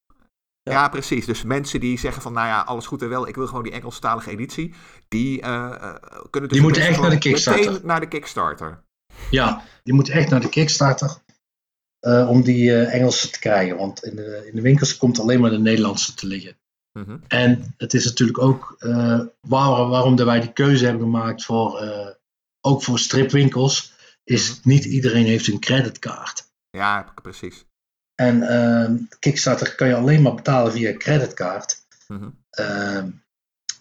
Ja. 0.67 0.73
ja. 0.73 0.89
precies. 0.89 1.25
Dus 1.25 1.43
mensen 1.43 1.79
die 1.79 1.99
zeggen 1.99 2.21
van, 2.21 2.33
nou 2.33 2.47
ja, 2.47 2.61
alles 2.61 2.85
goed 2.85 3.01
en 3.01 3.09
wel, 3.09 3.27
ik 3.27 3.35
wil 3.35 3.47
gewoon 3.47 3.63
die 3.63 3.71
Engelstalige 3.71 4.29
editie, 4.29 4.73
die 5.07 5.41
uh, 5.41 5.69
kunnen 6.29 6.49
dus 6.49 6.57
die 6.59 6.61
moeten 6.61 6.81
echt 6.81 7.01
naar 7.01 7.09
de 7.09 7.17
Kickstarter. 7.17 7.79
naar 7.83 7.99
de 7.99 8.07
Kickstarter. 8.07 8.83
Ja, 9.29 9.63
die 9.83 9.93
moeten 9.93 10.13
echt 10.13 10.29
naar 10.29 10.41
de 10.41 10.49
Kickstarter 10.49 11.17
om 12.27 12.41
die 12.41 12.75
Engelse 12.85 13.29
te 13.29 13.39
krijgen. 13.39 13.77
Want 13.77 14.03
in 14.03 14.15
de, 14.15 14.47
in 14.49 14.55
de 14.55 14.61
winkels 14.61 14.97
komt 14.97 15.19
alleen 15.19 15.39
maar 15.39 15.49
de 15.49 15.59
Nederlandse 15.59 16.13
te 16.13 16.27
liggen. 16.27 16.57
Mhm. 16.99 17.17
En 17.27 17.73
het 17.77 17.93
is 17.93 18.05
natuurlijk 18.05 18.37
ook 18.39 18.75
uh, 18.79 19.21
waar, 19.41 19.87
waarom 19.87 20.15
wij 20.15 20.39
die 20.39 20.53
keuze 20.53 20.85
hebben 20.85 21.03
gemaakt 21.03 21.45
voor, 21.45 21.83
uh, 21.83 22.07
ook 22.61 22.83
voor 22.83 22.99
stripwinkels, 22.99 23.93
is 24.23 24.49
Mhm. 24.49 24.69
niet 24.69 24.85
iedereen 24.85 25.25
heeft 25.25 25.47
een 25.47 25.59
creditcard. 25.59 26.45
Ja, 26.69 27.13
precies. 27.21 27.65
En 28.17 28.41
uh, 28.41 28.99
Kickstarter 29.19 29.75
kan 29.75 29.87
je 29.87 29.95
alleen 29.95 30.21
maar 30.21 30.35
betalen 30.35 30.71
via 30.71 30.97
creditcard. 30.97 31.85
Mhm. 32.07 32.29
Ehm, 32.49 33.09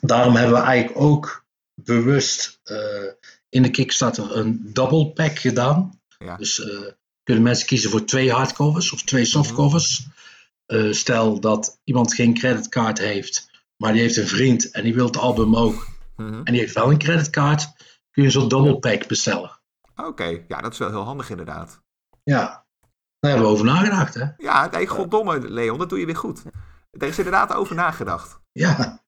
daarom 0.00 0.36
hebben 0.36 0.54
we 0.54 0.64
eigenlijk 0.64 1.00
ook 1.00 1.44
bewust 1.74 2.60
eh, 2.64 3.12
in 3.48 3.62
de 3.62 3.70
Kickstarter 3.70 4.36
een 4.36 4.70
double 4.72 5.12
pack 5.12 5.38
gedaan. 5.38 6.00
Ja. 6.18 6.36
Dus 6.36 6.60
kunnen 7.26 7.44
mensen 7.44 7.66
kiezen 7.66 7.90
voor 7.90 8.04
twee 8.04 8.32
hardcovers 8.32 8.92
of 8.92 9.02
twee 9.02 9.24
softcovers. 9.24 10.06
Uh, 10.66 10.92
stel 10.92 11.40
dat 11.40 11.80
iemand 11.84 12.14
geen 12.14 12.34
creditcard 12.34 12.98
heeft, 12.98 13.50
maar 13.76 13.92
die 13.92 14.00
heeft 14.00 14.16
een 14.16 14.26
vriend 14.26 14.70
en 14.70 14.82
die 14.82 14.94
wil 14.94 15.06
het 15.06 15.16
album 15.16 15.56
ook. 15.56 15.88
Mhm. 16.16 16.34
En 16.34 16.52
die 16.52 16.60
heeft 16.60 16.74
wel 16.74 16.90
een 16.90 16.98
creditcard, 16.98 17.68
kun 18.10 18.22
je 18.22 18.30
zo'n 18.30 18.48
double 18.48 18.78
pack 18.78 19.06
bestellen. 19.06 19.60
Oké, 19.96 20.08
okay. 20.08 20.44
ja, 20.48 20.60
dat 20.60 20.72
is 20.72 20.78
wel 20.78 20.88
heel 20.88 21.04
handig 21.04 21.30
inderdaad. 21.30 21.80
Ja, 22.22 22.65
daar 23.26 23.36
hebben 23.36 23.54
we 23.54 23.60
over 23.60 23.74
nagedacht, 23.74 24.14
hè? 24.14 24.24
Ja, 24.36 24.68
nee, 24.70 24.86
goddomme, 24.86 25.50
Leon, 25.50 25.78
dat 25.78 25.88
doe 25.88 25.98
je 25.98 26.06
weer 26.06 26.16
goed. 26.16 26.42
Er 26.90 27.08
is 27.08 27.18
inderdaad 27.18 27.54
over 27.54 27.74
nagedacht. 27.74 28.38
Ja. 28.52 29.00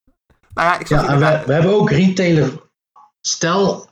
Nou 0.53 0.67
ja, 0.67 0.79
ik 0.79 0.87
ja, 0.87 1.01
inderdaad... 1.01 1.39
we, 1.39 1.45
we, 1.45 1.53
hebben 1.53 1.73
ook 1.73 1.89
retailer. 1.89 2.69
Stel, 3.21 3.89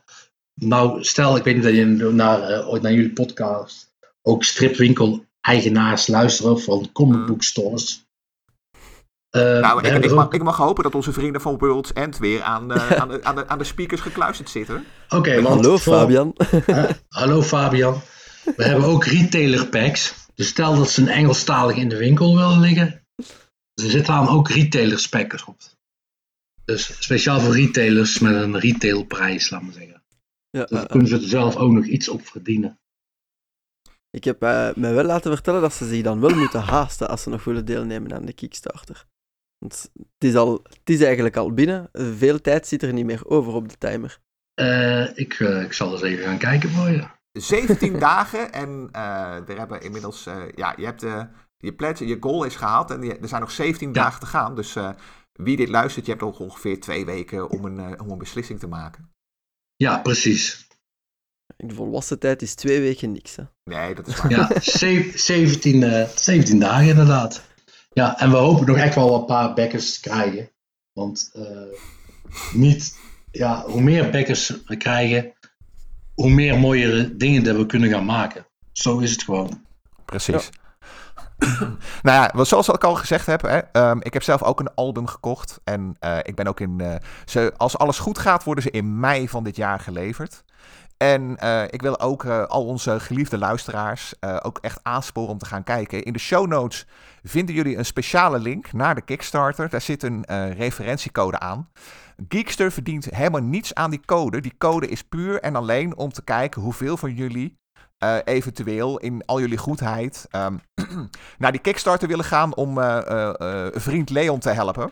nou, 0.53 1.03
stel, 1.03 1.35
ik 1.35 1.43
weet 1.43 1.55
niet 1.55 1.63
dat 1.63 1.73
je 1.73 1.85
naar, 1.85 2.51
uh, 2.51 2.69
ooit 2.69 2.81
naar 2.81 2.93
jullie 2.93 3.13
podcast 3.13 3.95
ook 4.21 4.43
stripwinkel 4.43 5.25
eigenaars 5.41 6.07
luisteren 6.07 6.59
van 6.59 6.89
comic 6.93 7.25
book 7.25 7.43
stores. 7.43 8.05
Uh, 9.31 9.43
nou, 9.43 9.87
ik, 9.87 10.03
ik, 10.03 10.11
mag, 10.11 10.31
ik, 10.31 10.43
mag, 10.43 10.57
hopen 10.57 10.83
dat 10.83 10.95
onze 10.95 11.13
vrienden 11.13 11.41
van 11.41 11.57
World's 11.57 11.93
End 11.93 12.17
weer 12.17 12.41
aan, 12.41 12.71
uh, 12.71 12.91
aan, 13.01 13.07
de, 13.07 13.23
aan, 13.23 13.35
de, 13.35 13.47
aan, 13.47 13.57
de, 13.57 13.63
speakers 13.63 14.01
gekluisterd 14.01 14.49
zitten. 14.49 14.85
Oké, 15.05 15.15
okay, 15.15 15.41
hallo 15.53 15.77
Fabian. 15.77 16.35
Uh, 16.67 16.83
hallo 17.07 17.41
Fabian. 17.41 18.01
We 18.55 18.63
hebben 18.63 18.85
ook 18.85 19.05
retailer 19.05 19.67
packs. 19.67 20.25
Dus 20.35 20.47
stel 20.47 20.75
dat 20.75 20.89
ze 20.89 21.01
een 21.01 21.07
Engelstalig 21.07 21.75
in 21.75 21.89
de 21.89 21.97
winkel 21.97 22.35
willen 22.35 22.59
liggen. 22.59 23.01
Er 23.73 23.89
zitten 23.89 24.15
dan 24.15 24.27
ook 24.27 24.49
retailer 24.49 25.07
packs 25.09 25.43
op. 25.43 25.61
Dus 26.65 27.03
speciaal 27.03 27.39
voor 27.39 27.55
retailers 27.55 28.19
met 28.19 28.35
een 28.35 28.59
retailprijs, 28.59 29.49
laat 29.49 29.61
maar 29.61 29.73
zeggen. 29.73 30.03
Ja, 30.49 30.61
dus 30.61 30.69
daar 30.69 30.87
kunnen 30.87 31.07
ze 31.07 31.15
er 31.15 31.27
zelf 31.27 31.55
ook 31.55 31.71
nog 31.71 31.85
iets 31.85 32.09
op 32.09 32.27
verdienen. 32.27 32.79
Ik 34.09 34.23
heb 34.23 34.43
uh, 34.43 34.73
mij 34.75 34.93
wel 34.93 35.03
laten 35.03 35.33
vertellen 35.33 35.61
dat 35.61 35.73
ze 35.73 35.87
zich 35.87 36.03
dan 36.03 36.19
wel 36.19 36.35
moeten 36.35 36.61
haasten 36.61 37.09
als 37.09 37.23
ze 37.23 37.29
nog 37.29 37.43
willen 37.43 37.65
deelnemen 37.65 38.13
aan 38.13 38.25
de 38.25 38.33
Kickstarter. 38.33 39.05
Want 39.57 39.91
het 39.93 40.23
is, 40.23 40.35
al, 40.35 40.63
het 40.63 40.89
is 40.89 41.01
eigenlijk 41.01 41.35
al 41.35 41.53
binnen. 41.53 41.89
Veel 41.93 42.41
tijd 42.41 42.67
zit 42.67 42.83
er 42.83 42.93
niet 42.93 43.05
meer 43.05 43.25
over 43.25 43.53
op 43.53 43.69
de 43.69 43.77
timer. 43.77 44.19
Uh, 44.59 45.17
ik, 45.17 45.39
uh, 45.39 45.61
ik 45.61 45.73
zal 45.73 45.91
eens 45.91 46.01
even 46.01 46.23
gaan 46.23 46.37
kijken 46.37 46.69
voor 46.69 46.89
je. 46.89 47.16
17 47.37 47.99
dagen 48.09 48.53
en 48.53 48.89
er 49.47 49.57
hebben 49.57 49.81
inmiddels, 49.81 50.23
ja, 50.55 50.73
je 50.77 50.85
hebt 50.85 51.01
je 51.57 51.73
pledge, 51.73 52.07
je 52.07 52.17
goal 52.19 52.43
is 52.43 52.55
gehaald 52.55 52.91
en 52.91 53.01
je, 53.01 53.17
er 53.17 53.27
zijn 53.27 53.41
nog 53.41 53.51
17 53.51 53.87
ja. 53.87 53.93
dagen 53.93 54.19
te 54.19 54.25
gaan. 54.25 54.55
Dus 54.55 54.75
wie 55.31 55.57
dit 55.57 55.69
luistert, 55.69 56.05
je 56.05 56.11
hebt 56.11 56.23
nog 56.23 56.39
ongeveer 56.39 56.79
twee 56.79 57.05
weken 57.05 57.49
om 57.49 57.65
een, 57.65 57.99
om 58.01 58.09
een 58.09 58.17
beslissing 58.17 58.59
te 58.59 58.67
maken. 58.67 59.11
Ja, 59.75 59.99
precies. 59.99 60.67
In 61.57 61.67
de 61.67 61.73
volwassen 61.73 62.19
tijd 62.19 62.41
is 62.41 62.55
twee 62.55 62.79
weken 62.81 63.11
niks. 63.11 63.35
Hè? 63.35 63.43
Nee, 63.63 63.95
dat 63.95 64.07
is 64.07 64.15
waar. 64.21 64.31
Ja, 64.31 64.49
17, 64.59 65.81
uh, 65.81 66.07
17 66.07 66.59
dagen 66.59 66.87
inderdaad. 66.87 67.45
Ja, 67.93 68.19
en 68.19 68.29
we 68.29 68.35
hopen 68.35 68.65
nog 68.65 68.77
echt 68.77 68.95
wel 68.95 69.19
een 69.19 69.25
paar 69.25 69.53
backers 69.53 69.93
te 69.93 70.09
krijgen. 70.09 70.51
Want 70.93 71.31
uh, 71.33 71.73
niet, 72.53 72.99
ja, 73.31 73.63
hoe 73.65 73.81
meer 73.81 74.09
backers 74.09 74.63
we 74.65 74.77
krijgen, 74.77 75.33
hoe 76.17 76.29
meer 76.29 76.59
mooiere 76.59 77.17
dingen 77.17 77.43
dat 77.43 77.55
we 77.55 77.65
kunnen 77.65 77.89
gaan 77.89 78.05
maken. 78.05 78.45
Zo 78.71 78.99
is 78.99 79.11
het 79.11 79.23
gewoon. 79.23 79.61
Precies. 80.05 80.49
Nou 82.01 82.29
ja, 82.33 82.43
zoals 82.43 82.69
ik 82.69 82.83
al 82.83 82.95
gezegd 82.95 83.25
heb, 83.25 83.41
hè, 83.41 83.89
um, 83.89 83.99
ik 84.01 84.13
heb 84.13 84.23
zelf 84.23 84.43
ook 84.43 84.59
een 84.59 84.73
album 84.75 85.07
gekocht. 85.07 85.59
En 85.63 85.95
uh, 85.99 86.17
ik 86.21 86.35
ben 86.35 86.47
ook 86.47 86.59
in. 86.59 86.79
Uh, 86.81 86.95
ze, 87.25 87.53
als 87.57 87.77
alles 87.77 87.99
goed 87.99 88.17
gaat, 88.17 88.43
worden 88.43 88.63
ze 88.63 88.71
in 88.71 88.99
mei 88.99 89.29
van 89.29 89.43
dit 89.43 89.55
jaar 89.55 89.79
geleverd. 89.79 90.43
En 90.97 91.37
uh, 91.43 91.63
ik 91.63 91.81
wil 91.81 91.99
ook 91.99 92.23
uh, 92.23 92.43
al 92.43 92.65
onze 92.65 92.99
geliefde 92.99 93.37
luisteraars 93.37 94.13
uh, 94.19 94.37
ook 94.41 94.57
echt 94.61 94.79
aansporen 94.83 95.29
om 95.29 95.37
te 95.37 95.45
gaan 95.45 95.63
kijken. 95.63 96.03
In 96.03 96.13
de 96.13 96.19
show 96.19 96.47
notes 96.47 96.85
vinden 97.23 97.55
jullie 97.55 97.77
een 97.77 97.85
speciale 97.85 98.39
link 98.39 98.73
naar 98.73 98.95
de 98.95 99.01
Kickstarter. 99.01 99.69
Daar 99.69 99.81
zit 99.81 100.03
een 100.03 100.25
referentiecode 100.53 101.39
aan. 101.39 101.69
Geekster 102.27 102.71
verdient 102.71 103.05
helemaal 103.05 103.41
niets 103.41 103.73
aan 103.73 103.89
die 103.89 104.01
code. 104.05 104.41
Die 104.41 104.57
code 104.57 104.87
is 104.87 105.03
puur 105.03 105.41
en 105.41 105.55
alleen 105.55 105.97
om 105.97 106.11
te 106.11 106.23
kijken 106.23 106.61
hoeveel 106.61 106.97
van 106.97 107.13
jullie 107.13 107.57
eventueel 108.23 108.97
in 108.97 109.25
al 109.25 109.39
jullie 109.39 109.57
goedheid 109.57 110.27
um, 110.31 110.61
naar 111.37 111.51
die 111.51 111.61
Kickstarter 111.61 112.07
willen 112.07 112.25
gaan 112.25 112.55
om 112.55 112.79
vriend 113.73 114.09
Leon 114.09 114.39
te 114.39 114.49
helpen. 114.49 114.91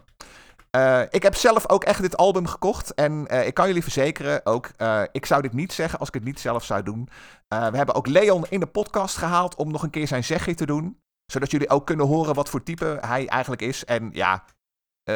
Uh, 0.75 1.01
ik 1.09 1.23
heb 1.23 1.35
zelf 1.35 1.69
ook 1.69 1.83
echt 1.83 2.01
dit 2.01 2.17
album 2.17 2.47
gekocht. 2.47 2.93
En 2.93 3.27
uh, 3.31 3.47
ik 3.47 3.53
kan 3.53 3.67
jullie 3.67 3.83
verzekeren, 3.83 4.45
ook, 4.45 4.71
uh, 4.77 5.01
ik 5.11 5.25
zou 5.25 5.41
dit 5.41 5.53
niet 5.53 5.73
zeggen 5.73 5.99
als 5.99 6.07
ik 6.07 6.13
het 6.13 6.23
niet 6.23 6.39
zelf 6.39 6.63
zou 6.63 6.83
doen. 6.83 7.09
we 7.47 7.77
hebben 7.77 7.95
ook 7.95 8.07
Leon 8.07 8.45
in 8.49 8.59
de 8.59 8.65
podcast 8.65 9.17
gehaald 9.17 9.55
om 9.55 9.71
nog 9.71 9.83
een 9.83 9.89
keer 9.89 10.07
zijn 10.07 10.23
zegje 10.23 10.53
te 10.53 10.65
doen. 10.65 10.99
Zodat 11.25 11.51
jullie 11.51 11.69
ook 11.69 11.85
kunnen 11.85 12.05
horen 12.05 12.35
wat 12.35 12.49
voor 12.49 12.63
type 12.63 12.97
hij 13.01 13.27
eigenlijk 13.27 13.61
is. 13.61 13.85
En 13.85 14.09
ja, 14.13 14.43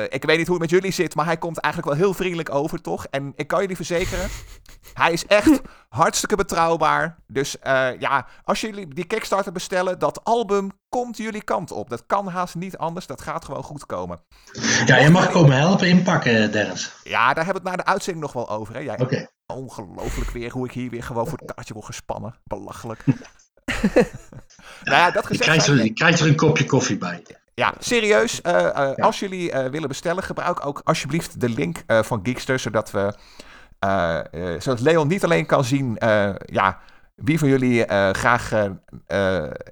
ik 0.10 0.24
weet 0.24 0.38
niet 0.38 0.48
hoe 0.48 0.62
het 0.62 0.72
met 0.72 0.82
jullie 0.82 0.92
zit, 0.92 1.16
maar 1.16 1.26
hij 1.26 1.38
komt 1.38 1.58
eigenlijk 1.58 1.94
wel 1.94 2.04
heel 2.04 2.14
vriendelijk 2.14 2.54
over, 2.54 2.82
toch? 2.82 3.06
En 3.06 3.34
ik 3.36 3.48
kan 3.48 3.62
jullie 3.62 3.76
verzekeren, 3.76 4.30
hij 4.94 5.12
is 5.12 5.26
echt 5.26 5.62
hartstikke 5.90 6.36
betrouwbaar. 6.36 7.18
Dus 7.28 7.58
ja, 8.00 8.28
als 8.44 8.62
jullie 8.62 8.88
die 8.88 9.06
Kickstarter 9.06 9.52
bestellen, 9.52 10.00
dat 10.00 10.24
album 10.24 10.72
komt 10.90 11.18
jullie 11.18 11.44
kant 11.44 11.72
op. 11.72 11.90
Dat 11.90 12.06
kan 12.06 12.28
haast 12.28 12.56
niet 12.56 12.78
anders, 12.78 13.08
dat 13.08 13.22
gaat 13.22 13.46
gewoon 13.46 13.64
goed 13.64 13.86
komen. 13.86 14.22
Ja, 14.86 14.98
je 14.98 15.10
mag 15.10 15.32
komen 15.32 15.58
helpen 15.58 15.88
inpakken, 15.88 16.52
Dennis. 16.52 16.94
Ja, 17.04 17.34
daar 17.34 17.46
hebben 17.46 17.64
we 17.64 17.70
het 17.70 17.78
na 17.78 17.84
de 17.84 17.90
uitzending 17.90 18.26
nog 18.26 18.34
wel 18.34 18.50
over. 18.50 18.74
Hè? 18.74 18.80
Jij, 18.80 19.00
okay. 19.00 19.30
Ongelooflijk 19.46 20.30
weer 20.30 20.52
hoe 20.52 20.66
ik 20.66 20.72
hier 20.72 20.90
weer 20.90 21.04
gewoon 21.04 21.28
voor 21.28 21.38
het 21.38 21.54
kaartje 21.54 21.74
word 21.74 21.86
gespannen. 21.86 22.36
Belachelijk. 22.44 23.06
nou 24.84 24.98
ja, 24.98 25.12
dat 25.12 25.26
gezegd, 25.26 25.46
je, 25.46 25.52
krijgt 25.52 25.68
er, 25.68 25.84
je 25.84 25.94
krijgt 25.94 26.20
er 26.20 26.28
een 26.28 26.36
kopje 26.36 26.66
koffie 26.66 26.98
bij. 26.98 27.24
Ja, 27.60 27.74
serieus. 27.80 28.40
Uh, 28.44 28.54
uh, 28.54 28.70
ja. 28.72 28.94
Als 28.96 29.20
jullie 29.20 29.52
uh, 29.52 29.66
willen 29.66 29.88
bestellen, 29.88 30.24
gebruik 30.24 30.66
ook 30.66 30.82
alsjeblieft 30.84 31.42
de 31.42 31.50
link 31.50 31.84
van 31.88 32.20
Geekster, 32.24 32.60
zodat 32.60 32.92
we, 32.92 33.14
zodat 34.60 34.80
Leon 34.80 35.08
niet 35.08 35.24
alleen 35.24 35.46
kan 35.46 35.64
zien, 35.64 35.98
ja, 36.46 36.80
wie 37.16 37.40
van 37.40 37.48
jullie 37.48 37.86
graag 38.12 38.50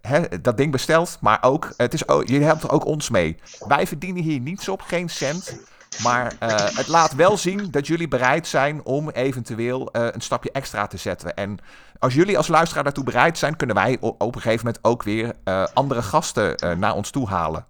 hè, 0.01 0.41
dat 0.41 0.57
ding 0.57 0.71
bestelt, 0.71 1.17
maar 1.21 1.38
ook, 1.41 1.73
het 1.77 1.93
is, 1.93 2.07
ook, 2.07 2.27
je 2.27 2.39
helpt 2.39 2.69
ook 2.69 2.85
ons 2.85 3.09
mee. 3.09 3.38
Wij 3.67 3.88
verdienen 3.88 4.23
hier 4.23 4.39
niets 4.39 4.69
op, 4.69 4.81
geen 4.81 5.09
cent. 5.09 5.59
Maar 6.03 6.33
het 6.75 6.88
laat 6.88 7.15
wel 7.15 7.38
zien 7.38 7.71
dat 7.71 7.88
jullie 7.88 8.07
bereid 8.07 8.47
zijn 8.47 8.85
om 8.85 9.09
eventueel 9.09 9.89
een 9.91 10.21
stapje 10.21 10.51
extra 10.51 10.88
te 10.88 10.97
zetten. 10.97 11.35
En 11.35 11.57
als 11.99 12.13
jullie 12.13 12.38
als 12.38 12.47
luisteraar 12.47 12.83
daartoe 12.83 13.03
bereid 13.03 13.38
zijn, 13.38 13.55
kunnen 13.55 13.75
wij 13.75 13.97
op 13.99 14.35
een 14.35 14.41
gegeven 14.41 14.65
moment 14.65 14.83
ook 14.83 15.03
weer 15.03 15.33
andere 15.73 16.01
gasten 16.01 16.79
naar 16.79 16.93
ons 16.93 17.09
toe 17.09 17.27
halen 17.27 17.67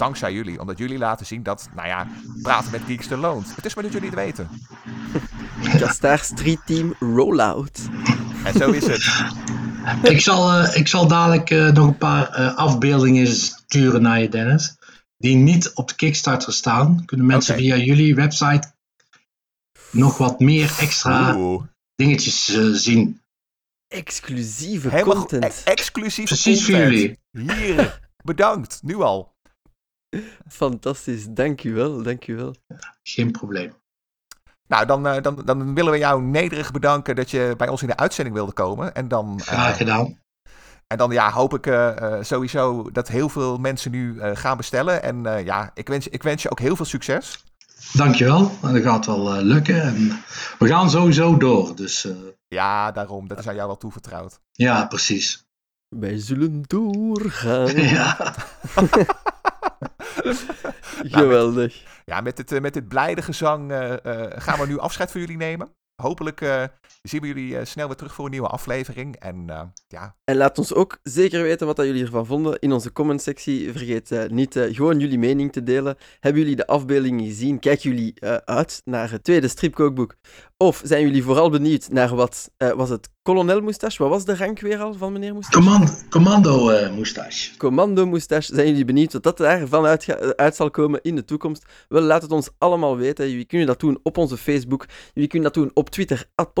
dankzij 0.00 0.32
jullie. 0.32 0.60
Omdat 0.60 0.78
jullie 0.78 0.98
laten 0.98 1.26
zien 1.26 1.42
dat, 1.42 1.68
nou 1.74 1.88
ja, 1.88 2.06
praten 2.42 2.70
met 2.70 2.80
Geekster 2.86 3.18
loont. 3.18 3.56
Het 3.56 3.64
is 3.64 3.74
maar 3.74 3.84
dat 3.84 3.92
jullie 3.92 4.08
het 4.08 4.18
weten. 4.18 4.48
Kastaar 5.80 6.18
Street 6.18 6.60
Team 6.66 6.94
Rollout. 6.98 7.80
En 8.44 8.52
zo 8.54 8.70
is 8.70 8.86
het. 8.86 9.04
Ik 10.02 10.20
zal, 10.20 10.52
eh, 10.52 10.76
ik 10.76 10.88
zal 10.88 11.06
dadelijk 11.06 11.50
eh, 11.50 11.70
nog 11.70 11.86
een 11.86 11.96
paar 11.98 12.28
eh, 12.28 12.56
afbeeldingen 12.56 13.26
sturen 13.26 14.02
naar 14.02 14.20
je, 14.20 14.28
Dennis. 14.28 14.76
Die 15.16 15.36
niet 15.36 15.74
op 15.74 15.88
de 15.88 15.94
Kickstarter 15.94 16.52
staan. 16.52 17.04
Kunnen 17.04 17.26
mensen 17.26 17.56
via 17.56 17.76
jullie 17.76 18.14
website 18.14 18.72
nog 19.90 20.18
wat 20.18 20.40
meer 20.40 20.76
extra 20.80 21.36
Oeh. 21.36 21.62
dingetjes 21.94 22.44
zien. 22.72 23.20
Exclusieve 23.88 24.88
Helemaal 24.88 25.16
content. 25.16 25.44
e- 25.44 25.70
exclusief 25.70 26.24
Precies 26.24 26.64
voor 26.64 26.74
jullie. 26.74 27.18
Hier. 27.30 28.00
Bedankt. 28.24 28.78
Nu 28.82 28.94
al. 29.02 29.34
Fantastisch, 30.48 31.26
dank 31.30 31.64
u 31.64 31.74
wel, 31.74 32.02
dank 32.02 32.26
u 32.26 32.36
wel. 32.36 32.54
Geen 33.02 33.30
probleem. 33.30 33.72
Nou, 34.68 34.86
dan, 34.86 35.06
eh, 35.06 35.22
dan, 35.22 35.42
dan 35.44 35.74
willen 35.74 35.92
we 35.92 35.98
jou 35.98 36.22
nederig 36.22 36.70
bedanken 36.70 37.16
dat 37.16 37.30
je 37.30 37.54
bij 37.56 37.68
ons 37.68 37.82
in 37.82 37.88
de 37.88 37.96
uitzending 37.96 38.36
wilde 38.36 38.52
komen. 38.52 38.94
En 38.94 39.08
dan, 39.08 39.38
eh, 39.40 39.46
Graag 39.46 39.76
gedaan. 39.76 40.18
en 40.86 40.96
dan 40.98 41.10
ja, 41.10 41.30
hoop 41.32 41.54
ik 41.54 41.66
eh, 41.66 41.96
eh, 42.18 42.24
sowieso 42.24 42.90
dat 42.92 43.08
heel 43.08 43.28
veel 43.28 43.56
mensen 43.58 43.90
nu 43.90 44.18
eh, 44.18 44.36
gaan 44.36 44.56
bestellen. 44.56 45.02
En 45.02 45.26
eh, 45.26 45.44
ja, 45.44 45.70
ik 45.74 45.88
wens, 45.88 46.08
ik 46.08 46.22
wens 46.22 46.42
je 46.42 46.50
ook 46.50 46.58
heel 46.60 46.76
veel 46.76 46.84
succes. 46.84 47.44
Dankjewel. 47.92 48.50
En 48.62 48.72
Dat 48.72 48.82
gaat 48.82 49.06
wel 49.06 49.34
eh, 49.34 49.42
lukken. 49.42 49.82
En 49.82 50.22
we 50.58 50.66
gaan 50.66 50.90
sowieso 50.90 51.36
door. 51.36 51.76
Dus 51.76 52.04
eh, 52.04 52.16
Ja, 52.48 52.92
daarom. 52.92 53.28
Dat 53.28 53.38
is 53.38 53.48
aan 53.48 53.54
jou 53.54 53.66
wel 53.66 53.76
toevertrouwd. 53.76 54.40
ja, 54.52 54.86
precies. 54.86 55.44
Wij 55.88 56.18
zullen 56.18 56.62
doorgaan. 56.66 57.66
Ja. 57.96 58.34
Geweldig. 61.18 61.84
Ja, 62.04 62.20
met 62.20 62.36
dit, 62.36 62.52
eh, 62.52 62.60
met 62.60 62.74
dit 62.74 62.88
blijde 62.88 63.22
gezang 63.22 63.70
eh, 63.70 63.92
eh, 64.04 64.30
gaan 64.42 64.58
we 64.58 64.66
nu 64.66 64.78
afscheid 64.78 65.10
van 65.10 65.20
jullie 65.20 65.36
nemen. 65.36 65.74
Hopelijk 66.02 66.40
zien 67.02 67.20
we 67.20 67.26
jullie 67.26 67.58
eh, 67.58 67.64
snel 67.64 67.86
weer 67.86 67.96
terug 67.96 68.14
voor 68.14 68.24
een 68.24 68.30
nieuwe 68.30 68.46
aflevering. 68.46 69.16
En 69.16 69.44
eh, 69.50 69.62
ja, 69.88 70.16
En 70.24 70.36
laat 70.36 70.58
ons 70.58 70.74
ook 70.74 70.98
zeker 71.02 71.42
weten 71.42 71.66
wat 71.66 71.76
dat 71.76 71.86
jullie 71.86 72.04
ervan 72.04 72.26
vonden 72.26 72.58
in 72.58 72.72
onze 72.72 72.92
comment-sectie. 72.92 73.72
Vergeet 73.72 74.10
eh, 74.10 74.28
niet 74.28 74.56
eh, 74.56 74.74
gewoon 74.74 74.98
jullie 74.98 75.18
mening 75.18 75.52
te 75.52 75.62
delen. 75.62 75.96
Hebben 76.20 76.42
jullie 76.42 76.56
de 76.56 76.66
afbeeldingen 76.66 77.24
gezien? 77.24 77.58
Kijken 77.58 77.90
jullie 77.90 78.14
eh, 78.14 78.34
uit 78.34 78.80
naar 78.84 79.10
het 79.10 79.24
tweede 79.24 79.48
stripkookboek? 79.48 80.14
Of 80.62 80.80
zijn 80.84 81.02
jullie 81.02 81.22
vooral 81.22 81.50
benieuwd 81.50 81.88
naar 81.88 82.14
wat 82.14 82.50
eh, 82.56 82.70
was 82.70 82.88
het 82.88 83.08
kolonel 83.22 83.60
moustache? 83.60 84.02
Wat 84.02 84.12
was 84.12 84.24
de 84.24 84.36
rank 84.36 84.60
weer 84.60 84.78
al 84.78 84.94
van 84.94 85.12
meneer 85.12 85.32
moustache? 85.32 85.58
Commando, 85.60 85.92
commando 86.10 86.68
eh, 86.68 86.94
moustache. 86.94 87.56
Commando 87.56 88.06
moustache. 88.06 88.54
Zijn 88.54 88.66
jullie 88.66 88.84
benieuwd 88.84 89.12
wat 89.12 89.22
dat 89.22 89.36
daarvan 89.36 89.84
uit, 89.84 90.36
uit 90.36 90.56
zal 90.56 90.70
komen 90.70 91.00
in 91.02 91.16
de 91.16 91.24
toekomst? 91.24 91.64
Wel, 91.88 92.02
laat 92.02 92.22
het 92.22 92.30
ons 92.30 92.50
allemaal 92.58 92.96
weten. 92.96 93.30
Jullie 93.30 93.44
kunnen 93.44 93.66
dat 93.66 93.80
doen 93.80 94.00
op 94.02 94.16
onze 94.18 94.36
Facebook. 94.36 94.86
Jullie 95.14 95.28
kunnen 95.28 95.52
dat 95.52 95.62
doen 95.62 95.70
op 95.74 95.90
Twitter, 95.90 96.26
at 96.34 96.54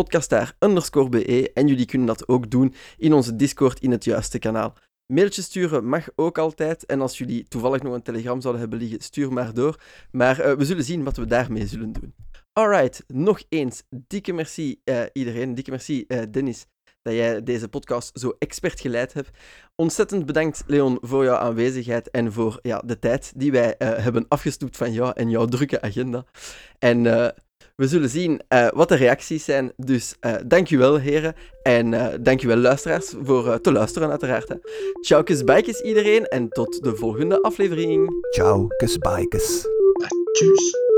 underscore 0.58 1.08
be. 1.08 1.50
En 1.54 1.66
jullie 1.66 1.86
kunnen 1.86 2.06
dat 2.06 2.28
ook 2.28 2.50
doen 2.50 2.74
in 2.96 3.12
onze 3.12 3.36
Discord 3.36 3.80
in 3.80 3.90
het 3.90 4.04
juiste 4.04 4.38
kanaal. 4.38 4.74
Mailtjes 5.10 5.44
sturen 5.44 5.84
mag 5.84 6.08
ook 6.16 6.38
altijd. 6.38 6.86
En 6.86 7.00
als 7.00 7.18
jullie 7.18 7.44
toevallig 7.48 7.82
nog 7.82 7.94
een 7.94 8.02
telegram 8.02 8.40
zouden 8.40 8.60
hebben 8.60 8.78
liggen, 8.78 9.00
stuur 9.00 9.32
maar 9.32 9.54
door. 9.54 9.80
Maar 10.10 10.40
eh, 10.40 10.56
we 10.56 10.64
zullen 10.64 10.84
zien 10.84 11.04
wat 11.04 11.16
we 11.16 11.26
daarmee 11.26 11.66
zullen 11.66 11.92
doen. 11.92 12.14
Alright, 12.52 13.04
nog 13.06 13.42
eens 13.48 13.82
dikke 14.06 14.32
merci 14.32 14.80
eh, 14.84 15.02
iedereen. 15.12 15.54
Dikke 15.54 15.70
merci 15.70 16.04
eh, 16.08 16.22
Dennis 16.30 16.66
dat 17.02 17.14
jij 17.14 17.42
deze 17.42 17.68
podcast 17.68 18.18
zo 18.18 18.34
expert 18.38 18.80
geleid 18.80 19.12
hebt. 19.12 19.38
Ontzettend 19.76 20.26
bedankt, 20.26 20.62
Leon, 20.66 20.98
voor 21.00 21.24
jouw 21.24 21.36
aanwezigheid 21.36 22.10
en 22.10 22.32
voor 22.32 22.58
ja, 22.62 22.82
de 22.84 22.98
tijd 22.98 23.32
die 23.36 23.52
wij 23.52 23.74
hebben 23.78 24.24
afgestoept 24.28 24.76
van 24.76 24.92
jou 24.92 25.12
en 25.14 25.30
jouw 25.30 25.44
drukke 25.44 25.80
agenda. 25.80 26.24
En 26.78 27.02
we 27.76 27.88
zullen 27.88 28.08
zien 28.08 28.40
eh, 28.48 28.68
wat 28.72 28.88
de 28.88 28.94
reacties 28.94 29.44
zijn. 29.44 29.72
Dus 29.76 30.14
eh 30.20 30.34
dankjewel, 30.46 30.98
heren. 30.98 31.34
En 31.62 31.94
eh 31.94 32.14
dankjewel, 32.20 32.56
luisteraars, 32.56 33.14
voor 33.22 33.52
eh, 33.52 33.54
te 33.54 33.72
luisteren, 33.72 34.10
uiteraard. 34.10 34.48
Hè. 34.48 34.54
Ciao, 35.00 35.22
bijkes 35.44 35.80
iedereen. 35.80 36.24
En 36.26 36.48
tot 36.48 36.82
de 36.82 36.96
volgende 36.96 37.42
aflevering. 37.42 38.24
ciao, 38.30 38.66
kus 38.66 38.98
bikes. 38.98 39.66
Tjus. 40.32 40.89